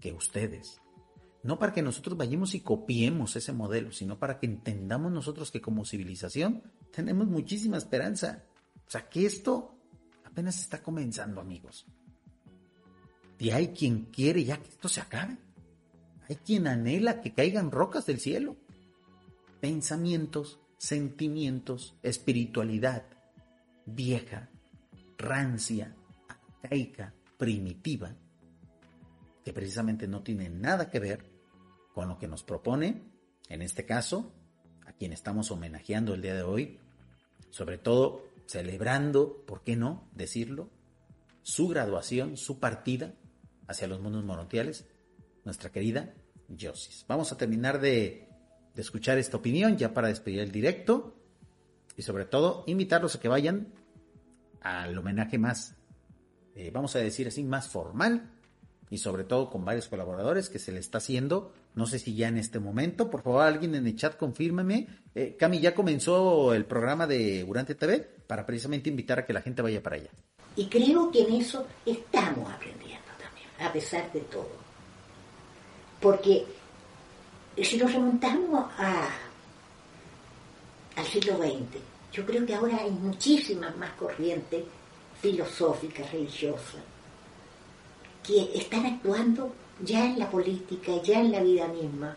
que 0.00 0.12
ustedes. 0.12 0.80
No 1.42 1.58
para 1.58 1.72
que 1.72 1.82
nosotros 1.82 2.16
vayamos 2.16 2.54
y 2.54 2.60
copiemos 2.60 3.36
ese 3.36 3.52
modelo, 3.52 3.92
sino 3.92 4.18
para 4.18 4.38
que 4.38 4.46
entendamos 4.46 5.10
nosotros 5.12 5.50
que 5.50 5.60
como 5.60 5.84
civilización 5.84 6.62
tenemos 6.92 7.28
muchísima 7.28 7.78
esperanza. 7.78 8.44
O 8.86 8.90
sea, 8.90 9.08
que 9.08 9.24
esto 9.24 9.78
apenas 10.24 10.60
está 10.60 10.82
comenzando, 10.82 11.40
amigos. 11.40 11.86
Y 13.38 13.50
hay 13.50 13.68
quien 13.68 14.06
quiere 14.06 14.44
ya 14.44 14.58
que 14.58 14.68
esto 14.68 14.88
se 14.88 15.00
acabe. 15.00 15.38
Hay 16.28 16.36
quien 16.36 16.66
anhela 16.66 17.20
que 17.22 17.32
caigan 17.32 17.70
rocas 17.70 18.04
del 18.06 18.20
cielo. 18.20 18.56
Pensamientos, 19.60 20.60
sentimientos, 20.76 21.96
espiritualidad 22.02 23.04
vieja, 23.94 24.48
rancia, 25.18 25.94
arcaica, 26.28 27.14
primitiva, 27.38 28.14
que 29.50 29.54
precisamente 29.54 30.06
no 30.06 30.22
tiene 30.22 30.48
nada 30.48 30.90
que 30.90 31.00
ver 31.00 31.24
con 31.92 32.08
lo 32.08 32.18
que 32.18 32.28
nos 32.28 32.44
propone, 32.44 33.02
en 33.48 33.62
este 33.62 33.84
caso, 33.84 34.32
a 34.86 34.92
quien 34.92 35.12
estamos 35.12 35.50
homenajeando 35.50 36.14
el 36.14 36.22
día 36.22 36.36
de 36.36 36.44
hoy, 36.44 36.78
sobre 37.50 37.76
todo 37.76 38.22
celebrando, 38.46 39.44
¿por 39.48 39.64
qué 39.64 39.74
no 39.74 40.08
decirlo? 40.14 40.70
Su 41.42 41.66
graduación, 41.66 42.36
su 42.36 42.60
partida 42.60 43.16
hacia 43.66 43.88
los 43.88 44.00
mundos 44.00 44.22
morontiales, 44.22 44.86
nuestra 45.44 45.72
querida 45.72 46.14
Josis. 46.48 47.04
Vamos 47.08 47.32
a 47.32 47.36
terminar 47.36 47.80
de, 47.80 48.28
de 48.76 48.82
escuchar 48.82 49.18
esta 49.18 49.38
opinión 49.38 49.76
ya 49.76 49.92
para 49.92 50.06
despedir 50.06 50.38
el 50.38 50.52
directo 50.52 51.16
y 51.96 52.02
sobre 52.02 52.24
todo 52.24 52.62
invitarlos 52.68 53.16
a 53.16 53.20
que 53.20 53.26
vayan 53.26 53.74
al 54.60 54.96
homenaje 54.96 55.38
más, 55.38 55.74
eh, 56.54 56.70
vamos 56.72 56.94
a 56.94 57.00
decir 57.00 57.26
así, 57.26 57.42
más 57.42 57.66
formal 57.66 58.30
y 58.90 58.98
sobre 58.98 59.24
todo 59.24 59.48
con 59.48 59.64
varios 59.64 59.88
colaboradores 59.88 60.50
que 60.50 60.58
se 60.58 60.72
le 60.72 60.80
está 60.80 60.98
haciendo. 60.98 61.52
No 61.74 61.86
sé 61.86 62.00
si 62.00 62.14
ya 62.14 62.28
en 62.28 62.36
este 62.36 62.58
momento, 62.58 63.08
por 63.08 63.22
favor, 63.22 63.42
alguien 63.42 63.74
en 63.76 63.86
el 63.86 63.96
chat 63.96 64.16
confírmeme. 64.16 64.88
Eh, 65.14 65.36
Cami, 65.38 65.60
ya 65.60 65.74
comenzó 65.74 66.52
el 66.52 66.64
programa 66.64 67.06
de 67.06 67.44
Durante 67.44 67.76
TV 67.76 68.00
para 68.26 68.44
precisamente 68.44 68.90
invitar 68.90 69.20
a 69.20 69.24
que 69.24 69.32
la 69.32 69.42
gente 69.42 69.62
vaya 69.62 69.82
para 69.82 69.96
allá. 69.96 70.10
Y 70.56 70.66
creo 70.66 71.10
que 71.10 71.22
en 71.22 71.34
eso 71.34 71.64
estamos 71.86 72.52
aprendiendo 72.52 73.06
también, 73.20 73.48
a 73.60 73.72
pesar 73.72 74.12
de 74.12 74.20
todo. 74.22 74.50
Porque 76.00 76.44
si 77.56 77.76
nos 77.76 77.92
remontamos 77.92 78.70
a, 78.76 79.08
al 80.96 81.06
siglo 81.06 81.36
XX, 81.36 81.80
yo 82.12 82.26
creo 82.26 82.44
que 82.44 82.54
ahora 82.54 82.78
hay 82.78 82.90
muchísimas 82.90 83.76
más 83.76 83.92
corrientes 83.92 84.64
filosóficas, 85.20 86.10
religiosas, 86.10 86.82
que 88.26 88.58
están 88.58 88.86
actuando 88.86 89.54
ya 89.82 90.06
en 90.06 90.18
la 90.18 90.30
política, 90.30 90.92
ya 91.02 91.20
en 91.20 91.32
la 91.32 91.42
vida 91.42 91.68
misma. 91.68 92.16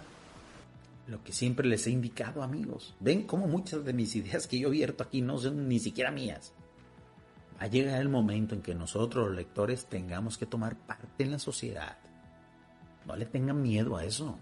Lo 1.08 1.24
que 1.24 1.34
siempre 1.34 1.68
les 1.68 1.86
he 1.88 1.92
indicado, 1.92 2.44
amigos. 2.44 2.96
Ven 3.00 3.24
cómo 3.24 3.48
muchas 3.48 3.84
de 3.84 3.94
mis 3.94 4.16
ideas 4.16 4.48
que 4.48 4.60
yo 4.60 4.70
abierto 4.70 5.04
aquí 5.04 5.22
no 5.22 5.38
son 5.38 5.68
ni 5.68 5.80
siquiera 5.80 6.12
mías. 6.12 6.54
Va 7.60 7.66
a 7.66 7.68
llegar 7.68 8.02
el 8.02 8.10
momento 8.10 8.56
en 8.56 8.62
que 8.62 8.74
nosotros, 8.74 9.28
los 9.28 9.36
lectores, 9.36 9.86
tengamos 9.86 10.38
que 10.38 10.46
tomar 10.46 10.76
parte 10.78 11.24
en 11.24 11.32
la 11.32 11.40
sociedad. 11.40 11.98
No 13.06 13.16
le 13.16 13.26
tengan 13.26 13.62
miedo 13.62 13.98
a 13.98 14.06
eso. 14.06 14.38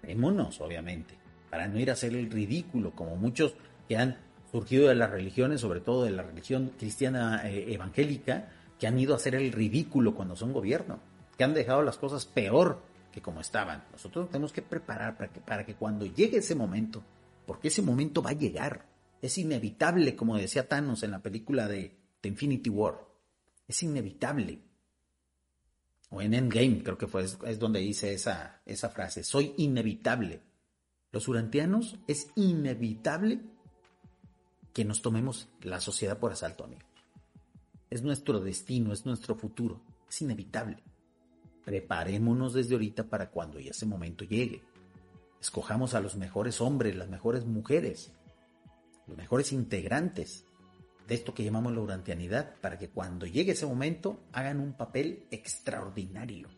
Preparémonos, 0.00 0.60
obviamente, 0.60 1.14
para 1.50 1.68
no 1.68 1.78
ir 1.78 1.90
a 1.90 1.92
hacer 1.92 2.14
el 2.14 2.30
ridículo, 2.30 2.92
como 2.92 3.16
muchos 3.16 3.54
que 3.88 3.96
han 3.96 4.18
surgido 4.50 4.88
de 4.88 4.96
las 4.96 5.10
religiones, 5.10 5.60
sobre 5.60 5.80
todo 5.80 6.04
de 6.04 6.10
la 6.10 6.22
religión 6.22 6.72
cristiana 6.78 7.48
eh, 7.48 7.72
evangélica, 7.72 8.50
que 8.78 8.86
han 8.86 8.98
ido 8.98 9.12
a 9.12 9.16
hacer 9.16 9.34
el 9.34 9.52
ridículo 9.52 10.14
cuando 10.14 10.36
son 10.36 10.52
gobierno, 10.52 11.00
que 11.36 11.44
han 11.44 11.54
dejado 11.54 11.82
las 11.82 11.98
cosas 11.98 12.26
peor 12.26 12.80
que 13.12 13.22
como 13.22 13.40
estaban. 13.40 13.84
Nosotros 13.92 14.28
tenemos 14.30 14.52
que 14.52 14.62
preparar 14.62 15.16
para 15.16 15.32
que, 15.32 15.40
para 15.40 15.66
que 15.66 15.74
cuando 15.74 16.06
llegue 16.06 16.38
ese 16.38 16.54
momento, 16.54 17.02
porque 17.46 17.68
ese 17.68 17.82
momento 17.82 18.22
va 18.22 18.30
a 18.30 18.34
llegar, 18.34 18.86
es 19.20 19.38
inevitable, 19.38 20.14
como 20.14 20.36
decía 20.36 20.68
Thanos 20.68 21.02
en 21.02 21.10
la 21.10 21.20
película 21.20 21.66
de, 21.66 21.96
de 22.22 22.28
Infinity 22.28 22.70
War, 22.70 23.06
es 23.66 23.82
inevitable. 23.82 24.60
O 26.10 26.22
en 26.22 26.34
Endgame, 26.34 26.82
creo 26.82 26.96
que 26.96 27.06
fue, 27.06 27.24
es, 27.24 27.58
donde 27.58 27.80
dice 27.80 28.12
esa, 28.14 28.62
esa 28.64 28.88
frase, 28.88 29.22
soy 29.24 29.54
inevitable. 29.58 30.40
Los 31.12 31.28
urantianos 31.28 31.98
es 32.06 32.28
inevitable 32.34 33.40
que 34.72 34.84
nos 34.84 35.02
tomemos 35.02 35.48
la 35.62 35.80
sociedad 35.80 36.18
por 36.18 36.32
asalto, 36.32 36.64
amigos. 36.64 36.87
Es 37.90 38.02
nuestro 38.02 38.40
destino, 38.40 38.92
es 38.92 39.06
nuestro 39.06 39.34
futuro, 39.34 39.80
es 40.08 40.20
inevitable. 40.20 40.82
Preparémonos 41.64 42.54
desde 42.54 42.74
ahorita 42.74 43.08
para 43.08 43.30
cuando 43.30 43.58
ese 43.58 43.86
momento 43.86 44.24
llegue. 44.24 44.62
Escojamos 45.40 45.94
a 45.94 46.00
los 46.00 46.16
mejores 46.16 46.60
hombres, 46.60 46.96
las 46.96 47.08
mejores 47.08 47.46
mujeres, 47.46 48.12
los 49.06 49.16
mejores 49.16 49.52
integrantes 49.52 50.44
de 51.06 51.14
esto 51.14 51.32
que 51.32 51.42
llamamos 51.44 51.72
la 51.72 51.80
urantianidad, 51.80 52.56
para 52.60 52.78
que 52.78 52.90
cuando 52.90 53.24
llegue 53.24 53.52
ese 53.52 53.66
momento 53.66 54.24
hagan 54.32 54.60
un 54.60 54.74
papel 54.74 55.26
extraordinario. 55.30 56.48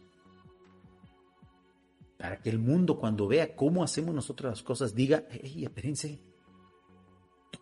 Para 2.19 2.43
que 2.43 2.51
el 2.51 2.59
mundo 2.59 2.99
cuando 2.99 3.29
vea 3.29 3.55
cómo 3.55 3.85
hacemos 3.85 4.15
nosotros 4.15 4.51
las 4.51 4.63
cosas 4.63 4.95
diga, 4.95 5.25
hey, 5.31 5.65
espérense, 5.65 6.25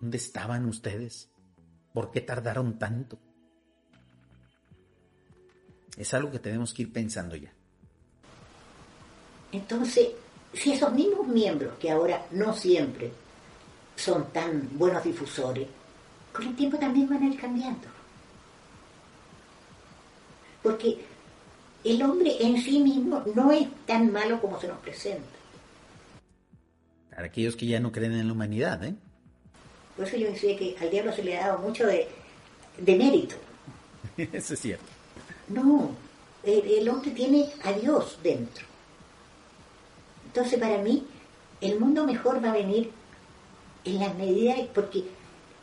¿dónde 0.00 0.16
estaban 0.16 0.64
ustedes? 0.64 1.30
¿Por 1.92 2.10
qué 2.10 2.22
tardaron 2.22 2.78
tanto? 2.78 3.18
Es 5.98 6.14
algo 6.14 6.30
que 6.30 6.38
tenemos 6.38 6.72
que 6.72 6.82
ir 6.82 6.92
pensando 6.92 7.34
ya. 7.34 7.52
Entonces, 9.50 10.10
si 10.52 10.72
esos 10.72 10.92
mismos 10.92 11.26
miembros, 11.26 11.76
que 11.78 11.90
ahora 11.90 12.24
no 12.30 12.54
siempre 12.54 13.10
son 13.96 14.30
tan 14.32 14.78
buenos 14.78 15.02
difusores, 15.02 15.66
con 16.32 16.46
el 16.46 16.54
tiempo 16.54 16.78
también 16.78 17.08
van 17.08 17.24
a 17.24 17.26
ir 17.26 17.40
cambiando. 17.40 17.88
Porque 20.62 20.98
el 21.82 22.02
hombre 22.02 22.36
en 22.40 22.62
sí 22.62 22.78
mismo 22.78 23.24
no 23.34 23.50
es 23.50 23.66
tan 23.84 24.12
malo 24.12 24.40
como 24.40 24.60
se 24.60 24.68
nos 24.68 24.78
presenta. 24.78 25.26
Para 27.10 27.26
aquellos 27.26 27.56
que 27.56 27.66
ya 27.66 27.80
no 27.80 27.90
creen 27.90 28.12
en 28.12 28.28
la 28.28 28.32
humanidad, 28.32 28.84
¿eh? 28.84 28.94
Por 29.96 30.06
eso 30.06 30.16
yo 30.16 30.30
decía 30.30 30.56
que 30.56 30.76
al 30.80 30.90
diablo 30.90 31.12
se 31.12 31.24
le 31.24 31.36
ha 31.36 31.48
dado 31.48 31.58
mucho 31.58 31.84
de, 31.88 32.06
de 32.78 32.96
mérito. 32.96 33.34
Eso 34.16 34.54
es 34.54 34.60
cierto. 34.60 34.97
No, 35.48 35.90
el, 36.42 36.88
hombre 36.88 37.10
tiene 37.12 37.50
a 37.64 37.72
Dios 37.72 38.18
dentro. 38.22 38.66
Entonces 40.26 40.58
para 40.58 40.78
mí 40.78 41.06
el 41.60 41.78
mundo 41.80 42.04
mejor 42.04 42.42
va 42.44 42.50
a 42.50 42.54
venir 42.54 42.90
en 43.84 43.98
la 43.98 44.12
medida, 44.14 44.54
porque 44.74 45.04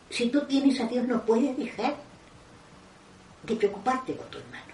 si 0.09 0.29
tú 0.29 0.41
tienes 0.41 0.79
a 0.79 0.87
Dios 0.87 1.07
no 1.07 1.25
puedes 1.25 1.55
dejar 1.57 1.95
de 3.43 3.55
preocuparte 3.55 4.13
por 4.13 4.25
tu 4.27 4.39
hermano. 4.39 4.73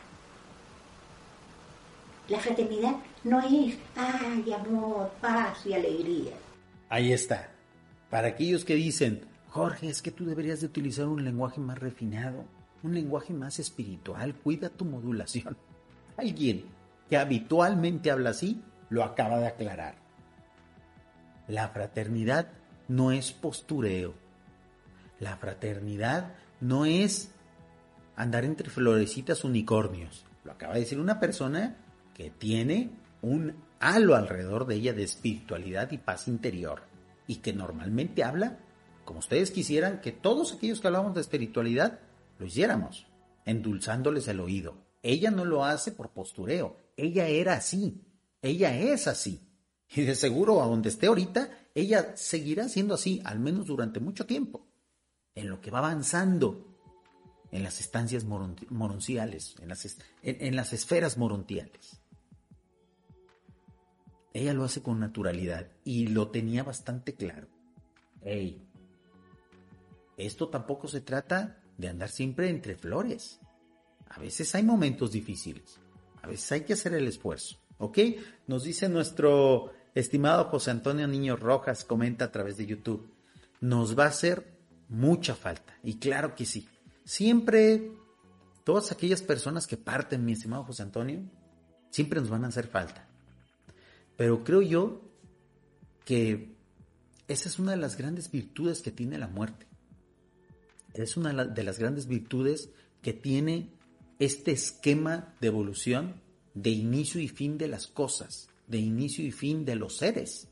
La 2.30 2.40
fraternidad 2.40 2.96
no 3.26 3.40
es, 3.42 3.76
ay, 3.96 4.54
amor, 4.54 5.12
paz 5.20 5.66
y 5.66 5.74
alegría. 5.74 6.32
Ahí 6.90 7.12
está. 7.12 7.52
Para 8.10 8.30
aquellos 8.30 8.64
que 8.64 8.76
dicen, 8.76 9.26
Jorge, 9.50 9.90
es 9.90 10.02
que 10.02 10.12
tú 10.12 10.26
deberías 10.26 10.62
de 10.62 10.68
utilizar 10.68 11.08
un 11.08 11.24
lenguaje 11.26 11.60
más 11.60 11.78
refinado, 11.78 12.46
un 12.84 12.94
lenguaje 12.94 13.34
más 13.34 13.60
espiritual, 13.60 14.36
cuida 14.36 14.70
tu 14.70 14.86
modulación. 14.86 15.58
Alguien 16.18 16.66
que 17.10 17.18
habitualmente 17.18 18.12
habla 18.12 18.32
así 18.32 18.62
lo 18.90 19.04
acaba 19.04 19.40
de 19.40 19.48
aclarar. 19.48 19.96
La 21.48 21.70
fraternidad 21.70 22.50
no 22.88 23.12
es 23.12 23.32
postureo. 23.32 24.14
La 25.20 25.38
fraternidad 25.38 26.34
no 26.60 26.86
es 26.86 27.32
andar 28.16 28.46
entre 28.46 28.70
florecitas 28.70 29.44
unicornios. 29.44 30.26
Lo 30.44 30.52
acaba 30.52 30.74
de 30.74 30.82
decir 30.82 31.00
una 31.00 31.20
persona 31.20 31.78
que 32.14 32.30
tiene 32.30 32.92
un 33.22 33.56
halo 33.80 34.16
alrededor 34.16 34.66
de 34.66 34.76
ella 34.76 34.94
de 34.94 35.04
espiritualidad 35.04 35.92
y 35.92 35.98
paz 35.98 36.28
interior 36.28 36.84
y 37.28 37.38
que 37.38 37.54
normalmente 37.54 38.24
habla 38.24 38.58
como 39.06 39.20
ustedes 39.20 39.52
quisieran 39.52 40.00
que 40.02 40.12
todos 40.12 40.54
aquellos 40.54 40.80
que 40.80 40.88
hablamos 40.88 41.14
de 41.14 41.22
espiritualidad 41.22 42.00
lo 42.42 42.48
hiciéramos, 42.48 43.08
endulzándoles 43.46 44.28
el 44.28 44.40
oído. 44.40 44.84
Ella 45.04 45.30
no 45.30 45.46
lo 45.46 45.64
hace 45.64 45.92
por 45.92 46.12
postureo, 46.12 46.76
ella 46.98 47.28
era 47.28 47.54
así, 47.54 48.04
ella 48.42 48.76
es 48.76 49.08
así. 49.08 49.48
Y 49.96 50.02
de 50.02 50.16
seguro 50.16 50.62
a 50.64 50.66
donde 50.66 50.90
esté 50.90 51.06
ahorita, 51.06 51.52
ella 51.76 52.18
seguirá 52.18 52.68
siendo 52.68 52.96
así, 52.96 53.22
al 53.26 53.40
menos 53.40 53.68
durante 53.68 54.00
mucho 54.00 54.26
tiempo, 54.26 54.68
en 55.36 55.50
lo 55.50 55.62
que 55.62 55.70
va 55.70 55.80
avanzando 55.80 56.68
en 57.52 57.62
las 57.62 57.80
estancias 57.80 58.24
moronciales, 58.24 59.56
en 59.60 60.56
las, 60.56 60.74
esferas 60.74 61.18
morontiales. 61.18 62.02
Ella 64.34 64.54
lo 64.54 64.64
hace 64.64 64.82
con 64.82 65.00
naturalidad 65.00 65.68
y 65.84 66.08
lo 66.08 66.30
tenía 66.30 66.64
bastante 66.64 67.14
claro. 67.14 67.50
Hey, 68.22 68.68
esto 70.18 70.48
tampoco 70.48 70.88
se 70.88 71.02
trata 71.02 71.61
de 71.82 71.90
andar 71.90 72.10
siempre 72.10 72.50
entre 72.50 72.76
flores. 72.76 73.40
A 74.08 74.20
veces 74.20 74.54
hay 74.56 74.64
momentos 74.64 75.12
difíciles. 75.12 75.80
A 76.22 76.28
veces 76.28 76.52
hay 76.52 76.62
que 76.62 76.74
hacer 76.74 76.94
el 76.94 77.08
esfuerzo. 77.08 77.58
¿Ok? 77.78 77.98
Nos 78.48 78.64
dice 78.64 78.88
nuestro 78.88 79.74
estimado 79.96 80.46
José 80.46 80.72
Antonio 80.72 81.08
Niño 81.08 81.36
Rojas, 81.36 81.84
comenta 81.84 82.26
a 82.26 82.32
través 82.32 82.58
de 82.58 82.68
YouTube. 82.68 83.12
Nos 83.60 83.98
va 83.98 84.06
a 84.06 84.10
hacer 84.10 84.60
mucha 84.88 85.36
falta. 85.36 85.74
Y 85.84 85.98
claro 85.98 86.36
que 86.36 86.46
sí. 86.46 86.70
Siempre, 87.04 87.92
todas 88.64 88.92
aquellas 88.92 89.24
personas 89.24 89.66
que 89.66 89.78
parten, 89.78 90.24
mi 90.24 90.34
estimado 90.34 90.64
José 90.64 90.84
Antonio, 90.84 91.24
siempre 91.90 92.20
nos 92.20 92.30
van 92.30 92.46
a 92.46 92.50
hacer 92.50 92.68
falta. 92.68 93.08
Pero 94.16 94.44
creo 94.44 94.62
yo 94.62 95.02
que 96.06 96.56
esa 97.28 97.50
es 97.50 97.58
una 97.58 97.72
de 97.72 97.78
las 97.78 97.98
grandes 97.98 98.30
virtudes 98.30 98.82
que 98.82 98.92
tiene 98.92 99.18
la 99.18 99.28
muerte. 99.28 99.71
Es 100.94 101.18
una 101.18 101.46
de 101.46 101.64
las 101.64 101.80
grandes 101.80 102.08
virtudes 102.08 102.70
que 103.02 103.14
tiene 103.14 103.70
este 104.20 104.52
esquema 104.52 105.34
de 105.42 105.48
evolución 105.48 106.22
de 106.54 106.70
inicio 106.70 107.22
y 107.22 107.28
fin 107.28 107.58
de 107.58 107.68
las 107.68 107.88
cosas, 107.88 108.50
de 108.68 108.78
inicio 108.78 109.26
y 109.26 109.32
fin 109.32 109.66
de 109.66 109.76
los 109.76 109.98
seres. 109.98 110.48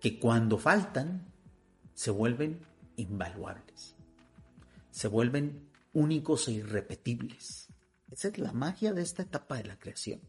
Que 0.00 0.18
cuando 0.18 0.58
faltan 0.58 1.26
se 1.94 2.10
vuelven 2.10 2.60
invaluables, 2.96 3.94
se 4.90 5.08
vuelven 5.08 5.68
únicos 5.92 6.48
e 6.48 6.52
irrepetibles. 6.52 7.68
Esa 8.10 8.28
es 8.28 8.38
la 8.38 8.52
magia 8.52 8.92
de 8.92 9.02
esta 9.02 9.22
etapa 9.22 9.56
de 9.56 9.64
la 9.64 9.78
creación. 9.78 10.20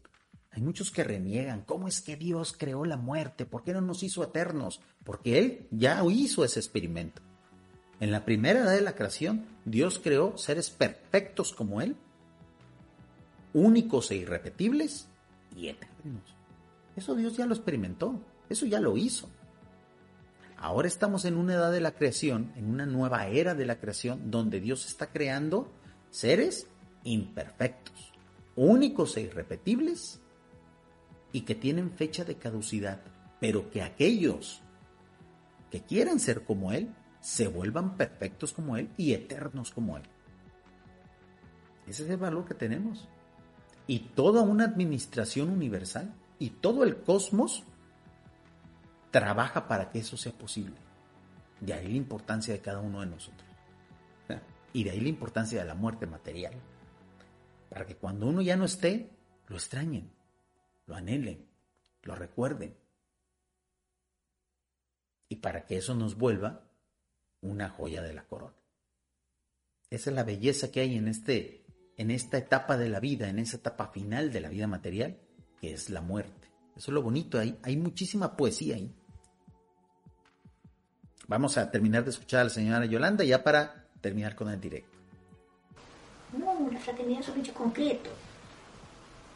Hay 0.58 0.64
muchos 0.64 0.90
que 0.90 1.04
reniegan, 1.04 1.62
¿cómo 1.62 1.86
es 1.86 2.00
que 2.00 2.16
Dios 2.16 2.52
creó 2.52 2.84
la 2.84 2.96
muerte? 2.96 3.46
¿Por 3.46 3.62
qué 3.62 3.72
no 3.72 3.80
nos 3.80 4.02
hizo 4.02 4.24
eternos? 4.24 4.80
Porque 5.04 5.38
Él 5.38 5.68
ya 5.70 6.02
hizo 6.10 6.44
ese 6.44 6.58
experimento. 6.58 7.22
En 8.00 8.10
la 8.10 8.24
primera 8.24 8.58
edad 8.58 8.72
de 8.72 8.80
la 8.80 8.96
creación, 8.96 9.46
Dios 9.64 10.00
creó 10.02 10.36
seres 10.36 10.70
perfectos 10.70 11.52
como 11.52 11.80
Él, 11.80 11.94
únicos 13.54 14.10
e 14.10 14.16
irrepetibles 14.16 15.06
y 15.56 15.68
eternos. 15.68 16.24
Eso 16.96 17.14
Dios 17.14 17.36
ya 17.36 17.46
lo 17.46 17.54
experimentó, 17.54 18.20
eso 18.48 18.66
ya 18.66 18.80
lo 18.80 18.96
hizo. 18.96 19.28
Ahora 20.56 20.88
estamos 20.88 21.24
en 21.24 21.36
una 21.36 21.54
edad 21.54 21.70
de 21.70 21.80
la 21.80 21.92
creación, 21.92 22.52
en 22.56 22.68
una 22.68 22.84
nueva 22.84 23.28
era 23.28 23.54
de 23.54 23.64
la 23.64 23.78
creación, 23.78 24.32
donde 24.32 24.58
Dios 24.58 24.86
está 24.86 25.12
creando 25.12 25.70
seres 26.10 26.66
imperfectos, 27.04 28.12
únicos 28.56 29.16
e 29.16 29.20
irrepetibles 29.20 30.20
y 31.32 31.42
que 31.42 31.54
tienen 31.54 31.90
fecha 31.90 32.24
de 32.24 32.36
caducidad, 32.36 33.00
pero 33.40 33.70
que 33.70 33.82
aquellos 33.82 34.62
que 35.70 35.82
quieran 35.82 36.20
ser 36.20 36.44
como 36.44 36.72
Él 36.72 36.94
se 37.20 37.48
vuelvan 37.48 37.96
perfectos 37.96 38.52
como 38.52 38.76
Él 38.76 38.90
y 38.96 39.12
eternos 39.12 39.70
como 39.70 39.96
Él. 39.96 40.04
Ese 41.86 42.04
es 42.04 42.10
el 42.10 42.16
valor 42.16 42.44
que 42.44 42.54
tenemos. 42.54 43.08
Y 43.86 44.00
toda 44.00 44.42
una 44.42 44.64
administración 44.64 45.50
universal 45.50 46.14
y 46.38 46.50
todo 46.50 46.84
el 46.84 47.02
cosmos 47.02 47.64
trabaja 49.10 49.66
para 49.66 49.90
que 49.90 50.00
eso 50.00 50.16
sea 50.16 50.32
posible. 50.32 50.76
De 51.60 51.72
ahí 51.72 51.88
la 51.88 51.96
importancia 51.96 52.52
de 52.52 52.60
cada 52.60 52.80
uno 52.80 53.00
de 53.00 53.06
nosotros. 53.06 53.48
Y 54.72 54.84
de 54.84 54.90
ahí 54.90 55.00
la 55.00 55.08
importancia 55.08 55.58
de 55.58 55.66
la 55.66 55.74
muerte 55.74 56.06
material. 56.06 56.52
Para 57.70 57.86
que 57.86 57.96
cuando 57.96 58.26
uno 58.26 58.42
ya 58.42 58.56
no 58.56 58.66
esté, 58.66 59.10
lo 59.48 59.56
extrañen 59.56 60.17
lo 60.88 60.96
anhelen, 60.96 61.46
lo 62.02 62.16
recuerden. 62.16 62.76
Y 65.28 65.36
para 65.36 65.66
que 65.66 65.76
eso 65.76 65.94
nos 65.94 66.16
vuelva 66.16 66.64
una 67.42 67.68
joya 67.68 68.02
de 68.02 68.14
la 68.14 68.26
corona. 68.26 68.56
Esa 69.90 70.10
es 70.10 70.16
la 70.16 70.24
belleza 70.24 70.72
que 70.72 70.80
hay 70.80 70.96
en, 70.96 71.06
este, 71.06 71.64
en 71.96 72.10
esta 72.10 72.38
etapa 72.38 72.76
de 72.76 72.88
la 72.88 73.00
vida, 73.00 73.28
en 73.28 73.38
esa 73.38 73.58
etapa 73.58 73.88
final 73.88 74.32
de 74.32 74.40
la 74.40 74.48
vida 74.48 74.66
material, 74.66 75.18
que 75.60 75.72
es 75.72 75.90
la 75.90 76.00
muerte. 76.00 76.48
Eso 76.74 76.90
es 76.90 76.94
lo 76.94 77.02
bonito, 77.02 77.38
hay, 77.38 77.58
hay 77.62 77.76
muchísima 77.76 78.36
poesía 78.36 78.76
ahí. 78.76 78.94
Vamos 81.26 81.58
a 81.58 81.70
terminar 81.70 82.04
de 82.04 82.10
escuchar 82.10 82.40
a 82.40 82.44
la 82.44 82.50
señora 82.50 82.86
Yolanda 82.86 83.24
ya 83.24 83.44
para 83.44 83.88
terminar 84.00 84.34
con 84.34 84.48
el 84.48 84.60
directo. 84.60 84.96
No, 86.32 86.70
la 86.70 86.80
fraternidad 86.80 87.22
son 87.22 87.40
hechos 87.40 87.54
concretos. 87.54 88.12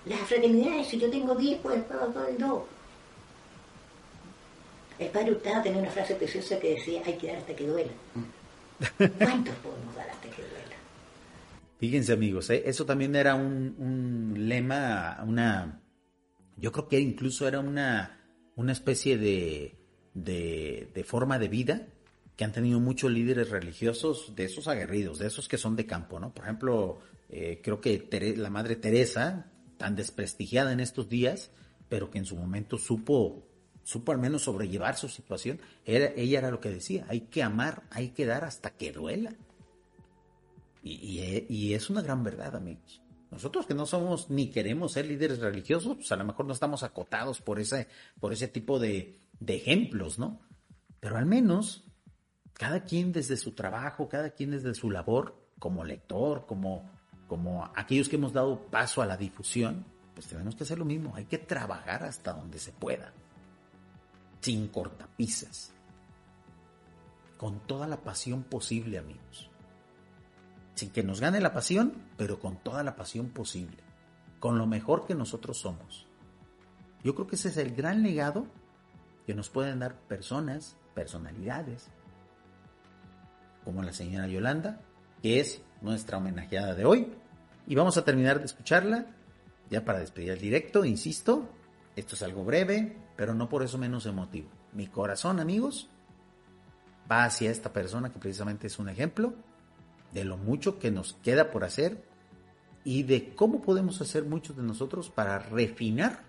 Las 0.07 0.21
fraternidades, 0.21 0.89
si 0.89 0.99
yo 0.99 1.11
tengo 1.11 1.35
10, 1.35 1.61
pues 1.61 1.77
el 1.77 1.85
padre 1.85 2.31
el 2.31 2.39
2. 2.39 2.63
El 4.99 5.09
padre 5.09 5.33
Hurtado 5.33 5.63
tenía 5.63 5.81
una 5.81 5.91
frase 5.91 6.15
preciosa 6.15 6.59
que 6.59 6.75
decía, 6.75 7.03
hay 7.05 7.17
que 7.17 7.29
dar 7.29 7.37
hasta 7.37 7.55
que 7.55 7.67
duela. 7.67 7.93
¿Cuántos 8.97 9.55
podemos 9.57 9.95
dar 9.97 10.09
hasta 10.11 10.29
que 10.29 10.43
duela? 10.43 10.77
Fíjense 11.79 12.13
amigos, 12.13 12.51
¿eh? 12.51 12.63
eso 12.67 12.87
también 12.87 13.17
era 13.17 13.35
un, 13.35 13.75
un, 13.79 14.49
lema, 14.49 15.21
una, 15.27 15.81
Yo 16.57 16.71
creo 16.71 16.89
que 16.89 17.01
incluso 17.01 17.49
era 17.49 17.59
una, 17.59 18.21
una 18.55 18.73
especie 18.73 19.19
de, 19.19 19.77
de, 20.15 21.05
forma 21.05 21.39
de 21.39 21.49
vida 21.49 21.89
que 22.37 22.45
han 22.45 22.53
tenido 22.53 22.79
muchos 22.81 23.11
líderes 23.11 23.51
religiosos 23.51 24.35
de 24.37 24.45
esos 24.45 24.69
aguerridos, 24.69 25.19
de 25.19 25.27
esos 25.27 25.49
que 25.49 25.59
son 25.59 25.75
de 25.77 25.87
campo, 25.87 26.21
¿no? 26.21 26.33
Por 26.33 26.45
ejemplo, 26.45 27.01
eh, 27.29 27.61
creo 27.63 27.81
que 27.81 28.09
la 28.37 28.51
Madre 28.51 28.77
Teresa, 28.77 29.52
tan 29.83 29.97
desprestigiada 29.97 30.73
en 30.73 30.79
estos 30.79 31.09
días, 31.09 31.51
pero 31.89 32.09
que 32.09 32.19
en 32.19 32.25
su 32.25 32.37
momento 32.37 32.79
supo, 32.79 33.43
supo 33.83 34.13
al 34.13 34.19
menos 34.19 34.43
sobrellevar 34.43 34.97
su 34.97 35.09
situación, 35.09 35.61
ella 35.85 36.39
era 36.39 36.53
lo 36.53 36.61
que 36.61 36.71
decía, 36.71 37.05
hay 37.09 37.23
que 37.23 37.43
amar, 37.43 37.83
hay 37.91 38.11
que 38.11 38.25
dar 38.25 38.45
hasta 38.45 38.71
que 38.71 38.93
duela. 38.93 39.35
Y, 40.85 41.75
es 41.75 41.91
una 41.91 42.01
gran 42.01 42.23
verdad, 42.23 42.55
amigos. 42.55 43.03
Nosotros 43.33 43.67
que 43.67 43.75
no 43.75 43.87
somos 43.87 44.31
ni 44.31 44.51
queremos 44.51 44.93
ser 44.93 45.07
líderes 45.07 45.41
religiosos, 45.41 45.97
pues 45.97 46.13
a 46.13 46.17
lo 46.17 46.25
mejor 46.25 46.47
no 46.47 46.53
estamos 46.53 46.85
acotados 46.85 47.41
por 47.41 47.59
ese, 47.59 47.89
por 48.21 48.33
ese 48.33 48.47
tipo 48.47 48.79
de 48.79 49.19
ejemplos, 49.49 50.21
¿no? 50.21 50.41
Pero 51.01 51.17
al 51.17 51.27
menos 51.27 51.85
cada 52.53 52.85
quien 52.85 53.11
desde 53.11 53.37
su 53.37 53.57
trabajo, 53.57 54.09
cada 54.09 54.31
quien 54.31 54.53
desde 54.53 54.75
su 54.75 54.89
labor, 54.89 55.43
como 55.59 55.85
lector, 55.85 56.47
como, 56.47 56.92
como 57.33 57.71
aquellos 57.75 58.11
que 58.11 58.17
hemos 58.17 58.35
dado 58.35 58.61
paso 58.67 59.01
a 59.01 59.07
la 59.07 59.17
difusión, 59.17 59.87
pues 60.13 60.27
tenemos 60.27 60.55
que 60.55 60.65
hacer 60.65 60.79
lo 60.79 60.85
mismo. 60.85 61.15
Hay 61.17 61.25
que 61.25 61.39
trabajar 61.39 62.05
hasta 62.05 62.35
donde 62.35 62.59
se 62.59 62.73
pueda, 62.73 63.11
sin 64.43 64.69
cortapisas, 64.69 65.73
con 67.39 67.61
toda 67.61 67.87
la 67.87 67.97
pasión 67.97 68.43
posible, 68.43 68.99
amigos. 68.99 69.49
Sin 70.75 70.91
que 70.91 71.03
nos 71.03 71.23
gane 71.23 71.41
la 71.41 71.55
pasión, 71.55 71.95
pero 72.19 72.39
con 72.39 72.59
toda 72.59 72.83
la 72.83 72.97
pasión 72.97 73.31
posible, 73.31 73.79
con 74.39 74.59
lo 74.59 74.67
mejor 74.67 75.07
que 75.07 75.15
nosotros 75.15 75.57
somos. 75.57 76.07
Yo 77.03 77.15
creo 77.15 77.29
que 77.29 77.37
ese 77.37 77.49
es 77.49 77.57
el 77.57 77.75
gran 77.75 78.03
legado 78.03 78.45
que 79.27 79.33
nos 79.33 79.49
pueden 79.49 79.79
dar 79.79 79.95
personas, 80.01 80.77
personalidades, 80.95 81.89
como 83.65 83.83
la 83.83 83.95
señora 83.95 84.29
Yolanda, 84.29 84.83
que 85.23 85.41
es 85.41 85.63
nuestra 85.81 86.19
homenajeada 86.19 86.75
de 86.75 86.85
hoy. 86.85 87.22
Y 87.67 87.75
vamos 87.75 87.97
a 87.97 88.05
terminar 88.05 88.39
de 88.39 88.47
escucharla, 88.47 89.07
ya 89.71 89.85
para 89.85 90.01
despedir 90.01 90.31
el 90.31 90.41
directo, 90.41 90.85
insisto, 90.85 91.49
esto 91.97 92.15
es 92.15 92.23
algo 92.23 92.45
breve, 92.45 92.97
pero 93.17 93.35
no 93.35 93.49
por 93.49 93.63
eso 93.63 93.79
menos 93.79 94.07
emotivo. 94.07 94.49
Mi 94.73 94.87
corazón, 94.87 95.41
amigos, 95.41 95.89
va 97.11 97.25
hacia 97.25 97.51
esta 97.51 97.73
persona 97.73 98.13
que 98.13 98.19
precisamente 98.19 98.67
es 98.67 98.79
un 98.79 98.89
ejemplo 98.89 99.35
de 100.13 100.25
lo 100.25 100.37
mucho 100.37 100.79
que 100.79 100.91
nos 100.91 101.15
queda 101.15 101.51
por 101.51 101.65
hacer 101.65 102.03
y 102.85 103.05
de 103.05 103.35
cómo 103.35 103.63
podemos 103.63 104.01
hacer 104.01 104.25
muchos 104.25 104.57
de 104.57 104.63
nosotros 104.63 105.11
para 105.11 105.39
refinar 105.39 106.25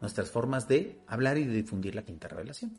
nuestras 0.00 0.30
formas 0.30 0.66
de 0.66 0.98
hablar 1.06 1.38
y 1.38 1.44
de 1.44 1.54
difundir 1.54 1.94
la 1.94 2.02
quinta 2.02 2.28
revelación. 2.28 2.78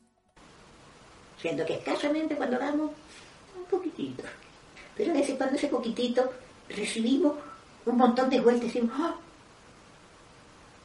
Siento 1.40 1.66
que 1.66 1.76
escasamente 1.76 2.36
cuando 2.36 2.60
damos 2.60 2.92
un 3.58 3.66
poquitito, 3.70 4.24
pero 4.96 5.14
ese, 5.14 5.38
cuando 5.38 5.56
ese 5.56 5.68
poquitito 5.68 6.32
recibimos 6.76 7.34
un 7.86 7.98
montón 7.98 8.30
de 8.30 8.40
vueltas 8.40 8.64
y 8.64 8.68
decimos, 8.68 8.96
¡ah! 9.00 9.16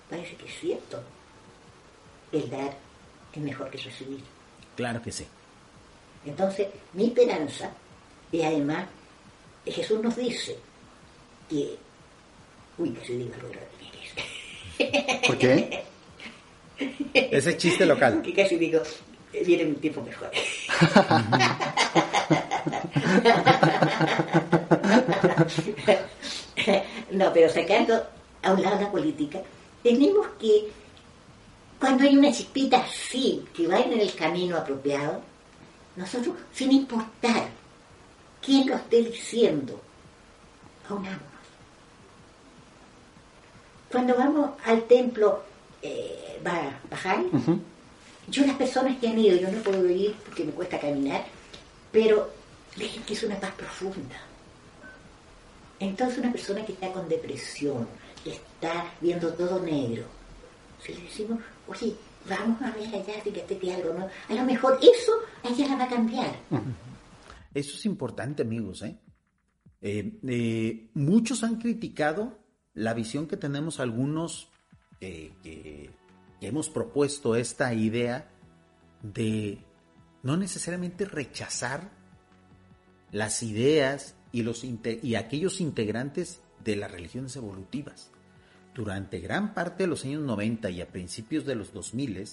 parece 0.09 0.37
que 0.37 0.47
es 0.47 0.61
cierto, 0.61 1.03
el 2.33 2.49
dar 2.51 2.77
es 3.33 3.43
mejor 3.43 3.71
que 3.71 3.79
recibir. 3.79 4.23
Claro 4.77 5.03
que 5.03 5.13
sí. 5.13 5.27
Entonces, 6.25 6.69
mi 6.93 7.07
esperanza, 7.07 7.71
y 8.33 8.43
además, 8.43 8.87
Jesús 9.65 10.03
nos 10.03 10.17
dice 10.17 10.59
que, 11.49 11.77
uy, 12.79 12.91
que 12.91 13.07
se 13.07 13.17
diga 13.17 13.37
lo 13.39 13.49
de 13.49 13.67
¿Por 15.27 15.39
qué? 15.39 15.85
Ese 17.15 17.57
chiste 17.57 17.87
local. 17.87 18.21
Que 18.23 18.35
casi 18.35 18.57
digo, 18.57 18.83
viene 19.45 19.65
un 19.65 19.77
tiempo 19.77 20.03
mejor. 20.03 20.31
no, 27.13 27.33
pero 27.33 27.53
sacando 27.53 28.03
a 28.43 28.53
un 28.53 28.63
lado 28.63 28.81
la 28.81 28.91
política, 28.91 29.41
tenemos 29.83 30.27
que, 30.39 30.71
cuando 31.81 32.05
hay 32.05 32.17
una 32.17 32.33
chispita 32.33 32.79
así, 32.79 33.45
que 33.55 33.67
va 33.67 33.81
en 33.81 34.01
el 34.01 34.15
camino 34.15 34.57
apropiado, 34.57 35.21
nosotros, 35.97 36.37
sin 36.53 36.73
importar 36.73 37.49
quién 38.43 38.69
lo 38.69 38.77
esté 38.77 39.03
diciendo, 39.03 39.81
aunámonos. 40.89 41.21
Cuando 43.91 44.17
vamos 44.17 44.51
al 44.65 44.83
templo 44.85 45.43
eh, 45.83 46.41
bajar. 46.91 47.25
Yo 48.29 48.45
las 48.45 48.57
personas 48.57 48.99
que 48.99 49.09
han 49.09 49.19
ido, 49.19 49.37
yo 49.37 49.51
no 49.51 49.63
puedo 49.63 49.89
ir 49.89 50.15
porque 50.25 50.45
me 50.45 50.53
cuesta 50.53 50.81
caminar, 50.81 51.25
pero 51.93 52.31
dicen 52.75 53.03
que 53.05 53.15
es 53.15 53.23
una 53.23 53.39
paz 53.39 53.53
profunda. 53.53 54.17
Entonces 55.79 56.19
una 56.19 56.33
persona 56.33 56.65
que 56.65 56.73
está 56.73 56.93
con 56.93 57.09
depresión, 57.09 57.87
que 58.25 58.31
está 58.33 58.93
viendo 59.01 59.33
todo 59.35 59.61
negro, 59.61 60.05
si 60.83 60.95
le 60.95 61.03
decimos, 61.03 61.41
oye, 61.69 61.95
vamos 62.29 62.61
a 62.63 62.71
ver 62.73 62.89
allá, 62.89 63.21
fíjate 63.23 63.59
que 63.59 63.75
algo, 63.75 63.95
¿no? 63.95 64.09
A 64.29 64.35
lo 64.35 64.45
mejor 64.45 64.79
eso 64.83 65.13
allá 65.43 65.69
la 65.69 65.77
va 65.77 65.85
a 65.85 65.89
cambiar. 65.89 66.37
Eso 67.55 67.77
es 67.77 67.87
importante, 67.87 68.43
amigos, 68.43 68.83
¿eh? 68.83 68.99
Eh, 69.81 70.19
¿eh? 70.27 70.91
muchos 70.95 71.45
han 71.45 71.57
criticado 71.57 72.39
la 72.75 72.93
visión 72.93 73.27
que 73.29 73.37
tenemos 73.37 73.79
algunos 73.79 74.49
que, 75.01 75.91
hemos 76.41 76.69
propuesto 76.69 77.37
esta 77.37 77.73
idea 77.73 78.29
de 79.03 79.59
no 80.23 80.37
necesariamente 80.37 81.05
rechazar 81.05 81.91
las 83.13 83.43
ideas 83.43 84.16
y, 84.37 84.43
los, 84.43 84.65
y 84.65 85.15
aquellos 85.15 85.63
integrantes 85.63 86.43
de 86.63 86.77
las 86.77 86.91
religiones 86.91 87.35
evolutivas. 87.37 88.11
Durante 88.75 89.19
gran 89.21 89.55
parte 89.55 89.85
de 89.85 89.87
los 89.87 90.05
años 90.05 90.23
90 90.25 90.69
y 90.69 90.83
a 90.83 90.89
principios 90.89 91.47
de 91.47 91.55
los 91.55 91.73
2000, 91.73 92.29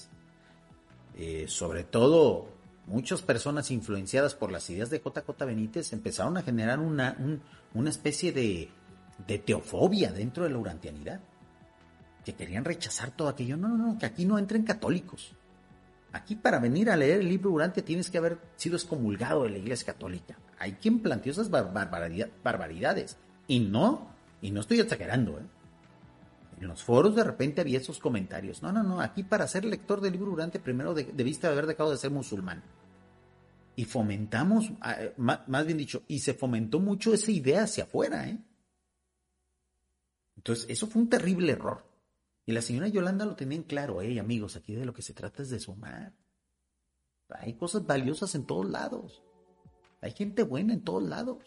eh, 1.15 1.45
sobre 1.47 1.85
todo 1.85 2.49
muchas 2.87 3.21
personas 3.21 3.71
influenciadas 3.71 4.35
por 4.35 4.51
las 4.51 4.69
ideas 4.69 4.89
de 4.89 4.99
JJ 4.99 5.45
Benítez 5.45 5.93
empezaron 5.93 6.35
a 6.35 6.41
generar 6.41 6.79
una, 6.79 7.15
una 7.73 7.89
especie 7.89 8.33
de, 8.33 8.69
de 9.25 9.39
teofobia 9.39 10.11
dentro 10.11 10.43
de 10.43 10.49
la 10.49 10.57
urantianidad 10.57 11.21
que 12.25 12.33
querían 12.33 12.65
rechazar 12.65 13.11
todo 13.11 13.29
aquello. 13.29 13.55
No, 13.55 13.69
no, 13.69 13.77
no, 13.77 13.97
que 13.97 14.07
aquí 14.07 14.25
no 14.25 14.37
entren 14.37 14.63
católicos. 14.63 15.31
Aquí 16.11 16.35
para 16.35 16.59
venir 16.59 16.89
a 16.89 16.97
leer 16.97 17.21
el 17.21 17.29
libro 17.29 17.51
durante 17.51 17.81
tienes 17.81 18.09
que 18.09 18.17
haber 18.17 18.39
sido 18.57 18.75
excomulgado 18.75 19.43
de 19.43 19.51
la 19.51 19.57
Iglesia 19.59 19.93
Católica. 19.93 20.37
Hay 20.63 20.73
quien 20.73 20.99
planteó 20.99 21.33
esas 21.33 21.49
barbaridades. 21.49 23.17
Y 23.47 23.59
no, 23.59 24.07
y 24.41 24.51
no 24.51 24.61
estoy 24.61 24.79
exagerando, 24.79 25.37
¿eh? 25.37 25.43
En 26.61 26.69
los 26.69 26.81
foros 26.81 27.15
de 27.17 27.23
repente 27.25 27.59
había 27.59 27.79
esos 27.79 27.99
comentarios. 27.99 28.63
No, 28.63 28.71
no, 28.71 28.81
no, 28.81 29.01
aquí 29.01 29.23
para 29.23 29.45
ser 29.45 29.65
lector 29.65 29.99
del 29.99 30.13
libro 30.13 30.31
durante 30.31 30.61
primero 30.61 30.93
debiste 30.93 31.47
haber 31.47 31.67
dejado 31.67 31.91
de 31.91 31.97
ser 31.97 32.11
musulmán. 32.11 32.63
Y 33.75 33.83
fomentamos, 33.83 34.71
ah, 34.79 34.95
eh, 34.97 35.13
más 35.17 35.65
bien 35.65 35.77
dicho, 35.77 36.03
y 36.07 36.19
se 36.19 36.33
fomentó 36.33 36.79
mucho 36.79 37.13
esa 37.13 37.31
idea 37.31 37.63
hacia 37.63 37.83
afuera, 37.83 38.29
¿eh? 38.29 38.41
Entonces, 40.37 40.65
eso 40.69 40.87
fue 40.87 41.01
un 41.01 41.09
terrible 41.09 41.51
error. 41.51 41.85
Y 42.45 42.53
la 42.53 42.61
señora 42.61 42.87
Yolanda 42.87 43.25
lo 43.25 43.35
tenía 43.35 43.57
en 43.57 43.63
claro, 43.63 44.01
hey 44.01 44.17
amigos, 44.17 44.55
aquí 44.55 44.75
de 44.75 44.85
lo 44.85 44.93
que 44.93 45.01
se 45.01 45.13
trata 45.13 45.43
es 45.43 45.49
de 45.49 45.59
sumar. 45.59 46.13
Hay 47.27 47.55
cosas 47.55 47.85
valiosas 47.85 48.33
en 48.35 48.45
todos 48.45 48.69
lados. 48.69 49.21
Hay 50.03 50.11
gente 50.11 50.43
buena 50.43 50.73
en 50.73 50.81
todos 50.81 51.01
lados. 51.01 51.37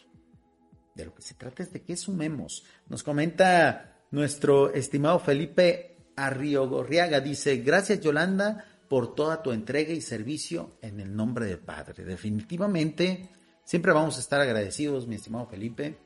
De 0.95 1.05
lo 1.05 1.13
que 1.13 1.21
se 1.21 1.35
trata 1.35 1.61
es 1.61 1.71
de 1.71 1.83
que 1.83 1.95
sumemos. 1.95 2.65
Nos 2.87 3.03
comenta 3.03 4.01
nuestro 4.09 4.73
estimado 4.73 5.19
Felipe 5.19 5.95
Arriogorriaga, 6.15 7.19
dice, 7.19 7.57
gracias 7.57 8.01
Yolanda 8.01 8.65
por 8.89 9.13
toda 9.13 9.43
tu 9.43 9.51
entrega 9.51 9.93
y 9.93 10.01
servicio 10.01 10.79
en 10.81 10.99
el 10.99 11.15
nombre 11.15 11.45
del 11.45 11.59
Padre. 11.59 12.03
Definitivamente, 12.03 13.29
siempre 13.63 13.91
vamos 13.91 14.17
a 14.17 14.21
estar 14.21 14.41
agradecidos, 14.41 15.07
mi 15.07 15.15
estimado 15.15 15.45
Felipe. 15.45 15.99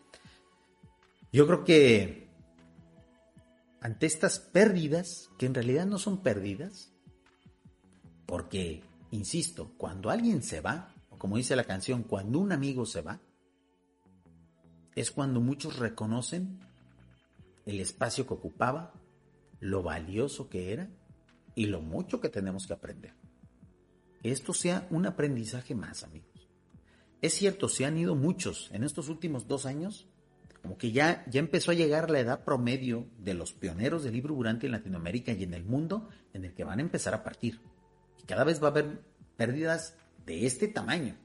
Yo 1.32 1.48
creo 1.48 1.64
que 1.64 2.28
ante 3.80 4.08
estas 4.08 4.40
pérdidas, 4.40 5.30
que 5.38 5.46
en 5.46 5.54
realidad 5.54 5.86
no 5.86 5.98
son 5.98 6.22
pérdidas, 6.22 6.92
porque, 8.26 8.84
insisto, 9.12 9.72
cuando 9.78 10.10
alguien 10.10 10.44
se 10.44 10.60
va, 10.60 10.94
como 11.22 11.38
dice 11.38 11.56
la 11.56 11.66
canción, 11.66 12.02
cuando 12.02 12.40
un 12.40 12.52
amigo 12.52 12.84
se 12.84 13.04
va, 13.04 13.22
es 14.96 15.12
cuando 15.12 15.40
muchos 15.40 15.78
reconocen 15.78 16.60
el 17.68 17.80
espacio 17.80 18.26
que 18.26 18.34
ocupaba, 18.34 18.92
lo 19.60 19.84
valioso 19.84 20.50
que 20.50 20.74
era 20.74 20.90
y 21.54 21.68
lo 21.68 21.80
mucho 21.80 22.20
que 22.22 22.30
tenemos 22.30 22.66
que 22.66 22.74
aprender. 22.74 23.14
esto 24.24 24.52
sea 24.52 24.88
un 24.90 25.06
aprendizaje 25.06 25.76
más, 25.76 26.04
amigos. 26.04 26.50
Es 27.22 27.36
cierto, 27.36 27.70
se 27.70 27.86
han 27.86 28.00
ido 28.00 28.16
muchos 28.16 28.72
en 28.72 28.84
estos 28.84 29.08
últimos 29.08 29.48
dos 29.48 29.68
años, 29.68 30.08
como 30.64 30.76
que 30.76 30.92
ya, 30.92 31.24
ya 31.30 31.40
empezó 31.40 31.70
a 31.70 31.76
llegar 31.76 32.10
la 32.10 32.22
edad 32.22 32.44
promedio 32.44 33.06
de 33.20 33.36
los 33.36 33.54
pioneros 33.54 34.04
del 34.04 34.14
libro 34.14 34.34
durante 34.34 34.66
en 34.66 34.72
Latinoamérica 34.72 35.34
y 35.34 35.44
en 35.44 35.54
el 35.54 35.66
mundo 35.66 36.10
en 36.34 36.46
el 36.46 36.56
que 36.56 36.64
van 36.64 36.80
a 36.80 36.82
empezar 36.82 37.14
a 37.14 37.24
partir. 37.24 37.62
Y 38.18 38.24
cada 38.24 38.44
vez 38.44 38.60
va 38.60 38.70
a 38.70 38.72
haber 38.72 39.04
pérdidas 39.38 39.96
de 40.26 40.46
este 40.46 40.68
tamaño, 40.68 41.16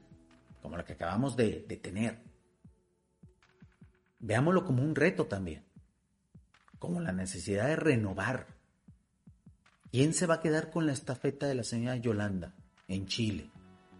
como 0.61 0.77
la 0.77 0.85
que 0.85 0.93
acabamos 0.93 1.35
de, 1.35 1.65
de 1.67 1.77
tener. 1.77 2.19
Veámoslo 4.19 4.65
como 4.65 4.83
un 4.83 4.95
reto 4.95 5.25
también, 5.25 5.63
como 6.79 6.99
la 7.01 7.11
necesidad 7.11 7.67
de 7.67 7.75
renovar. 7.75 8.47
¿Quién 9.91 10.13
se 10.13 10.25
va 10.25 10.35
a 10.35 10.41
quedar 10.41 10.69
con 10.69 10.85
la 10.85 10.93
estafeta 10.93 11.47
de 11.47 11.55
la 11.55 11.63
señora 11.63 11.95
Yolanda 11.95 12.53
en 12.87 13.05
Chile, 13.05 13.49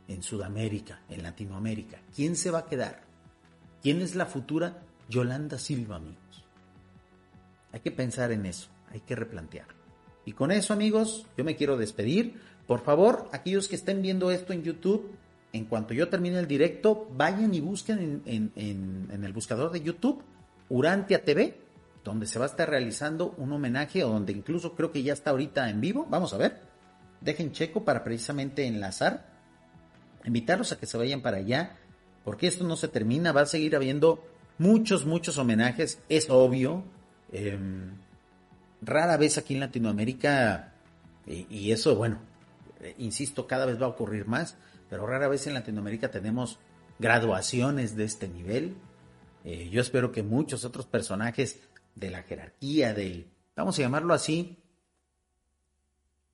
en 0.08 0.24
Sudamérica, 0.24 1.02
en 1.10 1.24
Latinoamérica? 1.24 2.02
¿Quién 2.16 2.36
se 2.36 2.52
va 2.52 2.60
a 2.60 2.66
quedar? 2.66 3.04
¿Quién 3.82 4.02
es 4.02 4.16
la 4.16 4.26
futura 4.26 4.84
Yolanda 5.08 5.58
Silva, 5.60 5.98
amigos? 5.98 6.46
Hay 7.72 7.80
que 7.80 7.92
pensar 7.92 8.32
en 8.32 8.46
eso, 8.46 8.70
hay 8.90 9.02
que 9.02 9.16
replantear. 9.16 9.68
Y 10.26 10.34
con 10.34 10.52
eso, 10.52 10.74
amigos, 10.74 11.26
yo 11.38 11.46
me 11.46 11.56
quiero 11.56 11.78
despedir. 11.78 12.42
Por 12.68 12.82
favor, 12.82 13.30
aquellos 13.32 13.70
que 13.70 13.78
estén 13.78 14.02
viendo 14.02 14.30
esto 14.30 14.52
en 14.52 14.62
YouTube, 14.62 15.16
en 15.54 15.66
cuanto 15.66 15.94
yo 15.94 16.10
termine 16.10 16.38
el 16.38 16.48
directo, 16.48 17.08
vayan 17.14 17.54
y 17.54 17.62
busquen 17.62 18.22
en, 18.26 19.24
el 19.24 19.34
buscador 19.34 19.72
de 19.72 19.82
YouTube 19.82 20.22
Urantia 20.70 21.24
TV, 21.24 21.58
donde 22.04 22.28
se 22.28 22.40
va 22.40 22.46
a 22.46 22.50
estar 22.50 22.70
realizando 22.70 23.34
un 23.38 23.54
homenaje 23.54 24.04
o 24.04 24.10
donde 24.10 24.34
incluso 24.34 24.76
creo 24.76 24.92
que 24.92 25.02
ya 25.02 25.14
está 25.14 25.30
ahorita 25.32 25.70
en 25.70 25.80
vivo. 25.80 26.06
Vamos 26.10 26.34
a 26.34 26.38
ver. 26.38 26.62
Dejen 27.22 27.54
checo 27.54 27.86
para 27.86 28.04
precisamente 28.04 28.68
enlazar. 28.68 29.26
Invitarlos 30.26 30.74
a 30.74 30.80
que 30.80 30.86
se 30.86 30.98
vayan 30.98 31.22
para 31.22 31.38
allá, 31.38 31.78
porque 32.26 32.48
esto 32.48 32.66
no 32.66 32.76
se 32.76 32.90
termina. 32.90 33.32
Va 33.32 33.42
a 33.42 33.46
seguir 33.46 33.78
habiendo 33.78 34.26
muchos, 34.58 35.06
muchos 35.06 35.38
homenajes. 35.38 36.00
Es 36.10 36.30
obvio. 36.30 36.84
Em, 37.32 37.92
rara 38.82 39.16
vez 39.16 39.38
aquí 39.38 39.54
en 39.54 39.62
Latinoamérica, 39.62 40.74
y 41.26 41.72
eso, 41.72 41.96
bueno, 41.96 42.20
eh, 42.82 42.96
insisto, 42.98 43.48
cada 43.48 43.66
vez 43.66 43.82
va 43.82 43.86
a 43.86 43.90
ocurrir 43.90 44.26
más 44.26 44.58
pero 44.90 45.06
rara 45.06 45.28
vez 45.28 45.48
en 45.48 45.54
Latinoamérica 45.54 46.12
tenemos 46.12 46.60
graduaciones 47.00 47.96
de 47.96 48.06
este 48.06 48.28
nivel. 48.28 48.78
Eh, 49.44 49.70
yo 49.70 49.82
espero 49.82 50.12
que 50.12 50.24
muchos 50.24 50.66
otros 50.66 50.86
personajes 50.86 51.62
de 51.96 52.10
la 52.10 52.24
jerarquía, 52.24 52.94
del, 52.94 53.28
vamos 53.56 53.78
a 53.78 53.82
llamarlo 53.82 54.14
así, 54.14 54.58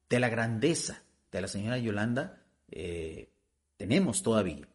de 0.10 0.20
la 0.20 0.30
grandeza 0.30 1.04
de 1.32 1.42
la 1.42 1.48
señora 1.48 1.78
Yolanda, 1.78 2.44
eh, 2.70 3.32
tenemos 3.78 4.22
todavía. 4.22 4.68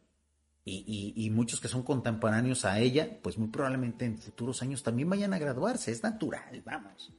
Y, 0.71 1.15
y, 1.17 1.31
muchos 1.31 1.63
que 1.63 1.69
son 1.69 1.83
contemporáneos 1.83 2.67
a 2.67 2.79
ella, 2.79 3.23
pues 3.23 3.39
muy 3.39 3.49
probablemente 3.49 4.05
en 4.05 4.19
futuros 4.19 4.61
años 4.61 4.83
también 4.83 5.09
vayan 5.09 5.33
a 5.33 5.39
graduarse. 5.39 5.91
Es 5.91 6.03
natural, 6.03 6.63
vamos. 6.63 7.11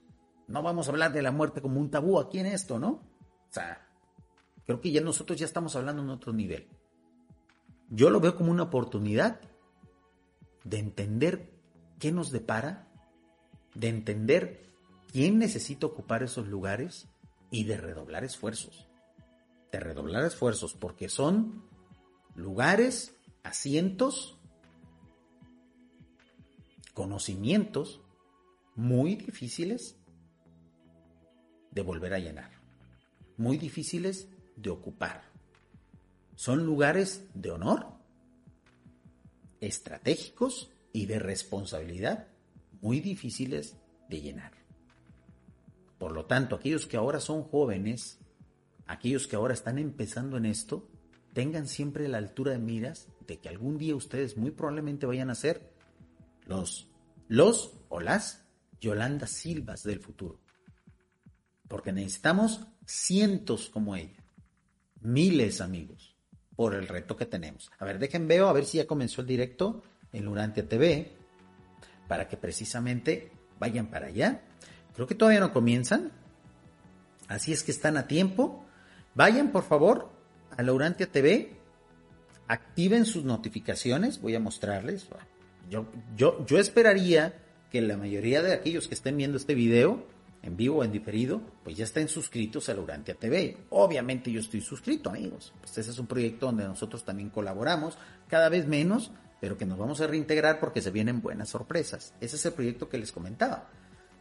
No 0.47 0.61
vamos 0.61 0.87
a 0.87 0.91
hablar 0.91 1.11
de 1.11 1.23
la 1.23 1.31
muerte 1.31 1.59
como 1.59 1.79
un 1.79 1.89
tabú 1.89 2.19
aquí 2.19 2.37
en 2.37 2.45
esto, 2.45 2.77
¿no? 2.77 2.89
O 2.89 3.49
sea, 3.49 3.88
Creo 4.69 4.81
que 4.81 4.91
ya 4.91 5.01
nosotros 5.01 5.39
ya 5.39 5.47
estamos 5.47 5.75
hablando 5.75 6.03
en 6.03 6.11
otro 6.11 6.31
nivel. 6.31 6.67
Yo 7.89 8.11
lo 8.11 8.19
veo 8.19 8.35
como 8.35 8.51
una 8.51 8.61
oportunidad 8.61 9.41
de 10.63 10.77
entender 10.77 11.49
qué 11.97 12.11
nos 12.11 12.29
depara, 12.29 12.87
de 13.73 13.87
entender 13.87 14.69
quién 15.11 15.39
necesita 15.39 15.87
ocupar 15.87 16.21
esos 16.21 16.47
lugares 16.47 17.07
y 17.49 17.63
de 17.63 17.77
redoblar 17.77 18.23
esfuerzos. 18.23 18.87
De 19.71 19.79
redoblar 19.79 20.23
esfuerzos 20.23 20.75
porque 20.75 21.09
son 21.09 21.63
lugares, 22.35 23.15
asientos, 23.41 24.37
conocimientos 26.93 28.01
muy 28.75 29.15
difíciles 29.15 29.97
de 31.71 31.81
volver 31.81 32.13
a 32.13 32.19
llenar, 32.19 32.51
muy 33.35 33.57
difíciles 33.57 34.27
de 34.61 34.69
ocupar. 34.69 35.23
Son 36.35 36.65
lugares 36.65 37.25
de 37.33 37.51
honor, 37.51 37.87
estratégicos 39.59 40.71
y 40.93 41.05
de 41.05 41.19
responsabilidad 41.19 42.27
muy 42.81 42.99
difíciles 43.01 43.75
de 44.07 44.21
llenar. 44.21 44.53
Por 45.97 46.13
lo 46.13 46.25
tanto, 46.25 46.55
aquellos 46.55 46.87
que 46.87 46.97
ahora 46.97 47.19
son 47.19 47.43
jóvenes, 47.43 48.19
aquellos 48.87 49.27
que 49.27 49.35
ahora 49.35 49.53
están 49.53 49.77
empezando 49.79 50.37
en 50.37 50.45
esto, 50.45 50.87
tengan 51.33 51.67
siempre 51.67 52.07
la 52.07 52.17
altura 52.17 52.53
de 52.53 52.59
miras 52.59 53.09
de 53.27 53.37
que 53.39 53.49
algún 53.49 53.77
día 53.77 53.95
ustedes 53.95 54.37
muy 54.37 54.51
probablemente 54.51 55.05
vayan 55.05 55.29
a 55.29 55.35
ser 55.35 55.73
los, 56.45 56.87
los 57.27 57.73
o 57.89 57.99
las 57.99 58.45
Yolanda 58.79 59.27
Silvas 59.27 59.83
del 59.83 59.99
futuro. 59.99 60.39
Porque 61.67 61.91
necesitamos 61.91 62.65
cientos 62.85 63.69
como 63.69 63.95
ella 63.95 64.18
miles, 65.01 65.61
amigos, 65.61 66.15
por 66.55 66.75
el 66.75 66.87
reto 66.87 67.15
que 67.15 67.25
tenemos. 67.25 67.71
A 67.79 67.85
ver, 67.85 67.99
dejen 67.99 68.27
veo, 68.27 68.47
a 68.47 68.53
ver 68.53 68.65
si 68.65 68.77
ya 68.77 68.87
comenzó 68.87 69.21
el 69.21 69.27
directo 69.27 69.83
en 70.11 70.25
Lurantia 70.25 70.67
TV, 70.67 71.11
para 72.07 72.27
que 72.27 72.37
precisamente 72.37 73.31
vayan 73.59 73.87
para 73.87 74.07
allá. 74.07 74.41
Creo 74.95 75.07
que 75.07 75.15
todavía 75.15 75.39
no 75.39 75.53
comienzan, 75.53 76.11
así 77.27 77.53
es 77.53 77.63
que 77.63 77.71
están 77.71 77.97
a 77.97 78.07
tiempo. 78.07 78.65
Vayan, 79.15 79.51
por 79.51 79.63
favor, 79.63 80.09
a 80.57 80.63
Lurantia 80.63 81.07
TV, 81.11 81.55
activen 82.47 83.05
sus 83.05 83.23
notificaciones, 83.23 84.19
voy 84.19 84.35
a 84.35 84.39
mostrarles. 84.39 85.07
Yo, 85.69 85.85
yo, 86.15 86.45
yo 86.45 86.57
esperaría 86.57 87.41
que 87.71 87.81
la 87.81 87.95
mayoría 87.95 88.41
de 88.41 88.53
aquellos 88.53 88.87
que 88.87 88.95
estén 88.95 89.15
viendo 89.15 89.37
este 89.37 89.53
video 89.53 90.05
en 90.41 90.55
vivo 90.55 90.77
o 90.77 90.83
en 90.83 90.91
diferido, 90.91 91.41
pues 91.63 91.75
ya 91.75 91.83
estén 91.83 92.07
suscritos 92.07 92.69
a 92.69 92.73
Laurantia 92.73 93.15
TV. 93.15 93.57
Obviamente 93.69 94.31
yo 94.31 94.39
estoy 94.39 94.61
suscrito, 94.61 95.09
amigos. 95.09 95.53
Pues 95.59 95.77
ese 95.77 95.91
es 95.91 95.99
un 95.99 96.07
proyecto 96.07 96.45
donde 96.45 96.65
nosotros 96.65 97.03
también 97.03 97.29
colaboramos, 97.29 97.97
cada 98.27 98.49
vez 98.49 98.67
menos, 98.67 99.11
pero 99.41 99.57
que 99.57 99.65
nos 99.65 99.77
vamos 99.77 100.01
a 100.01 100.07
reintegrar 100.07 100.59
porque 100.59 100.81
se 100.81 100.91
vienen 100.91 101.21
buenas 101.21 101.49
sorpresas. 101.49 102.13
Ese 102.21 102.35
es 102.35 102.45
el 102.45 102.53
proyecto 102.53 102.89
que 102.89 102.97
les 102.97 103.11
comentaba. 103.11 103.69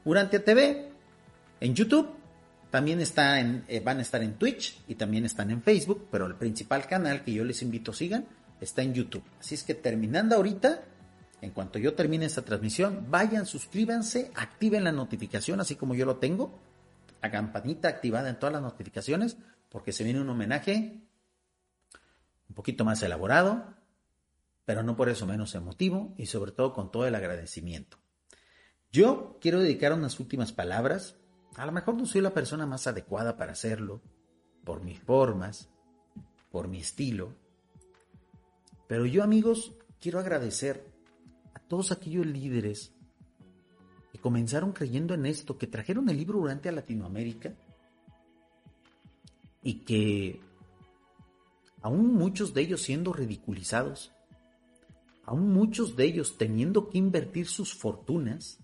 Urantia 0.05 0.45
TV 0.45 0.91
en 1.61 1.75
YouTube, 1.75 2.09
también 2.71 3.01
está 3.01 3.41
en, 3.41 3.65
eh, 3.69 3.81
van 3.81 3.99
a 3.99 4.03
estar 4.03 4.23
en 4.23 4.35
Twitch 4.35 4.81
y 4.87 4.95
también 4.95 5.25
están 5.25 5.51
en 5.51 5.63
Facebook, 5.63 6.09
pero 6.11 6.27
el 6.27 6.35
principal 6.35 6.87
canal 6.87 7.25
que 7.25 7.33
yo 7.33 7.45
les 7.45 7.63
invito 7.63 7.93
sigan 7.93 8.27
está 8.61 8.83
en 8.83 8.95
YouTube. 8.95 9.25
Así 9.41 9.55
es 9.55 9.63
que 9.63 9.75
terminando 9.75 10.37
ahorita, 10.37 10.83
en 11.41 11.51
cuanto 11.53 11.79
yo 11.79 11.95
termine 11.95 12.27
esta 12.27 12.43
transmisión, 12.43 13.07
vayan, 13.11 13.47
suscríbanse, 13.47 14.31
activen 14.35 14.85
la 14.85 14.93
notificación, 14.93 15.61
así 15.61 15.77
como 15.77 15.95
yo 15.95 16.05
lo 16.05 16.17
tengo, 16.17 16.59
la 17.23 17.31
campanita 17.31 17.89
activada 17.89 18.29
en 18.29 18.39
todas 18.39 18.53
las 18.53 18.63
notificaciones, 18.63 19.37
porque 19.69 19.93
se 19.93 20.05
viene 20.05 20.21
un 20.21 20.29
homenaje 20.29 21.01
un 22.49 22.55
poquito 22.55 22.85
más 22.85 23.03
elaborado, 23.03 23.75
pero 24.65 24.83
no 24.83 24.97
por 24.97 25.09
eso 25.09 25.27
menos 25.27 25.55
emotivo 25.55 26.15
y 26.17 26.27
sobre 26.27 26.53
todo 26.53 26.73
con 26.73 26.91
todo 26.91 27.07
el 27.07 27.15
agradecimiento. 27.15 27.99
Yo 28.91 29.39
quiero 29.41 29.61
dedicar 29.61 29.93
unas 29.93 30.19
últimas 30.19 30.53
palabras, 30.53 31.17
a 31.57 31.67
lo 31.67 31.73
mejor 31.73 31.95
no 31.95 32.07
soy 32.07 32.21
la 32.21 32.35
persona 32.35 32.67
más 32.67 32.87
adecuada 32.87 33.37
para 33.37 33.53
hacerlo, 33.53 34.03
por 34.65 34.83
mis 34.83 34.99
formas, 34.99 35.69
por 36.51 36.69
mi 36.69 36.81
estilo, 36.81 37.35
pero 38.87 39.07
yo 39.07 39.23
amigos 39.23 39.73
quiero 40.01 40.19
agradecer 40.19 40.98
todos 41.69 41.93
aquellos 41.93 42.27
líderes 42.27 42.93
que 44.11 44.19
comenzaron 44.19 44.73
creyendo 44.73 45.15
en 45.15 45.27
esto, 45.27 45.59
que 45.59 45.67
trajeron 45.67 46.09
el 46.09 46.17
libro 46.17 46.41
durante 46.41 46.69
a 46.69 46.73
Latinoamérica 46.73 47.55
y 49.63 49.81
que 49.85 50.41
aún 51.83 52.15
muchos 52.15 52.55
de 52.55 52.63
ellos 52.63 52.83
siendo 52.83 53.13
ridiculizados, 53.13 54.13
aún 55.25 55.53
muchos 55.53 55.95
de 55.95 56.05
ellos 56.07 56.39
teniendo 56.39 56.89
que 56.89 56.99
invertir 56.99 57.47
sus 57.47 57.75
fortunas, 57.75 58.59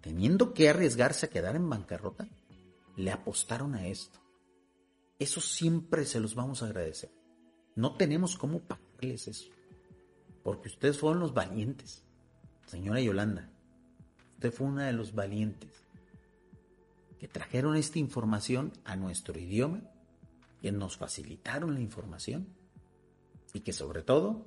teniendo 0.00 0.54
que 0.54 0.70
arriesgarse 0.70 1.26
a 1.26 1.30
quedar 1.30 1.56
en 1.56 1.68
bancarrota, 1.68 2.26
le 2.96 3.12
apostaron 3.12 3.74
a 3.74 3.86
esto. 3.86 4.18
Eso 5.18 5.40
siempre 5.40 6.06
se 6.06 6.20
los 6.20 6.34
vamos 6.34 6.62
a 6.62 6.66
agradecer. 6.66 7.10
No 7.76 7.96
tenemos 7.96 8.36
cómo 8.36 8.60
pagarles 8.60 9.28
eso 9.28 9.57
porque 10.42 10.68
ustedes 10.68 10.98
fueron 10.98 11.20
los 11.20 11.34
valientes. 11.34 12.04
Señora 12.66 13.00
Yolanda, 13.00 13.50
usted 14.34 14.52
fue 14.52 14.66
una 14.66 14.86
de 14.86 14.92
los 14.92 15.14
valientes 15.14 15.72
que 17.18 17.28
trajeron 17.28 17.76
esta 17.76 17.98
información 17.98 18.72
a 18.84 18.96
nuestro 18.96 19.38
idioma, 19.38 19.82
que 20.60 20.72
nos 20.72 20.96
facilitaron 20.96 21.74
la 21.74 21.80
información 21.80 22.48
y 23.52 23.60
que 23.60 23.72
sobre 23.72 24.02
todo, 24.02 24.46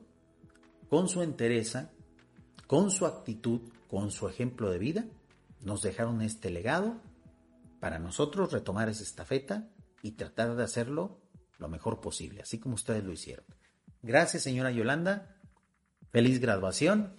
con 0.89 1.07
su 1.07 1.21
entereza, 1.21 1.91
con 2.67 2.91
su 2.91 3.05
actitud, 3.05 3.61
con 3.89 4.11
su 4.11 4.27
ejemplo 4.27 4.69
de 4.69 4.79
vida, 4.79 5.05
nos 5.61 5.81
dejaron 5.81 6.21
este 6.21 6.49
legado 6.49 7.01
para 7.79 7.99
nosotros 7.99 8.51
retomar 8.51 8.89
esa 8.89 9.03
estafeta 9.03 9.69
y 10.01 10.11
tratar 10.11 10.55
de 10.55 10.63
hacerlo 10.63 11.19
lo 11.57 11.67
mejor 11.67 11.99
posible, 11.99 12.41
así 12.41 12.59
como 12.59 12.75
ustedes 12.75 13.03
lo 13.03 13.11
hicieron. 13.11 13.45
Gracias, 14.01 14.43
señora 14.43 14.71
Yolanda. 14.71 15.35
Feliz 16.11 16.39
graduación. 16.39 17.15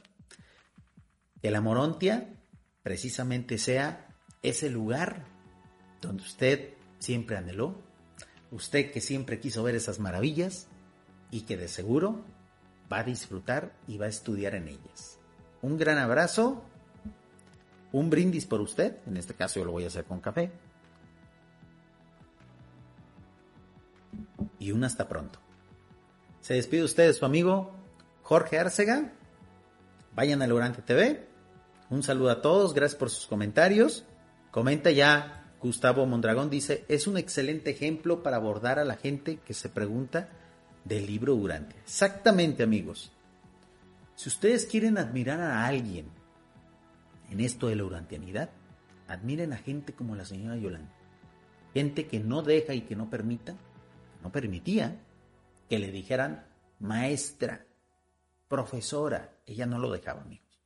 Que 1.41 1.51
la 1.51 1.61
Morontia 1.61 2.29
precisamente 2.83 3.59
sea 3.59 4.09
ese 4.43 4.71
lugar 4.71 5.25
donde 6.01 6.23
usted 6.23 6.75
siempre 6.99 7.37
anheló, 7.37 7.81
usted 8.51 8.93
que 8.93 9.01
siempre 9.01 9.41
quiso 9.41 9.63
ver 9.63 9.75
esas 9.75 9.99
maravillas 9.99 10.69
y 11.31 11.43
que 11.43 11.57
de 11.57 11.69
seguro 11.69 12.25
va 12.93 13.01
a 13.01 13.05
disfrutar 13.05 13.73
y 13.89 13.99
va 13.99 14.07
a 14.07 14.11
estudiar 14.11 14.55
en 14.55 14.69
ellas. 14.69 15.19
Un 15.63 15.79
gran 15.79 15.99
abrazo, 15.99 16.63
un 17.91 18.11
brindis 18.11 18.47
por 18.47 18.61
usted, 18.61 18.99
en 19.07 19.17
este 19.17 19.35
caso 19.35 19.59
yo 19.59 19.65
lo 19.65 19.73
voy 19.73 19.85
a 19.85 19.89
hacer 19.89 20.05
con 20.05 20.21
café. 20.21 20.53
Y 24.59 24.71
un 24.71 24.85
hasta 24.85 25.09
pronto. 25.09 25.41
Se 26.41 26.55
despide 26.55 26.85
usted 26.85 27.13
su 27.15 27.25
amigo 27.25 27.82
Jorge 28.33 28.59
Arcega. 28.59 29.13
Vayan 30.15 30.41
a 30.41 30.47
Logrante 30.47 30.81
TV. 30.81 31.29
Un 31.91 32.03
saludo 32.03 32.31
a 32.31 32.41
todos, 32.41 32.73
gracias 32.73 32.99
por 32.99 33.11
sus 33.11 33.27
comentarios. 33.27 34.07
Comenta 34.51 34.91
ya 34.91 35.53
Gustavo 35.61 36.07
Mondragón, 36.07 36.49
dice, 36.49 36.87
es 36.89 37.07
un 37.07 37.19
excelente 37.19 37.69
ejemplo 37.69 38.23
para 38.23 38.39
abordar 38.39 38.79
a 38.79 38.87
la 38.87 38.97
gente 38.97 39.41
que 39.45 39.53
se 39.53 39.69
pregunta 39.69 40.31
del 40.83 41.05
libro 41.05 41.35
Durante. 41.35 41.77
Exactamente, 41.81 42.63
amigos. 42.63 43.13
Si 44.15 44.31
ustedes 44.31 44.65
quieren 44.65 44.97
admirar 44.97 45.39
a 45.39 45.67
alguien 45.67 46.07
en 47.31 47.39
esto 47.39 47.69
de 47.69 47.77
la 47.77 47.85
urantianidad, 47.85 48.49
admiren 49.09 49.53
a 49.53 49.59
gente 49.59 49.93
como 49.93 50.17
la 50.17 50.25
señora 50.25 50.57
Yolanda. 50.57 50.95
Gente 51.75 52.07
que 52.07 52.19
no 52.19 52.41
deja 52.41 52.73
y 52.73 52.81
que 52.81 52.97
no 52.97 53.11
permita, 53.11 53.57
no 54.23 54.33
permitía 54.33 54.97
que 55.69 55.79
le 55.79 55.93
dijeran 55.93 56.47
maestra, 56.81 57.67
profesora. 58.53 59.39
Ella 59.47 59.65
no 59.65 59.79
lo 59.79 59.91
dejaba, 59.91 60.21
amigos. 60.21 60.61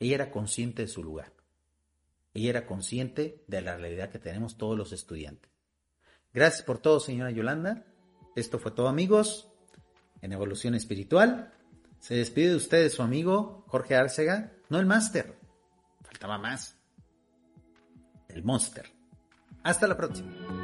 Ella 0.00 0.16
era 0.16 0.30
consciente 0.32 0.82
de 0.82 0.88
su 0.88 1.04
lugar. 1.04 1.32
Ella 2.34 2.50
era 2.50 2.66
consciente 2.66 3.44
de 3.46 3.62
la 3.62 3.76
realidad 3.76 4.10
que 4.10 4.18
tenemos 4.18 4.58
todos 4.58 4.76
los 4.76 4.92
estudiantes. 4.92 5.48
Gracias 6.32 6.64
por 6.64 6.78
todo, 6.78 6.98
señora 6.98 7.30
Yolanda. 7.30 7.86
Esto 8.34 8.58
fue 8.58 8.72
todo, 8.72 8.88
amigos, 8.88 9.48
en 10.22 10.32
Evolución 10.32 10.74
Espiritual. 10.74 11.54
Se 12.00 12.16
despide 12.16 12.50
de 12.50 12.56
ustedes 12.56 12.94
su 12.94 13.02
amigo 13.02 13.64
Jorge 13.68 13.94
Arcega, 13.94 14.52
no 14.68 14.80
el 14.80 14.86
máster, 14.86 15.38
faltaba 16.02 16.36
más, 16.36 16.76
el 18.28 18.42
monster. 18.42 18.90
Hasta 19.62 19.86
la 19.86 19.96
próxima. 19.96 20.63